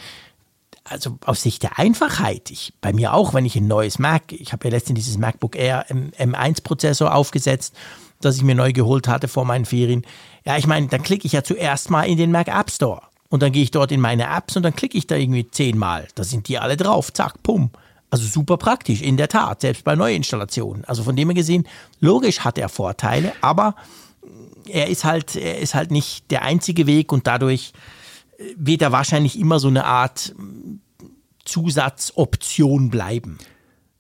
[0.90, 4.52] also aus Sicht der Einfachheit, ich, bei mir auch, wenn ich ein neues Mac, ich
[4.54, 7.76] habe ja letztens dieses MacBook Air M1-Prozessor aufgesetzt,
[8.22, 10.04] das ich mir neu geholt hatte vor meinen Ferien.
[10.46, 13.44] Ja, ich meine, dann klicke ich ja zuerst mal in den Mac App Store und
[13.44, 16.08] dann gehe ich dort in meine Apps und dann klicke ich da irgendwie zehnmal.
[16.16, 17.70] Da sind die alle drauf, zack, pum.
[18.12, 20.84] Also super praktisch, in der Tat, selbst bei Neuinstallationen.
[20.86, 21.68] Also von dem her gesehen,
[22.00, 23.76] logisch hat er Vorteile, aber
[24.72, 27.74] er ist halt, er ist halt nicht der einzige Weg und dadurch
[28.56, 30.34] wird er wahrscheinlich immer so eine Art
[31.46, 33.38] Zusatzoption bleiben.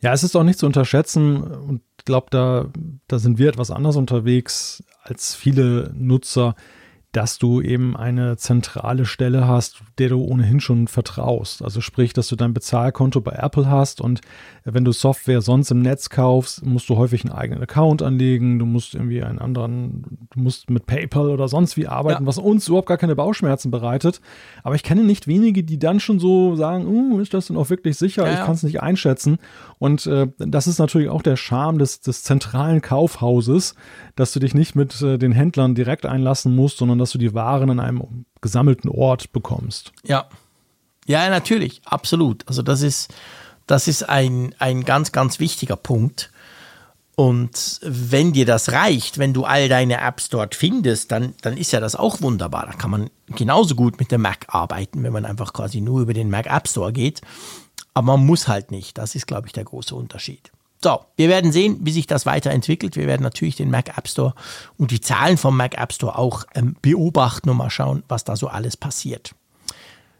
[0.01, 2.67] Ja, es ist auch nicht zu unterschätzen und ich glaube, da,
[3.07, 6.55] da sind wir etwas anders unterwegs als viele Nutzer
[7.11, 11.63] dass du eben eine zentrale Stelle hast, der du ohnehin schon vertraust.
[11.63, 14.21] Also sprich, dass du dein Bezahlkonto bei Apple hast und
[14.63, 18.65] wenn du Software sonst im Netz kaufst, musst du häufig einen eigenen Account anlegen, du
[18.65, 22.27] musst irgendwie einen anderen, du musst mit PayPal oder sonst wie arbeiten, ja.
[22.27, 24.21] was uns überhaupt gar keine Bauchschmerzen bereitet.
[24.63, 27.69] Aber ich kenne nicht wenige, die dann schon so sagen, uh, ist das denn auch
[27.69, 28.25] wirklich sicher?
[28.25, 29.37] Ja, ich kann es nicht einschätzen.
[29.77, 33.75] Und äh, das ist natürlich auch der Charme des, des zentralen Kaufhauses,
[34.15, 37.33] dass du dich nicht mit äh, den Händlern direkt einlassen musst, sondern dass du die
[37.33, 39.91] Waren an einem gesammelten Ort bekommst.
[40.03, 40.27] Ja.
[41.07, 42.47] Ja, natürlich, absolut.
[42.47, 43.11] Also das ist,
[43.69, 46.31] das ist ein, ein ganz, ganz wichtiger Punkt.
[47.15, 51.71] Und wenn dir das reicht, wenn du all deine Apps dort findest, dann, dann ist
[51.71, 52.65] ja das auch wunderbar.
[52.65, 56.13] Da kann man genauso gut mit dem Mac arbeiten, wenn man einfach quasi nur über
[56.13, 57.21] den Mac App Store geht.
[57.93, 58.97] Aber man muss halt nicht.
[58.97, 60.51] Das ist, glaube ich, der große Unterschied.
[60.83, 62.95] So, wir werden sehen, wie sich das weiterentwickelt.
[62.95, 64.33] Wir werden natürlich den Mac App Store
[64.77, 68.35] und die Zahlen vom Mac App Store auch ähm, beobachten und mal schauen, was da
[68.35, 69.35] so alles passiert.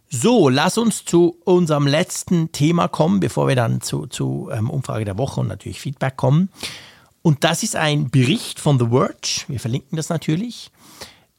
[0.10, 5.06] So, lass uns zu unserem letzten Thema kommen, bevor wir dann zu, zu ähm, Umfrage
[5.06, 6.49] der Woche und natürlich Feedback kommen.
[7.22, 9.44] Und das ist ein Bericht von The Verge.
[9.48, 10.72] Wir verlinken das natürlich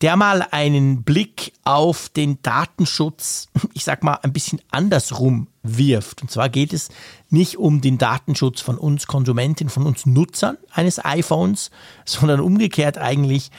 [0.01, 6.23] der mal einen Blick auf den Datenschutz, ich sag mal, ein bisschen andersrum wirft.
[6.23, 6.89] Und zwar geht es
[7.29, 11.71] nicht um den Datenschutz von uns Konsumenten, von uns Nutzern eines iPhones,
[12.05, 13.51] sondern umgekehrt eigentlich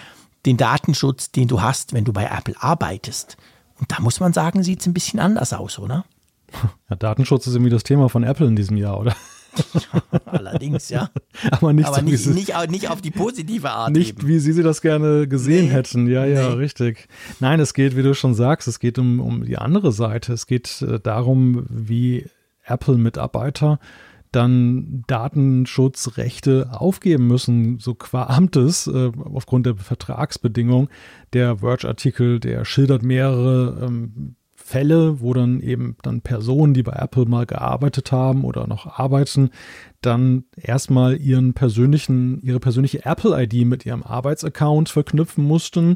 [0.45, 3.37] den Datenschutz, den du hast, wenn du bei Apple arbeitest.
[3.81, 6.05] Und da muss man sagen, sieht es ein bisschen anders aus, oder?
[6.89, 9.15] Ja, Datenschutz ist irgendwie das Thema von Apple in diesem Jahr, oder?
[10.25, 11.09] Allerdings, ja.
[11.51, 13.91] Aber nicht, Aber so, nicht, nicht, nicht, auf die positive Art.
[13.91, 14.27] Nicht, eben.
[14.27, 15.71] wie Sie sie das gerne gesehen nee.
[15.71, 16.07] hätten.
[16.07, 16.55] Ja, ja, nee.
[16.55, 17.07] richtig.
[17.39, 20.33] Nein, es geht, wie du schon sagst, es geht um, um die andere Seite.
[20.33, 22.25] Es geht äh, darum, wie
[22.65, 23.79] Apple-Mitarbeiter
[24.31, 30.87] dann Datenschutzrechte aufgeben müssen, so qua Amtes, äh, aufgrund der Vertragsbedingungen.
[31.33, 37.25] Der Verge-Artikel, der schildert mehrere ähm, Fälle, wo dann eben dann Personen, die bei Apple
[37.25, 39.49] mal gearbeitet haben oder noch arbeiten,
[39.99, 45.95] dann erstmal ihren persönlichen, ihre persönliche Apple-ID mit ihrem Arbeitsaccount verknüpfen mussten,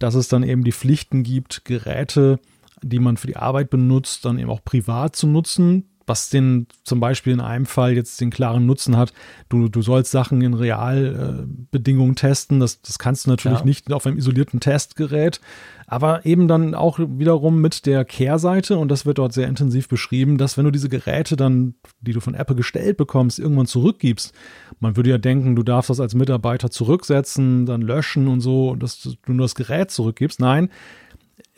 [0.00, 2.40] dass es dann eben die Pflichten gibt, Geräte,
[2.82, 7.00] die man für die Arbeit benutzt, dann eben auch privat zu nutzen was den zum
[7.00, 9.12] Beispiel in einem Fall jetzt den klaren Nutzen hat,
[9.48, 12.60] du, du sollst Sachen in Realbedingungen äh, testen.
[12.60, 13.64] Das, das kannst du natürlich ja.
[13.64, 15.40] nicht auf einem isolierten Testgerät,
[15.86, 20.38] aber eben dann auch wiederum mit der Kehrseite, und das wird dort sehr intensiv beschrieben,
[20.38, 24.32] dass wenn du diese Geräte dann, die du von Apple gestellt bekommst, irgendwann zurückgibst,
[24.80, 29.00] man würde ja denken, du darfst das als Mitarbeiter zurücksetzen, dann löschen und so, dass
[29.00, 30.40] du nur das Gerät zurückgibst.
[30.40, 30.70] Nein,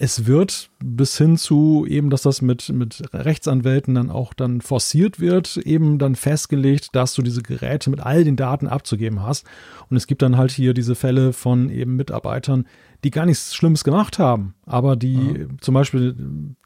[0.01, 5.19] es wird bis hin zu eben, dass das mit, mit Rechtsanwälten dann auch dann forciert
[5.19, 9.45] wird, eben dann festgelegt, dass du diese Geräte mit all den Daten abzugeben hast.
[9.91, 12.69] Und es gibt dann halt hier diese Fälle von eben Mitarbeitern,
[13.03, 15.47] die gar nichts Schlimmes gemacht haben, aber die ja.
[15.61, 16.15] zum Beispiel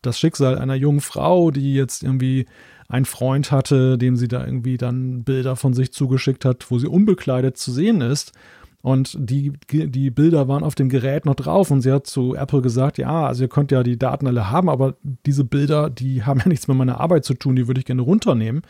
[0.02, 2.44] das Schicksal einer jungen Frau, die jetzt irgendwie
[2.88, 6.86] einen Freund hatte, dem sie da irgendwie dann Bilder von sich zugeschickt hat, wo sie
[6.86, 8.32] unbekleidet zu sehen ist
[8.82, 12.62] und die, die Bilder waren auf dem Gerät noch drauf und sie hat zu Apple
[12.62, 16.40] gesagt, ja, also ihr könnt ja die Daten alle haben, aber diese Bilder, die haben
[16.40, 18.62] ja nichts mit meiner Arbeit zu tun, die würde ich gerne runternehmen.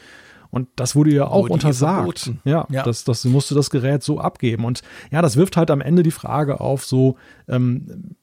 [0.51, 2.31] Und das wurde ihr auch wurde untersagt.
[2.45, 2.83] Ja, ja.
[2.83, 4.67] Das, das musste das Gerät so abgeben.
[4.67, 7.17] Und ja, das wirft halt am Ende die Frage auf, so,
[7.49, 8.17] ähm,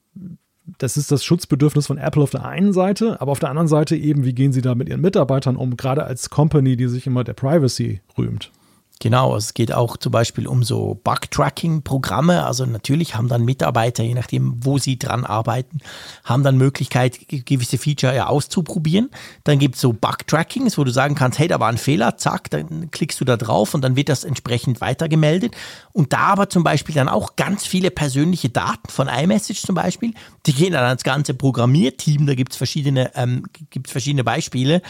[0.77, 3.95] das ist das Schutzbedürfnis von Apple auf der einen Seite, aber auf der anderen Seite
[3.95, 7.23] eben, wie gehen sie da mit ihren Mitarbeitern um, gerade als Company, die sich immer
[7.23, 8.51] der Privacy rühmt.
[9.01, 12.45] Genau, es geht auch zum Beispiel um so Bug-Tracking-Programme.
[12.45, 15.79] Also natürlich haben dann Mitarbeiter, je nachdem, wo sie dran arbeiten,
[16.25, 19.09] haben dann Möglichkeit, gewisse Feature ja auszuprobieren.
[19.45, 22.49] Dann gibt es so Bug-Trackings, wo du sagen kannst, hey, da war ein Fehler, zack,
[22.49, 25.55] dann klickst du da drauf und dann wird das entsprechend weitergemeldet.
[25.93, 30.13] Und da aber zum Beispiel dann auch ganz viele persönliche Daten von iMessage zum Beispiel,
[30.45, 34.81] die gehen dann ans ganze Programmierteam, da gibt es verschiedene, ähm, gibt's verschiedene Beispiele.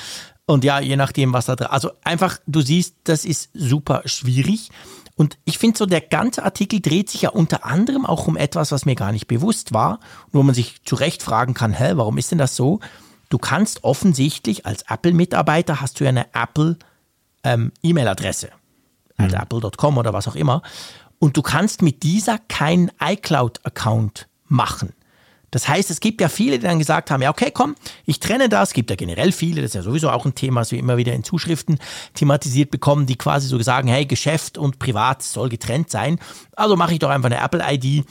[0.50, 1.68] Und ja, je nachdem, was da drin.
[1.68, 4.70] Also einfach, du siehst, das ist super schwierig.
[5.16, 8.72] Und ich finde so, der ganze Artikel dreht sich ja unter anderem auch um etwas,
[8.72, 10.00] was mir gar nicht bewusst war,
[10.32, 12.80] wo man sich zu Recht fragen kann, hä, warum ist denn das so?
[13.30, 16.78] du kannst offensichtlich als Apple-Mitarbeiter hast du ja eine Apple
[17.44, 18.50] ähm, E-Mail-Adresse,
[19.18, 19.44] also mhm.
[19.44, 20.62] apple.com oder was auch immer.
[21.20, 24.94] Und du kannst mit dieser keinen iCloud-Account machen.
[25.52, 28.50] Das heißt, es gibt ja viele, die dann gesagt haben, ja, okay, komm, ich trenne
[28.50, 28.70] das.
[28.70, 30.98] Es gibt ja generell viele, das ist ja sowieso auch ein Thema, das wir immer
[30.98, 31.80] wieder in Zuschriften
[32.14, 36.20] thematisiert bekommen, die quasi so sagen, hey, Geschäft und Privat soll getrennt sein.
[36.56, 38.06] Also mache ich doch einfach eine Apple-ID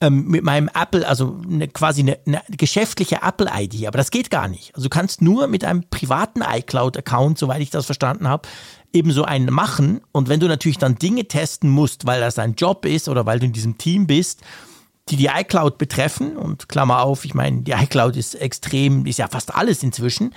[0.00, 3.86] ähm, mit meinem Apple, also eine, quasi eine, eine geschäftliche Apple-ID.
[3.86, 4.74] Aber das geht gar nicht.
[4.74, 8.48] Also du kannst nur mit einem privaten iCloud-Account, soweit ich das verstanden habe,
[8.92, 10.00] eben so einen machen.
[10.12, 13.38] Und wenn du natürlich dann Dinge testen musst, weil das dein Job ist oder weil
[13.38, 14.42] du in diesem Team bist,
[15.10, 19.28] die die iCloud betreffen, und Klammer auf, ich meine, die iCloud ist extrem, ist ja
[19.28, 20.34] fast alles inzwischen,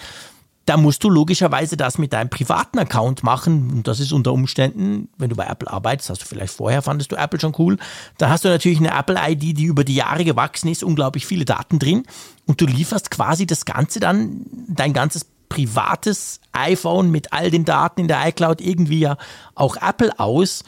[0.68, 3.72] da musst du logischerweise das mit deinem privaten Account machen.
[3.72, 7.10] Und das ist unter Umständen, wenn du bei Apple arbeitest, hast du vielleicht vorher, fandest
[7.12, 7.78] du Apple schon cool,
[8.18, 11.80] da hast du natürlich eine Apple-ID, die über die Jahre gewachsen ist, unglaublich viele Daten
[11.80, 12.04] drin.
[12.46, 18.02] Und du lieferst quasi das Ganze dann, dein ganzes privates iPhone mit all den Daten
[18.02, 19.18] in der iCloud irgendwie ja
[19.56, 20.66] auch Apple aus.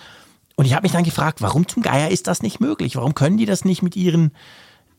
[0.60, 2.98] Und ich habe mich dann gefragt, warum zum Geier ist das nicht möglich?
[2.98, 4.34] Warum können die das nicht mit ihren,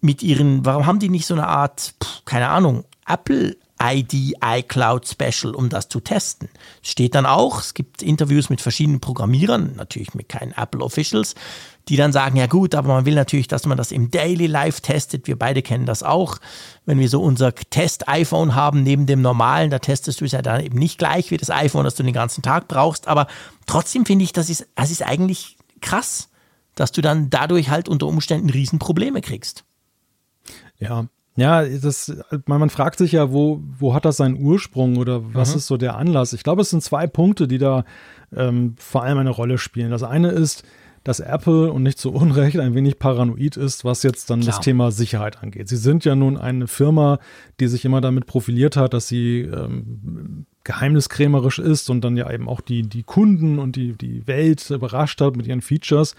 [0.00, 1.92] mit ihren, warum haben die nicht so eine Art,
[2.24, 6.48] keine Ahnung, Apple ID iCloud Special, um das zu testen.
[6.80, 11.34] Steht dann auch, es gibt Interviews mit verschiedenen Programmierern, natürlich mit keinen Apple Officials,
[11.90, 14.80] die dann sagen, ja gut, aber man will natürlich, dass man das im Daily Life
[14.80, 15.26] testet.
[15.26, 16.38] Wir beide kennen das auch.
[16.86, 20.64] Wenn wir so unser Test-iPhone haben, neben dem normalen, da testest du es ja dann
[20.64, 23.08] eben nicht gleich wie das iPhone, das du den ganzen Tag brauchst.
[23.08, 23.26] Aber
[23.66, 26.28] trotzdem finde ich, das ist, das ist eigentlich krass,
[26.76, 29.64] dass du dann dadurch halt unter Umständen Riesenprobleme kriegst.
[30.78, 32.12] Ja, ja, das,
[32.46, 35.56] man, fragt sich ja, wo, wo hat das seinen Ursprung oder was mhm.
[35.56, 36.34] ist so der Anlass?
[36.34, 37.84] Ich glaube, es sind zwei Punkte, die da
[38.32, 39.90] ähm, vor allem eine Rolle spielen.
[39.90, 40.62] Das eine ist,
[41.04, 44.56] dass Apple und nicht zu Unrecht ein wenig paranoid ist, was jetzt dann Klar.
[44.56, 45.68] das Thema Sicherheit angeht.
[45.68, 47.18] Sie sind ja nun eine Firma,
[47.58, 52.48] die sich immer damit profiliert hat, dass sie ähm, geheimniskrämerisch ist und dann ja eben
[52.48, 56.14] auch die, die Kunden und die, die Welt überrascht hat mit ihren Features.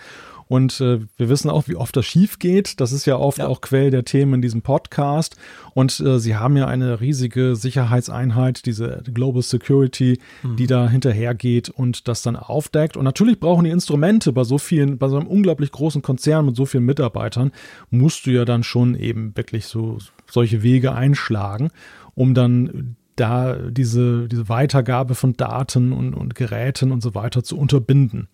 [0.52, 2.82] Und äh, wir wissen auch, wie oft das schief geht.
[2.82, 3.48] Das ist ja oft ja.
[3.48, 5.38] auch Quell der Themen in diesem Podcast.
[5.76, 10.58] Und äh, sie haben ja eine riesige Sicherheitseinheit, diese Global Security, mhm.
[10.58, 12.98] die da hinterhergeht und das dann aufdeckt.
[12.98, 16.58] Und natürlich brauchen die Instrumente bei so vielen, bei so einem unglaublich großen Konzern mit
[16.58, 17.54] so vielen Mitarbeitern,
[17.90, 20.00] musst du ja dann schon eben wirklich so
[20.30, 21.70] solche Wege einschlagen,
[22.14, 27.58] um dann da diese, diese Weitergabe von Daten und, und Geräten und so weiter zu
[27.58, 28.28] unterbinden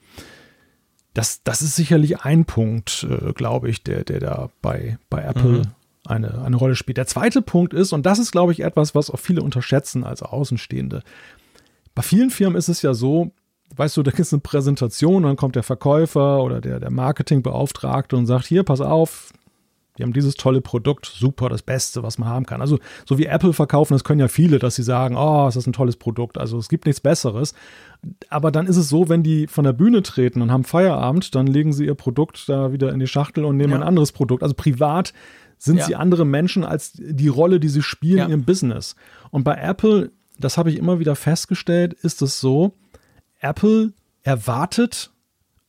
[1.18, 5.50] das, das ist sicherlich ein Punkt, äh, glaube ich, der, der da bei, bei Apple
[5.50, 5.62] mhm.
[6.06, 6.98] eine, eine Rolle spielt.
[6.98, 10.22] Der zweite Punkt ist, und das ist, glaube ich, etwas, was auch viele unterschätzen als
[10.22, 11.02] Außenstehende.
[11.96, 13.32] Bei vielen Firmen ist es ja so,
[13.76, 18.16] weißt du, da gibt es eine Präsentation dann kommt der Verkäufer oder der, der Marketingbeauftragte
[18.16, 19.34] und sagt, hier, pass auf,
[19.98, 22.62] die haben dieses tolle Produkt, super, das Beste, was man haben kann.
[22.62, 25.68] Also, so wie Apple verkaufen, das können ja viele, dass sie sagen, oh, ist das
[25.68, 26.38] ein tolles Produkt.
[26.38, 27.54] Also, es gibt nichts Besseres.
[28.30, 31.48] Aber dann ist es so, wenn die von der Bühne treten und haben Feierabend, dann
[31.48, 33.78] legen sie ihr Produkt da wieder in die Schachtel und nehmen ja.
[33.78, 34.44] ein anderes Produkt.
[34.44, 35.14] Also, privat
[35.58, 35.86] sind ja.
[35.86, 38.26] sie andere Menschen als die Rolle, die sie spielen ja.
[38.26, 38.96] in ihrem Business.
[39.32, 42.74] Und bei Apple, das habe ich immer wieder festgestellt, ist es so,
[43.40, 45.12] Apple erwartet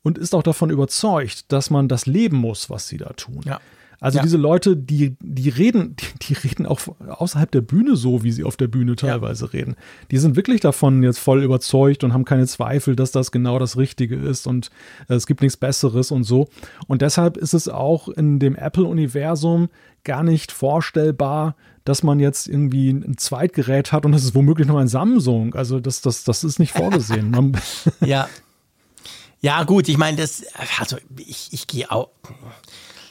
[0.03, 3.41] und ist auch davon überzeugt, dass man das leben muss, was sie da tun.
[3.45, 3.61] Ja.
[4.01, 4.23] Also ja.
[4.23, 8.45] diese Leute, die, die reden, die, die, reden auch außerhalb der Bühne so, wie sie
[8.45, 9.51] auf der Bühne teilweise ja.
[9.51, 9.75] reden.
[10.11, 13.77] Die sind wirklich davon jetzt voll überzeugt und haben keine Zweifel, dass das genau das
[13.77, 14.71] Richtige ist und
[15.09, 16.49] äh, es gibt nichts Besseres und so.
[16.87, 19.69] Und deshalb ist es auch in dem Apple-Universum
[20.05, 24.79] gar nicht vorstellbar, dass man jetzt irgendwie ein Zweitgerät hat und das ist womöglich noch
[24.79, 25.55] ein Samsung.
[25.55, 27.57] Also das, das, das ist nicht vorgesehen.
[28.01, 28.29] ja.
[29.41, 30.43] Ja, gut, ich meine, das,
[30.79, 32.11] also ich, ich gehe auch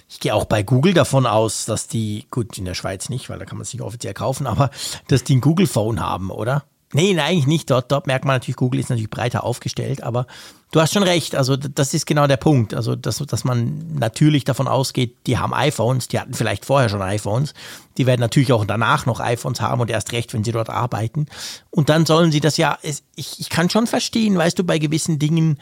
[0.09, 3.39] ich gehe auch bei Google davon aus, dass die, gut, in der Schweiz nicht, weil
[3.39, 4.69] da kann man es nicht offiziell kaufen, aber
[5.07, 6.63] dass die ein Google Phone haben, oder?
[6.93, 7.69] Nee, nein, eigentlich nicht.
[7.69, 10.25] Dort, dort merkt man natürlich, Google ist natürlich breiter aufgestellt, aber
[10.71, 11.35] du hast schon recht.
[11.35, 12.73] Also, das ist genau der Punkt.
[12.73, 17.01] Also, dass, dass man natürlich davon ausgeht, die haben iPhones, die hatten vielleicht vorher schon
[17.01, 17.53] iPhones.
[17.97, 21.25] Die werden natürlich auch danach noch iPhones haben und erst recht, wenn sie dort arbeiten.
[21.71, 25.19] Und dann sollen sie das ja, ich, ich kann schon verstehen, weißt du, bei gewissen
[25.19, 25.59] Dingen,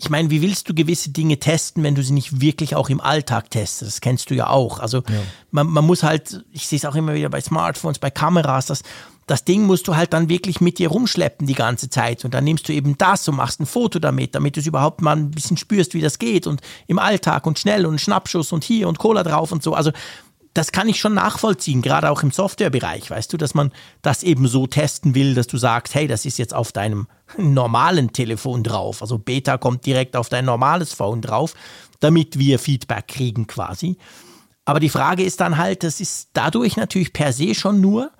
[0.00, 3.02] ich meine, wie willst du gewisse Dinge testen, wenn du sie nicht wirklich auch im
[3.02, 3.92] Alltag testest?
[3.92, 4.80] Das kennst du ja auch.
[4.80, 5.20] Also ja.
[5.50, 8.82] Man, man muss halt, ich sehe es auch immer wieder bei Smartphones, bei Kameras, das,
[9.26, 12.24] das Ding musst du halt dann wirklich mit dir rumschleppen die ganze Zeit.
[12.24, 15.02] Und dann nimmst du eben das und machst ein Foto damit, damit du es überhaupt
[15.02, 16.46] mal ein bisschen spürst, wie das geht.
[16.46, 19.74] Und im Alltag und schnell und Schnappschuss und hier und Cola drauf und so.
[19.74, 19.92] Also
[20.54, 23.72] das kann ich schon nachvollziehen, gerade auch im Softwarebereich, weißt du, dass man
[24.02, 27.06] das eben so testen will, dass du sagst, hey, das ist jetzt auf deinem
[27.36, 29.00] normalen Telefon drauf.
[29.02, 31.54] Also Beta kommt direkt auf dein normales Phone drauf,
[32.00, 33.96] damit wir Feedback kriegen quasi.
[34.64, 38.10] Aber die Frage ist dann halt, das ist dadurch natürlich per se schon nur,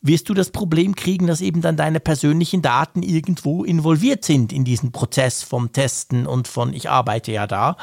[0.00, 4.64] wirst du das Problem kriegen, dass eben dann deine persönlichen Daten irgendwo involviert sind in
[4.64, 7.76] diesen Prozess vom Testen und von ich arbeite ja da.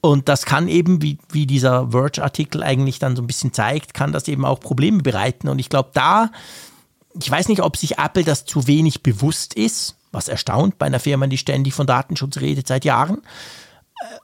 [0.00, 4.12] Und das kann eben, wie, wie dieser Verge-Artikel eigentlich dann so ein bisschen zeigt, kann
[4.12, 5.48] das eben auch Probleme bereiten.
[5.48, 6.30] Und ich glaube, da,
[7.20, 11.00] ich weiß nicht, ob sich Apple das zu wenig bewusst ist, was erstaunt bei einer
[11.00, 13.22] Firma, die ständig von Datenschutz redet seit Jahren.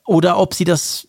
[0.07, 1.07] Oder ob sie das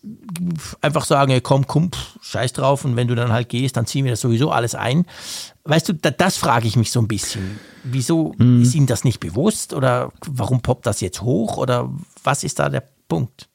[0.81, 1.91] einfach sagen, hey, komm, komm,
[2.22, 5.06] scheiß drauf und wenn du dann halt gehst, dann ziehen wir das sowieso alles ein.
[5.64, 7.60] Weißt du, da, das frage ich mich so ein bisschen.
[7.84, 8.61] Wieso mhm.
[8.61, 11.89] ist ihnen das nicht bewusst oder warum poppt das jetzt hoch oder
[12.23, 13.48] was ist da der Punkt?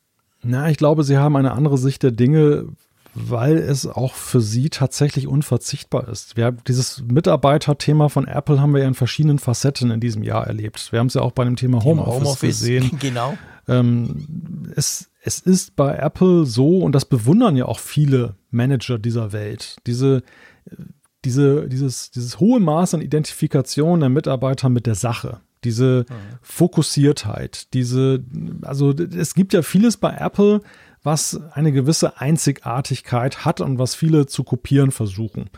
[0.43, 2.67] Na, ich glaube, sie haben eine andere Sicht der Dinge,
[3.15, 6.37] weil es auch für sie tatsächlich unverzichtbar ist.
[6.37, 10.47] Wir haben dieses Mitarbeiterthema von Apple haben wir ja in verschiedenen Facetten in diesem Jahr
[10.47, 10.93] erlebt.
[10.93, 12.91] Wir haben es ja auch bei dem Thema Homeoffice, Homeoffice gesehen.
[13.01, 13.37] Genau.
[13.69, 19.33] Ähm, es, es ist bei Apple so, und das bewundern ja auch viele Manager dieser
[19.33, 20.23] Welt, diese,
[21.25, 26.15] diese, dieses, dieses hohe Maß an Identifikation der Mitarbeiter mit der Sache diese mhm.
[26.43, 28.25] Fokussiertheit, diese,
[28.63, 30.61] also es gibt ja vieles bei Apple,
[31.03, 35.51] was eine gewisse Einzigartigkeit hat und was viele zu kopieren versuchen.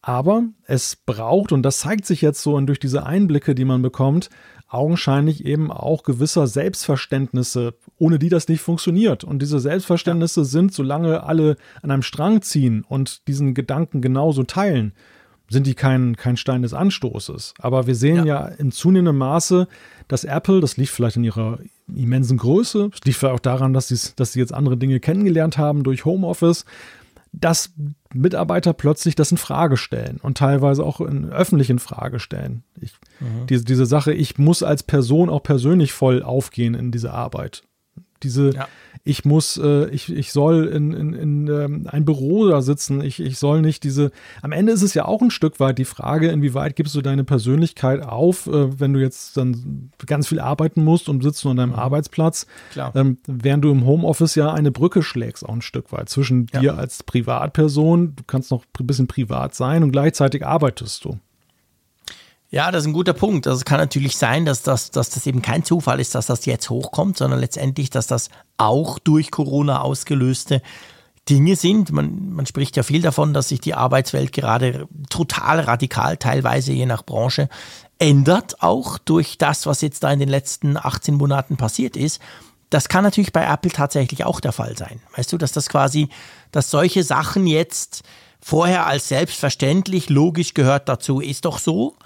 [0.00, 4.30] Aber es braucht, und das zeigt sich jetzt so durch diese Einblicke, die man bekommt,
[4.68, 9.24] augenscheinlich eben auch gewisser Selbstverständnisse, ohne die das nicht funktioniert.
[9.24, 14.92] Und diese Selbstverständnisse sind, solange alle an einem Strang ziehen und diesen Gedanken genauso teilen,
[15.48, 17.54] sind die kein, kein Stein des Anstoßes.
[17.58, 18.24] Aber wir sehen ja.
[18.24, 19.68] ja in zunehmendem Maße,
[20.08, 21.58] dass Apple, das liegt vielleicht in ihrer
[21.94, 25.84] immensen Größe, das liegt vielleicht auch daran, dass, dass sie jetzt andere Dinge kennengelernt haben
[25.84, 26.64] durch Homeoffice,
[27.32, 27.72] dass
[28.14, 32.62] Mitarbeiter plötzlich das in Frage stellen und teilweise auch in öffentlichen Frage stellen.
[32.80, 33.46] Ich, mhm.
[33.46, 37.62] diese, diese Sache, ich muss als Person auch persönlich voll aufgehen in diese Arbeit.
[38.26, 38.68] Diese, ja
[39.06, 43.20] ich muss, äh, ich, ich soll in, in, in ähm, ein Büro da sitzen, ich,
[43.20, 44.10] ich soll nicht diese.
[44.42, 47.22] Am Ende ist es ja auch ein Stück weit die Frage, inwieweit gibst du deine
[47.22, 51.56] Persönlichkeit auf, äh, wenn du jetzt dann ganz viel arbeiten musst und sitzt nur an
[51.58, 51.76] deinem mhm.
[51.76, 52.48] Arbeitsplatz,
[52.94, 56.60] ähm, während du im Homeoffice ja eine Brücke schlägst, auch ein Stück weit zwischen ja.
[56.60, 61.20] dir als Privatperson, du kannst noch ein bisschen privat sein und gleichzeitig arbeitest du.
[62.50, 63.46] Ja, das ist ein guter Punkt.
[63.46, 66.46] Also es kann natürlich sein, dass das, dass das eben kein Zufall ist, dass das
[66.46, 70.62] jetzt hochkommt, sondern letztendlich, dass das auch durch Corona ausgelöste
[71.28, 71.90] Dinge sind.
[71.90, 76.86] Man, man spricht ja viel davon, dass sich die Arbeitswelt gerade total radikal, teilweise je
[76.86, 77.48] nach Branche,
[77.98, 82.20] ändert, auch durch das, was jetzt da in den letzten 18 Monaten passiert ist.
[82.70, 85.00] Das kann natürlich bei Apple tatsächlich auch der Fall sein.
[85.16, 86.08] Weißt du, dass das quasi,
[86.52, 88.02] dass solche Sachen jetzt
[88.40, 91.96] vorher als selbstverständlich, logisch gehört dazu, ist doch so.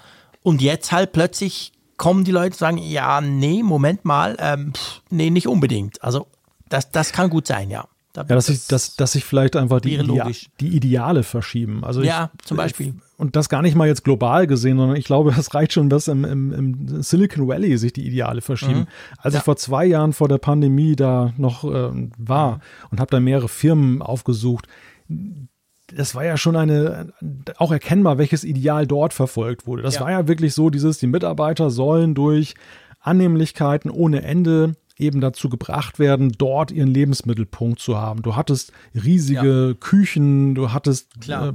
[0.43, 5.01] Und jetzt halt plötzlich kommen die Leute und sagen, ja, nee, Moment mal, ähm, pff,
[5.09, 6.03] nee, nicht unbedingt.
[6.03, 6.27] Also
[6.69, 7.87] das, das kann gut sein, ja.
[8.13, 11.83] Da ja, dass sich dass, dass vielleicht einfach die, Idea die Ideale verschieben.
[11.85, 12.95] Also ja, ich, zum Beispiel.
[13.17, 16.07] Und das gar nicht mal jetzt global gesehen, sondern ich glaube, es reicht schon, dass
[16.09, 18.79] im, im, im Silicon Valley sich die Ideale verschieben.
[18.79, 18.87] Mhm.
[19.17, 19.39] Als ja.
[19.39, 22.61] ich vor zwei Jahren vor der Pandemie da noch äh, war mhm.
[22.91, 24.67] und habe da mehrere Firmen aufgesucht,
[25.95, 27.13] das war ja schon eine,
[27.57, 29.83] auch erkennbar, welches Ideal dort verfolgt wurde.
[29.83, 30.01] Das ja.
[30.01, 32.55] war ja wirklich so, dieses, die Mitarbeiter sollen durch
[32.99, 38.21] Annehmlichkeiten ohne Ende eben dazu gebracht werden, dort ihren Lebensmittelpunkt zu haben.
[38.21, 39.73] Du hattest riesige ja.
[39.73, 41.53] Küchen, du hattest äh,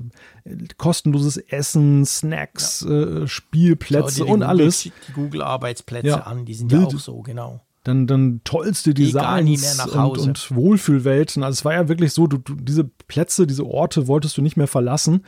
[0.76, 3.22] kostenloses Essen, Snacks, ja.
[3.22, 4.82] äh, Spielplätze und alles.
[4.82, 10.18] Die Google-Arbeitsplätze an, die sind Wild, ja auch so, genau dann, dann tollste Designs und,
[10.18, 11.44] und Wohlfühlwelten.
[11.44, 14.56] Also es war ja wirklich so, du, du, diese Plätze, diese Orte wolltest du nicht
[14.56, 15.22] mehr verlassen.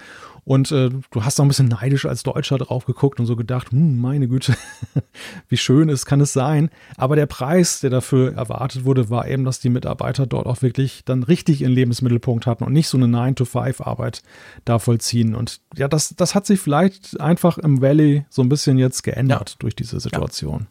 [0.45, 3.71] Und äh, du hast da ein bisschen neidisch als Deutscher drauf geguckt und so gedacht,
[3.71, 4.57] hm, meine Güte,
[5.49, 6.71] wie schön ist, kann es sein.
[6.97, 11.03] Aber der Preis, der dafür erwartet wurde, war eben, dass die Mitarbeiter dort auch wirklich
[11.05, 14.23] dann richtig ihren Lebensmittelpunkt hatten und nicht so eine 9-to-5-Arbeit
[14.65, 15.37] da vollziehen.
[15.37, 19.51] Und ja, das, das hat sich vielleicht einfach im Valley so ein bisschen jetzt geändert
[19.51, 19.57] ja.
[19.59, 20.61] durch diese Situation.
[20.63, 20.67] Ja.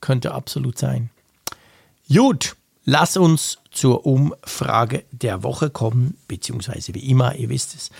[0.00, 1.10] Könnte absolut sein.
[2.12, 7.90] Gut, lass uns zur Umfrage der Woche kommen, beziehungsweise wie immer, ihr wisst es,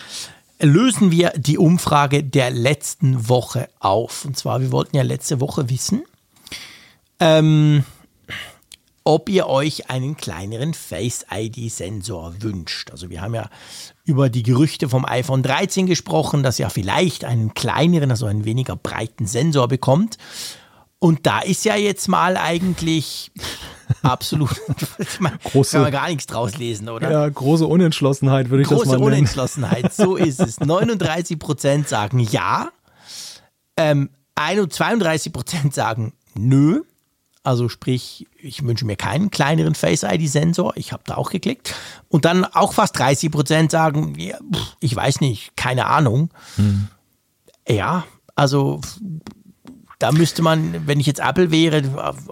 [0.61, 4.25] lösen wir die Umfrage der letzten Woche auf.
[4.25, 6.05] Und zwar, wir wollten ja letzte Woche wissen,
[7.19, 7.85] ähm,
[9.05, 12.91] ob ihr euch einen kleineren Face-ID-Sensor wünscht.
[12.91, 13.51] Also wir haben ja
[14.05, 18.77] über die Gerüchte vom iPhone 13 gesprochen, dass ja vielleicht einen kleineren, also einen weniger
[18.77, 20.17] breiten Sensor bekommt.
[20.99, 23.31] Und da ist ja jetzt mal eigentlich
[24.03, 24.61] absolut,
[24.99, 27.11] ich meine, große, kann man gar nichts draus lesen, oder?
[27.11, 29.03] Ja, große Unentschlossenheit würde ich große das mal nennen.
[29.03, 30.61] Große Unentschlossenheit, so ist es.
[30.61, 32.71] 39 Prozent sagen ja,
[33.77, 36.83] ähm, 32 Prozent sagen nö.
[37.47, 40.73] Also sprich, ich wünsche mir keinen kleineren Face-ID-Sensor.
[40.77, 41.75] Ich habe da auch geklickt.
[42.09, 44.39] Und dann auch fast 30 Prozent sagen, ja,
[44.81, 46.31] ich weiß nicht, keine Ahnung.
[46.57, 46.89] Hm.
[47.69, 48.05] Ja,
[48.35, 48.81] Also
[49.99, 51.83] da müsste man, wenn ich jetzt Apple wäre,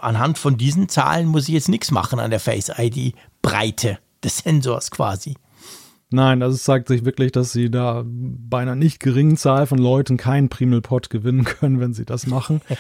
[0.00, 4.38] anhand von diesen Zahlen muss ich jetzt nichts machen an der Face ID Breite des
[4.38, 5.36] Sensors quasi.
[6.12, 9.78] Nein, also es zeigt sich wirklich, dass sie da bei einer nicht geringen Zahl von
[9.78, 12.60] Leuten keinen Primelpot gewinnen können, wenn sie das machen.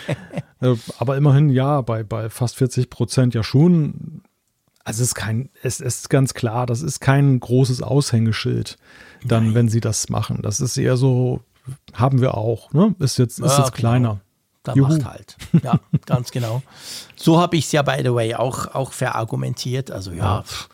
[0.60, 4.22] Äh, aber immerhin ja, bei, bei fast 40 Prozent ja schon.
[4.84, 8.78] Also es ist kein, es ist ganz klar, das ist kein großes Aushängeschild,
[9.24, 9.54] dann, Nein.
[9.54, 10.38] wenn sie das machen.
[10.40, 11.40] Das ist eher so,
[11.94, 12.94] haben wir auch, ne?
[13.00, 13.72] Ist jetzt, ist ja, jetzt genau.
[13.72, 14.20] kleiner.
[14.62, 14.88] Da Juhu.
[14.88, 15.36] macht halt.
[15.62, 16.62] Ja, ganz genau.
[17.16, 19.90] So habe ich es ja, by the way, auch, auch verargumentiert.
[19.90, 20.42] Also ja.
[20.42, 20.68] Pff,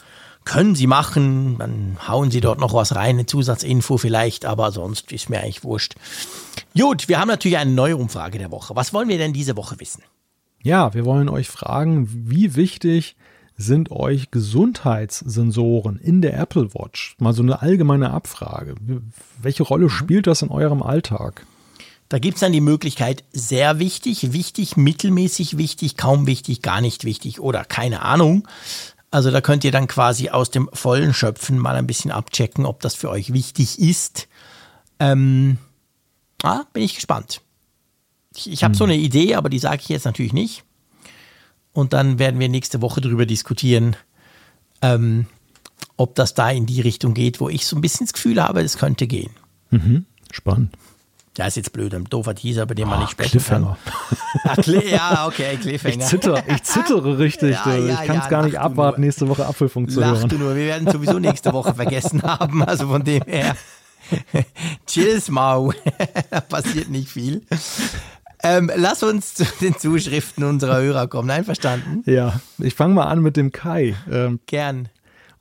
[0.44, 5.12] können Sie machen, dann hauen Sie dort noch was rein, eine Zusatzinfo vielleicht, aber sonst
[5.12, 5.94] ist mir eigentlich wurscht.
[6.74, 8.74] Gut, wir haben natürlich eine neue Umfrage der Woche.
[8.74, 10.02] Was wollen wir denn diese Woche wissen?
[10.62, 13.16] Ja, wir wollen euch fragen, wie wichtig
[13.58, 17.16] sind euch Gesundheitssensoren in der Apple Watch?
[17.18, 18.74] Mal so eine allgemeine Abfrage.
[19.42, 19.90] Welche Rolle mhm.
[19.90, 21.44] spielt das in eurem Alltag?
[22.08, 27.04] Da gibt es dann die Möglichkeit, sehr wichtig, wichtig, mittelmäßig wichtig, kaum wichtig, gar nicht
[27.04, 28.48] wichtig oder keine Ahnung.
[29.10, 32.80] Also da könnt ihr dann quasi aus dem Vollen schöpfen, mal ein bisschen abchecken, ob
[32.80, 34.28] das für euch wichtig ist.
[34.98, 35.58] Ähm,
[36.42, 37.42] ah, bin ich gespannt.
[38.34, 38.78] Ich, ich habe hm.
[38.78, 40.64] so eine Idee, aber die sage ich jetzt natürlich nicht.
[41.72, 43.96] Und dann werden wir nächste Woche darüber diskutieren,
[44.82, 45.26] ähm,
[45.96, 48.62] ob das da in die Richtung geht, wo ich so ein bisschen das Gefühl habe,
[48.62, 49.30] es könnte gehen.
[49.70, 50.06] Mhm.
[50.30, 50.74] Spannend.
[51.38, 53.78] Ja, ist jetzt blöd, ein doofer Teaser, bei dem man nicht sprechen Cliffhanger.
[53.84, 54.56] kann.
[54.58, 55.98] Ach, ja, okay, Cliffhanger.
[55.98, 57.56] Ich, zitter, ich zittere richtig.
[57.64, 60.28] Ja, ja, ich kann es ja, gar nicht abwarten, nächste Woche Apfelfunk zu lach hören.
[60.28, 63.56] du nur, wir werden sowieso nächste Woche vergessen haben, also von dem her.
[64.86, 65.72] Chills, Mau.
[66.30, 67.42] da passiert nicht viel.
[68.42, 71.30] Ähm, lass uns zu den Zuschriften unserer Hörer kommen.
[71.30, 72.02] Einverstanden?
[72.10, 73.94] Ja, ich fange mal an mit dem Kai.
[74.10, 74.88] Ähm, Gern.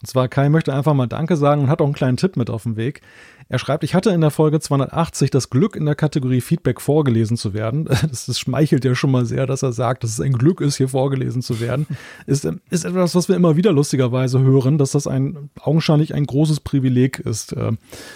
[0.02, 2.50] Und zwar Kai möchte einfach mal Danke sagen und hat auch einen kleinen Tipp mit
[2.50, 3.02] auf dem Weg.
[3.50, 7.38] Er schreibt, ich hatte in der Folge 280 das Glück, in der Kategorie Feedback vorgelesen
[7.38, 7.88] zu werden.
[8.08, 10.78] Das, das schmeichelt ja schon mal sehr, dass er sagt, dass es ein Glück ist,
[10.78, 11.88] hier vorgelesen zu werden.
[12.26, 16.60] Ist, ist etwas, was wir immer wieder lustigerweise hören, dass das ein augenscheinlich ein großes
[16.60, 17.56] Privileg ist.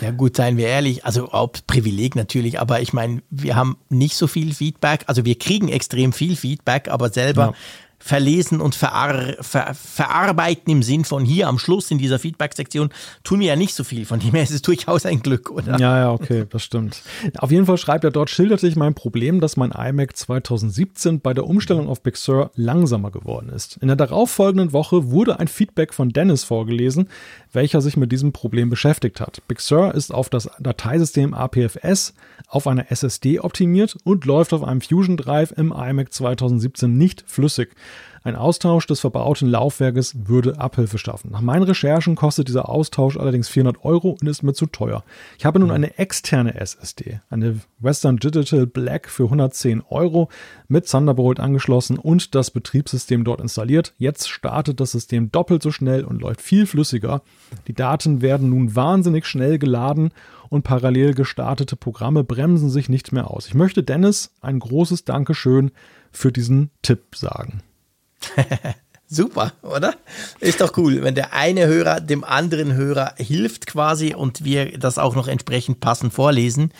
[0.01, 4.15] Ja gut, seien wir ehrlich, also auch Privileg natürlich, aber ich meine, wir haben nicht
[4.15, 7.53] so viel Feedback, also wir kriegen extrem viel Feedback, aber selber ja
[8.01, 12.89] verlesen und verar ver verarbeiten im Sinn von hier am Schluss in dieser Feedback-Sektion
[13.23, 14.05] tun wir ja nicht so viel.
[14.05, 15.79] Von dem her ist es durchaus ein Glück, oder?
[15.79, 17.01] Ja, ja, okay, das stimmt.
[17.37, 21.33] Auf jeden Fall schreibt er dort, schilderte ich mein Problem, dass mein iMac 2017 bei
[21.33, 23.77] der Umstellung auf Big Sur langsamer geworden ist.
[23.77, 27.07] In der darauffolgenden Woche wurde ein Feedback von Dennis vorgelesen,
[27.53, 29.41] welcher sich mit diesem Problem beschäftigt hat.
[29.47, 32.13] Big Sur ist auf das Dateisystem APFS
[32.47, 37.69] auf einer SSD optimiert und läuft auf einem Fusion Drive im iMac 2017 nicht flüssig.
[38.23, 41.31] Ein Austausch des verbauten Laufwerkes würde Abhilfe schaffen.
[41.31, 45.03] Nach meinen Recherchen kostet dieser Austausch allerdings 400 Euro und ist mir zu teuer.
[45.39, 50.29] Ich habe nun eine externe SSD, eine Western Digital Black für 110 Euro
[50.67, 53.95] mit Thunderbolt angeschlossen und das Betriebssystem dort installiert.
[53.97, 57.23] Jetzt startet das System doppelt so schnell und läuft viel flüssiger.
[57.67, 60.11] Die Daten werden nun wahnsinnig schnell geladen
[60.49, 63.47] und parallel gestartete Programme bremsen sich nicht mehr aus.
[63.47, 65.71] Ich möchte Dennis ein großes Dankeschön
[66.11, 67.63] für diesen Tipp sagen.
[69.07, 69.95] Super, oder?
[70.39, 74.97] Ist doch cool, wenn der eine Hörer dem anderen Hörer hilft quasi und wir das
[74.97, 76.71] auch noch entsprechend passend vorlesen.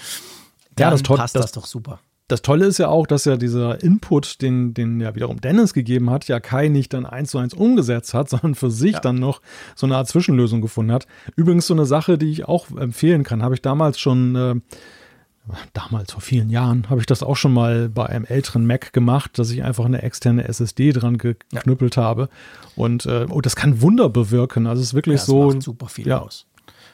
[0.75, 1.99] Dann ja, das passt das, das doch super.
[2.29, 6.09] Das Tolle ist ja auch, dass ja dieser Input, den, den ja wiederum Dennis gegeben
[6.09, 8.99] hat, ja Kai nicht dann eins zu eins umgesetzt hat, sondern für sich ja.
[9.01, 9.41] dann noch
[9.75, 11.07] so eine Art Zwischenlösung gefunden hat.
[11.35, 14.55] Übrigens so eine Sache, die ich auch empfehlen kann, habe ich damals schon äh,
[15.73, 19.37] damals vor vielen Jahren habe ich das auch schon mal bei einem älteren Mac gemacht,
[19.39, 22.03] dass ich einfach eine externe SSD dran geknüppelt ja.
[22.03, 22.29] habe.
[22.75, 24.67] Und äh, oh, das kann Wunder bewirken.
[24.67, 25.47] Also es ist wirklich ja, so.
[25.49, 26.19] Macht super viel ja.
[26.21, 26.45] aus.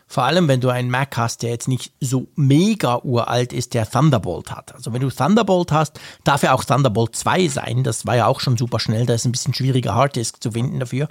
[0.09, 3.89] Vor allem, wenn du einen Mac hast, der jetzt nicht so mega uralt ist, der
[3.89, 4.73] Thunderbolt hat.
[4.73, 7.83] Also wenn du Thunderbolt hast, darf ja auch Thunderbolt 2 sein.
[7.83, 9.05] Das war ja auch schon super schnell.
[9.05, 11.09] Da ist ein bisschen schwieriger Harddisk zu finden dafür.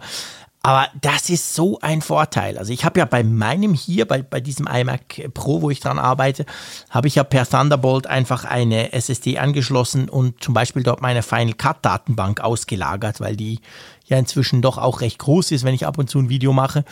[0.66, 2.58] Aber das ist so ein Vorteil.
[2.58, 5.96] Also ich habe ja bei meinem hier, bei, bei diesem iMac Pro, wo ich dran
[5.96, 6.44] arbeite,
[6.90, 11.52] habe ich ja per Thunderbolt einfach eine SSD angeschlossen und zum Beispiel dort meine Final
[11.52, 13.60] Cut Datenbank ausgelagert, weil die
[14.06, 16.84] ja inzwischen doch auch recht groß ist, wenn ich ab und zu ein Video mache.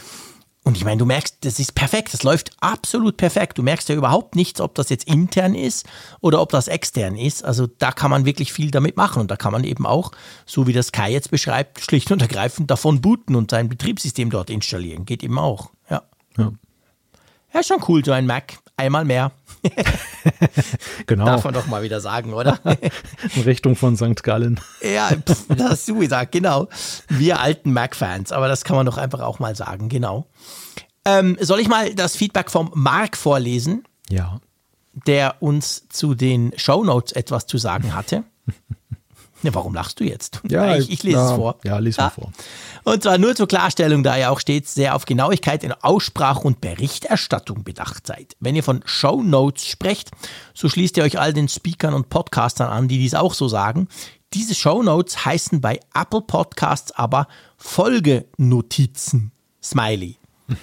[0.66, 3.58] Und ich meine, du merkst, das ist perfekt, das läuft absolut perfekt.
[3.58, 5.86] Du merkst ja überhaupt nichts, ob das jetzt intern ist
[6.22, 7.44] oder ob das extern ist.
[7.44, 10.12] Also da kann man wirklich viel damit machen und da kann man eben auch,
[10.46, 14.48] so wie das Kai jetzt beschreibt, schlicht und ergreifend davon booten und sein Betriebssystem dort
[14.48, 15.04] installieren.
[15.04, 15.70] Geht eben auch.
[15.90, 16.02] Ja.
[16.38, 16.52] Ja,
[17.52, 18.58] ja schon cool, so ein Mac.
[18.78, 19.32] Einmal mehr.
[21.06, 21.24] genau.
[21.26, 22.58] Darf man doch mal wieder sagen, oder?
[23.34, 24.22] In Richtung von St.
[24.22, 24.60] Gallen.
[24.82, 26.68] ja, pff, das hast du gesagt, genau.
[27.08, 30.26] Wir alten Mac-Fans, aber das kann man doch einfach auch mal sagen, genau.
[31.04, 33.84] Ähm, soll ich mal das Feedback vom Mark vorlesen?
[34.10, 34.40] Ja.
[35.06, 38.24] der uns zu den Shownotes etwas zu sagen hatte.
[39.44, 40.40] Ja, warum lachst du jetzt?
[40.48, 41.56] Ja, ich, ich lese ja, es vor.
[41.64, 42.32] Ja, lies mal vor.
[42.84, 46.62] Und zwar nur zur Klarstellung, da ihr auch stets sehr auf Genauigkeit in Aussprache und
[46.62, 48.36] Berichterstattung bedacht seid.
[48.40, 50.10] Wenn ihr von Shownotes sprecht,
[50.54, 53.88] so schließt ihr euch all den Speakern und Podcastern an, die dies auch so sagen.
[54.32, 59.30] Diese Shownotes heißen bei Apple Podcasts aber Folgenotizen.
[59.62, 60.16] Smiley.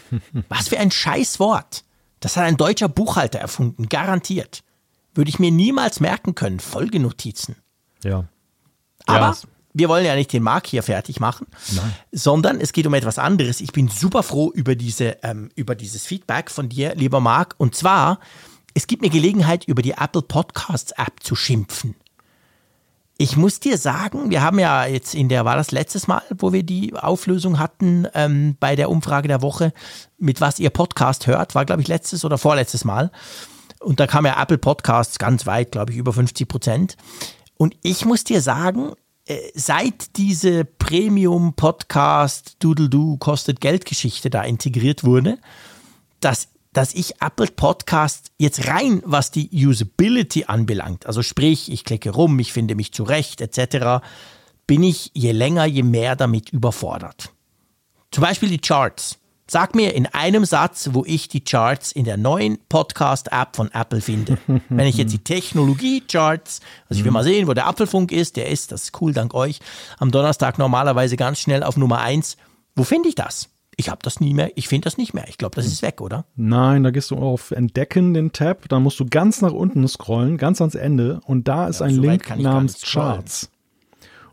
[0.50, 1.84] Was für ein Scheißwort.
[2.20, 4.64] Das hat ein deutscher Buchhalter erfunden, garantiert.
[5.14, 6.60] Würde ich mir niemals merken können.
[6.60, 7.58] Folgenotizen.
[8.04, 8.26] Ja.
[9.06, 9.36] Aber Ja,
[9.74, 11.94] wir wollen ja nicht den Markt hier fertig machen, Nein.
[12.12, 13.62] sondern es geht um etwas anderes.
[13.62, 17.56] Ich bin super froh über, diese, ähm, über dieses Feedback von dir, lieber Marc.
[17.58, 18.20] Und zwar,
[18.74, 21.96] es gibt mir Gelegenheit, über die Apple Podcasts App zu schimpfen.
[23.18, 26.54] Ich muss dir sagen, wir haben ja jetzt in der, war das letztes Mal, wo
[26.54, 29.74] wir die Auflösung hatten ähm, bei der Umfrage der Woche,
[30.18, 33.12] mit was ihr Podcast hört, war glaube ich letztes oder vorletztes Mal.
[33.80, 36.98] Und da kam ja Apple Podcasts ganz weit, glaube ich, über 50 Prozent.
[37.62, 38.94] Und ich muss dir sagen,
[39.28, 45.38] äh, seit diese Premium-Podcast Doodle-Doo kostet Geld-Geschichte da integriert wurde,
[46.22, 52.10] dass, dass ich Apple Podcast jetzt rein, was die Usability anbelangt, also sprich, ich klicke
[52.10, 54.04] rum, ich finde mich zurecht, etc.,
[54.66, 57.30] bin ich je länger, je mehr damit überfordert.
[58.10, 59.20] Zum Beispiel die Charts.
[59.54, 64.00] Sag mir in einem Satz, wo ich die Charts in der neuen Podcast-App von Apple
[64.00, 64.38] finde.
[64.70, 68.48] Wenn ich jetzt die Technologie-Charts, also ich will mal sehen, wo der Apfelfunk ist, der
[68.48, 69.60] ist, das ist cool, dank euch,
[70.00, 72.38] am Donnerstag normalerweise ganz schnell auf Nummer 1.
[72.78, 73.50] Wo finde ich das?
[73.76, 75.26] Ich habe das nie mehr, ich finde das nicht mehr.
[75.28, 76.24] Ich glaube, das ist weg, oder?
[76.38, 80.38] Nein, da gehst du auf Entdecken, den Tab, dann musst du ganz nach unten scrollen,
[80.38, 82.82] ganz ans Ende und da ist ein so Link namens.
[82.90, 83.50] Charts.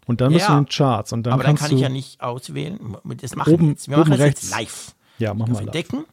[0.06, 0.52] Und dann bist Ja.
[0.54, 2.78] du in den Charts und dann Aber dann kannst kann du ich ja nicht auswählen.
[3.20, 3.88] Das machen Oben- wir jetzt.
[3.88, 4.42] Wir machen oben das rechts.
[4.42, 4.94] jetzt live.
[5.18, 5.54] Ja, mach mal.
[5.54, 5.66] live.
[5.66, 6.04] entdecken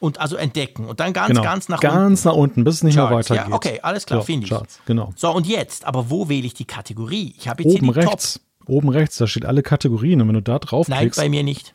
[0.00, 1.42] und also entdecken und dann ganz, Genau.
[1.42, 1.94] ganz nach unten.
[1.94, 3.50] ganz nach unten, bis es nicht mehr Charts, weitergeht.
[3.50, 4.50] ja, okay, alles klar, So, finde ich.
[4.50, 5.12] Charts, genau.
[5.16, 7.34] So, und jetzt, aber wo wähle ich die Kategorie?
[7.38, 10.34] Ich habe jetzt Oben hier die rechts, oben rechts, da steht alle Kategorien und wenn
[10.34, 10.88] du da Top.
[10.88, 11.74] Nein, bei mir nicht.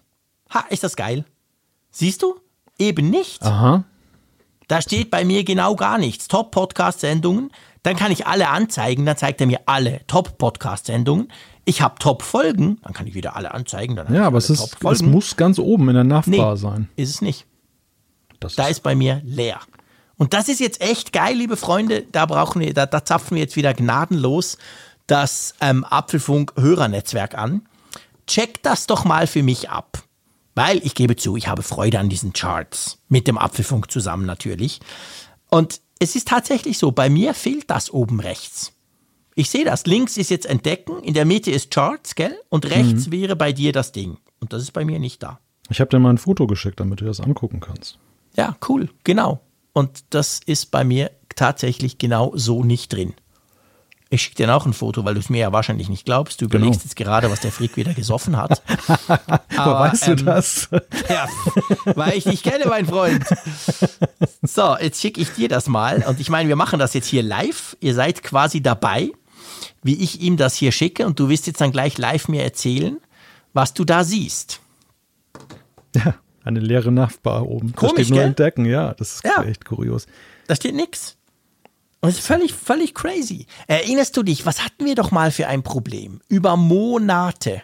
[0.53, 1.25] Ha, ist das geil.
[1.91, 2.35] Siehst du?
[2.77, 3.41] Eben nicht.
[3.43, 3.83] aha,
[4.67, 6.27] Da steht bei mir genau gar nichts.
[6.27, 7.49] Top-Podcast-Sendungen.
[7.83, 9.05] Dann kann ich alle anzeigen.
[9.05, 11.31] Dann zeigt er mir alle Top-Podcast-Sendungen.
[11.69, 12.79] Ich habe Top-Folgen.
[12.81, 13.95] Dann kann ich wieder alle anzeigen.
[14.11, 16.89] Ja, aber es, ist, es muss ganz oben in der nee, Navbar sein.
[16.95, 17.45] ist es nicht.
[18.39, 19.59] Das Da ist bei mir leer.
[20.17, 22.05] Und das ist jetzt echt geil, liebe Freunde.
[22.11, 24.57] Da brauchen wir, da, da zapfen wir jetzt wieder gnadenlos
[25.05, 27.61] das ähm, Apfelfunk-Hörernetzwerk an.
[28.25, 30.01] Checkt das doch mal für mich ab.
[30.55, 32.97] Weil ich gebe zu, ich habe Freude an diesen Charts.
[33.09, 34.79] Mit dem Apfelfunk zusammen natürlich.
[35.51, 38.73] Und es ist tatsächlich so, bei mir fehlt das oben rechts.
[39.39, 39.85] Ich sehe das.
[39.85, 42.37] Links ist jetzt Entdecken, in der Mitte ist Charts, gell?
[42.49, 43.11] Und rechts Mhm.
[43.13, 44.17] wäre bei dir das Ding.
[44.41, 45.39] Und das ist bei mir nicht da.
[45.69, 47.99] Ich habe dir mal ein Foto geschickt, damit du das angucken kannst.
[48.35, 49.39] Ja, cool, genau.
[49.71, 53.13] Und das ist bei mir tatsächlich genau so nicht drin.
[54.09, 56.41] Ich schicke dir auch ein Foto, weil du es mir ja wahrscheinlich nicht glaubst.
[56.41, 56.83] Du überlegst Genau.
[56.83, 58.61] jetzt gerade, was der Frick wieder gesoffen hat.
[59.55, 60.67] Aber weißt du ähm, das?
[61.09, 61.27] Ja,
[61.95, 63.23] weil ich dich kenne, mein Freund.
[64.43, 66.03] So, jetzt schicke ich dir das mal.
[66.05, 67.77] Und ich meine, wir machen das jetzt hier live.
[67.79, 69.11] Ihr seid quasi dabei,
[69.83, 71.05] wie ich ihm das hier schicke.
[71.05, 72.97] Und du wirst jetzt dann gleich live mir erzählen,
[73.53, 74.59] was du da siehst.
[75.95, 77.73] Ja, eine leere Navbar oben.
[77.75, 78.27] Komisch, da steht nur gell?
[78.27, 79.43] Entdecken, ja, das ist Ja.
[79.43, 80.05] echt kurios.
[80.47, 81.15] Da steht nix.
[82.01, 83.45] Und es ist völlig, völlig crazy.
[83.67, 86.21] Erinnerst du dich, was hatten wir doch mal für ein Problem?
[86.29, 87.61] Über Monate.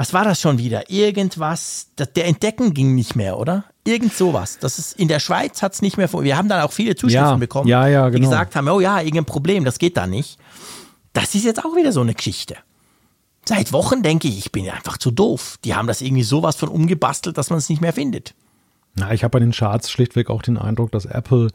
[0.00, 0.88] Was war das schon wieder?
[0.88, 3.64] Irgendwas, das, der Entdecken ging nicht mehr, oder?
[3.84, 4.56] Irgend sowas.
[4.58, 7.22] Das ist, in der Schweiz hat es nicht mehr Wir haben dann auch viele Zuschriften
[7.22, 8.30] Ja, bekommen, ja, ja, die genau.
[8.30, 10.38] gesagt haben, oh ja, irgendein Problem, das geht da nicht.
[11.12, 12.56] Das ist jetzt auch wieder so eine Geschichte.
[13.44, 15.58] Seit Wochen denke ich, ich bin einfach zu doof.
[15.66, 18.32] Die haben das irgendwie sowas von umgebastelt, dass man es nicht mehr findet.
[18.94, 21.48] Na, ich habe bei den Charts schlichtweg auch den Eindruck, dass Apple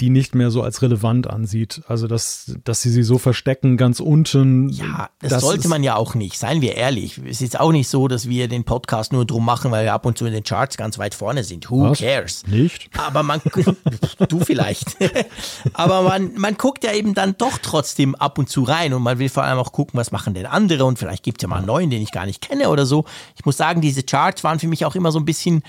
[0.00, 1.82] die nicht mehr so als relevant ansieht.
[1.88, 4.68] Also, dass, dass sie sie so verstecken ganz unten.
[4.68, 7.20] Ja, das, sollte ist- man ja auch nicht, seien wir ehrlich.
[7.28, 10.06] Es ist auch nicht so, dass wir den Podcast nur drum machen, weil wir ab
[10.06, 11.70] und zu in den Charts ganz weit vorne sind.
[11.70, 11.98] Who Was?
[11.98, 12.46] cares?
[12.46, 12.90] Nicht?
[12.96, 13.40] Aber man,
[14.28, 14.96] du vielleicht.
[15.72, 19.18] Aber man, man guckt ja eben dann doch trotzdem ab und zu rein und man
[19.18, 21.56] will vor allem auch gucken, was machen denn andere und vielleicht gibt es ja mal
[21.56, 23.04] einen neuen, den ich gar nicht kenne oder so.
[23.36, 25.62] Ich muss sagen, diese Charts waren für mich auch immer so ein bisschen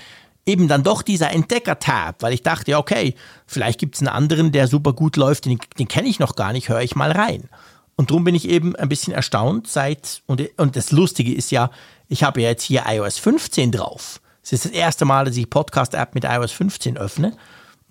[0.46, 3.14] eben dann doch dieser Entdecker-Tab, weil ich dachte, ja, okay,
[3.46, 6.52] vielleicht gibt es einen anderen, der super gut läuft, den, den kenne ich noch gar
[6.52, 7.48] nicht, höre ich mal rein.
[7.96, 11.70] Und darum bin ich eben ein bisschen erstaunt seit, und, und das Lustige ist ja,
[12.08, 14.20] ich habe ja jetzt hier iOS 15 drauf.
[14.42, 17.36] Es ist das erste Mal, dass ich Podcast-App mit iOS 15 öffne.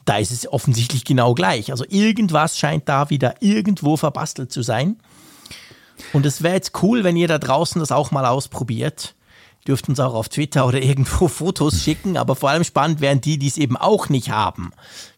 [0.05, 1.71] Da ist es offensichtlich genau gleich.
[1.71, 4.97] Also irgendwas scheint da wieder irgendwo verbastelt zu sein.
[6.11, 9.13] Und es wäre jetzt cool, wenn ihr da draußen das auch mal ausprobiert.
[9.67, 13.37] Dürft uns auch auf Twitter oder irgendwo Fotos schicken, aber vor allem spannend wären die,
[13.37, 14.71] die es eben auch nicht haben.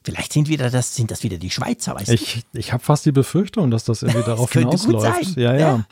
[0.04, 2.60] Vielleicht sind wieder das, sind das wieder die Schweizer, weißt ich, du?
[2.60, 5.38] Ich habe fast die Befürchtung, dass das irgendwie darauf hinausläuft.
[5.38, 5.86] Ja, ja, ja.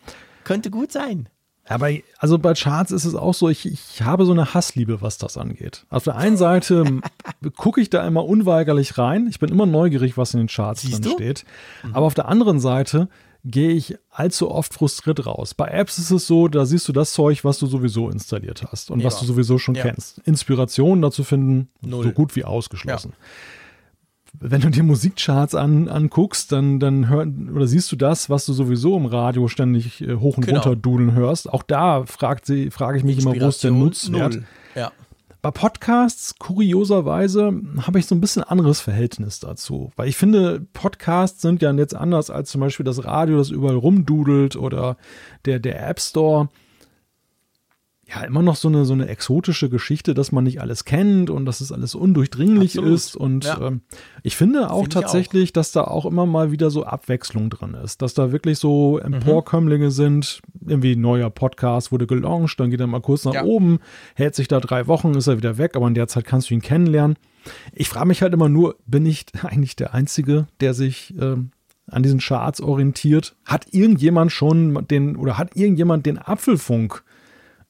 [0.43, 1.30] Könnte gut sein.
[1.69, 5.19] Aber also bei Charts ist es auch so, ich, ich habe so eine Hassliebe, was
[5.19, 5.85] das angeht.
[5.91, 6.99] Auf der einen Seite
[7.57, 9.27] gucke ich da immer unweigerlich rein.
[9.30, 11.11] Ich bin immer neugierig, was in den Charts Siehst drin du?
[11.11, 11.45] steht.
[11.84, 11.93] Mhm.
[11.93, 13.07] Aber auf der anderen Seite
[13.45, 15.53] gehe ich allzu oft frustriert raus.
[15.53, 18.91] Bei Apps ist es so, da siehst du das Zeug, was du sowieso installiert hast
[18.91, 19.06] und ja.
[19.06, 19.84] was du sowieso schon ja.
[19.84, 20.20] kennst.
[20.26, 22.03] Inspiration dazu finden, Null.
[22.03, 23.14] so gut wie ausgeschlossen.
[23.18, 23.26] Ja
[24.40, 28.53] wenn du dir Musikcharts an, anguckst, dann, dann hör, oder siehst du das, was du
[28.53, 30.61] sowieso im Radio ständig äh, hoch und genau.
[30.61, 31.52] runter dudeln hörst.
[31.52, 34.36] Auch da fragt sie, frage ich mich immer, wo ist der Nutzwert?
[34.36, 34.41] Ja.
[35.41, 39.90] Bei Podcasts, kurioserweise, habe ich so ein bisschen anderes Verhältnis dazu.
[39.95, 43.78] Weil ich finde, Podcasts sind ja jetzt anders als zum Beispiel das Radio, das überall
[43.78, 44.98] rumdudelt oder
[45.45, 46.49] der, der App Store
[48.10, 51.45] ja immer noch so eine, so eine exotische Geschichte, dass man nicht alles kennt und
[51.45, 52.94] dass es alles undurchdringlich Absolut.
[52.94, 53.15] ist.
[53.15, 53.60] Und ja.
[53.61, 53.81] ähm,
[54.23, 55.53] ich finde auch finde tatsächlich, auch.
[55.53, 59.86] dass da auch immer mal wieder so Abwechslung drin ist, dass da wirklich so Emporkömmlinge
[59.86, 59.91] mhm.
[59.91, 60.41] sind.
[60.65, 63.44] Irgendwie neuer Podcast wurde gelauncht, dann geht er mal kurz nach ja.
[63.44, 63.80] oben,
[64.15, 66.53] hält sich da drei Wochen, ist er wieder weg, aber in der Zeit kannst du
[66.53, 67.18] ihn kennenlernen.
[67.73, 71.52] Ich frage mich halt immer nur, bin ich eigentlich der Einzige, der sich ähm,
[71.86, 73.36] an diesen Charts orientiert?
[73.45, 77.03] Hat irgendjemand schon den oder hat irgendjemand den Apfelfunk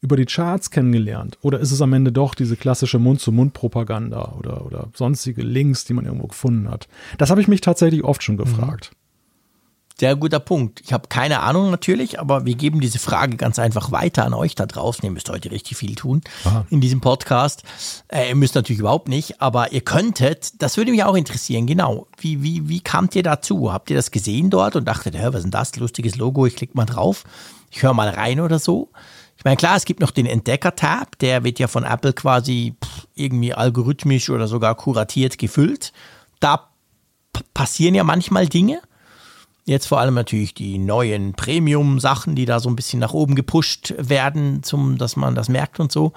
[0.01, 1.37] über die Charts kennengelernt?
[1.41, 6.05] Oder ist es am Ende doch diese klassische Mund-zu-Mund-Propaganda oder, oder sonstige Links, die man
[6.05, 6.87] irgendwo gefunden hat?
[7.17, 8.91] Das habe ich mich tatsächlich oft schon gefragt.
[9.99, 10.79] Sehr guter Punkt.
[10.79, 14.55] Ich habe keine Ahnung natürlich, aber wir geben diese Frage ganz einfach weiter an euch
[14.55, 15.03] da draußen.
[15.03, 16.65] Ihr müsst heute richtig viel tun Aha.
[16.69, 17.63] in diesem Podcast.
[18.07, 22.07] Äh, ihr müsst natürlich überhaupt nicht, aber ihr könntet, das würde mich auch interessieren, genau.
[22.17, 23.73] Wie, wie, wie kamt ihr dazu?
[23.73, 25.75] Habt ihr das gesehen dort und dachtet, was ist denn das?
[25.75, 27.25] Lustiges Logo, ich klicke mal drauf.
[27.69, 28.91] Ich höre mal rein oder so.
[29.39, 32.75] Ich meine, klar, es gibt noch den Entdecker-Tab, der wird ja von Apple quasi
[33.15, 35.93] irgendwie algorithmisch oder sogar kuratiert gefüllt.
[36.41, 36.67] Da
[37.53, 38.81] passieren ja manchmal Dinge.
[39.63, 43.93] Jetzt vor allem natürlich die neuen Premium-Sachen, die da so ein bisschen nach oben gepusht
[43.97, 46.11] werden, zum, dass man das merkt und so.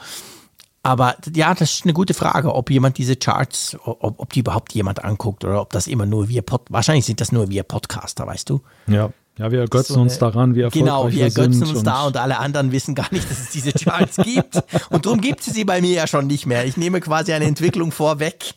[0.83, 4.75] Aber ja, das ist eine gute Frage, ob jemand diese Charts, ob, ob die überhaupt
[4.75, 8.27] jemand anguckt oder ob das immer nur wir, Pod wahrscheinlich sind das nur wir Podcaster,
[8.27, 8.63] weißt du?
[8.89, 12.05] Ja, ja, wir ergötzen so eine, uns daran, wie erfolgreich Genau, wir ergötzen uns da
[12.05, 14.63] und alle anderen wissen gar nicht, dass es diese Charts gibt.
[14.91, 16.67] Und darum gibt es sie bei mir ja schon nicht mehr.
[16.67, 18.55] Ich nehme quasi eine Entwicklung vorweg.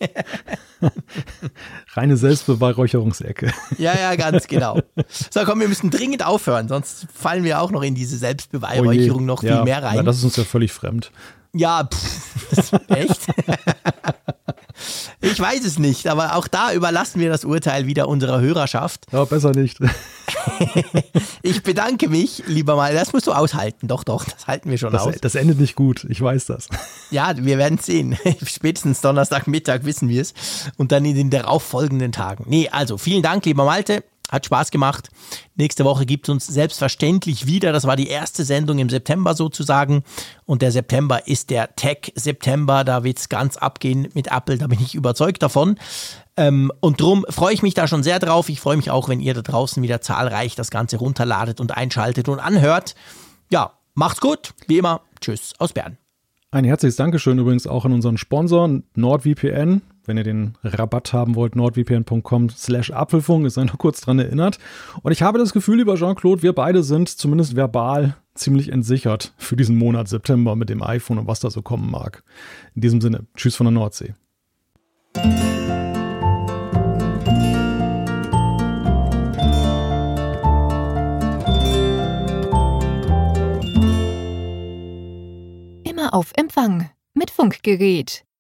[1.94, 3.54] Reine Selbstbeweihräucherungsecke.
[3.78, 4.80] Ja, ja, ganz genau.
[5.34, 9.26] So, komm, wir müssen dringend aufhören, sonst fallen wir auch noch in diese Selbstbeweihräucherung oh
[9.26, 9.96] noch ja, viel mehr rein.
[9.96, 11.12] Ja, das ist uns ja völlig fremd.
[11.56, 13.28] Ja, pff, echt?
[15.22, 19.06] Ich weiß es nicht, aber auch da überlassen wir das Urteil wieder unserer Hörerschaft.
[19.12, 19.80] Ja, besser nicht.
[21.42, 22.94] ich bedanke mich, lieber mal.
[22.94, 23.88] Das musst du aushalten.
[23.88, 25.16] Doch, doch, das halten wir schon das, aus.
[25.22, 26.68] Das endet nicht gut, ich weiß das.
[27.10, 28.18] Ja, wir werden es sehen.
[28.46, 30.34] Spätestens Donnerstagmittag wissen wir es.
[30.78, 32.46] Und dann in den darauffolgenden Tagen.
[32.48, 34.04] Nee, also vielen Dank, lieber Malte.
[34.32, 35.10] Hat Spaß gemacht.
[35.56, 37.72] Nächste Woche gibt es uns selbstverständlich wieder.
[37.72, 40.04] Das war die erste Sendung im September sozusagen.
[40.46, 42.84] Und der September ist der Tech-September.
[42.84, 44.58] Da wird es ganz abgehen mit Apple.
[44.58, 45.78] Da bin ich überzeugt davon.
[46.38, 48.50] Ähm, und drum freue ich mich da schon sehr drauf.
[48.50, 52.28] Ich freue mich auch, wenn ihr da draußen wieder zahlreich das Ganze runterladet und einschaltet
[52.28, 52.96] und anhört.
[53.52, 54.54] Ja, macht's gut.
[54.68, 55.02] Wie immer.
[55.22, 55.98] Tschüss aus Bern.
[56.52, 59.82] Ein herzliches Dankeschön übrigens auch an unseren Sponsor NordVPN.
[60.08, 64.60] Wenn ihr den Rabatt haben wollt, nordvpn.com slash Apfelfunk, ist noch kurz dran erinnert.
[65.02, 69.56] Und ich habe das Gefühl, lieber Jean-Claude, wir beide sind zumindest verbal ziemlich entsichert für
[69.56, 72.24] diesen Monat September mit dem iPhone und was da so kommen mag.
[72.76, 74.14] In diesem Sinne, tschüss von der Nordsee.
[85.84, 88.25] Immer auf Empfang mit Funkgerät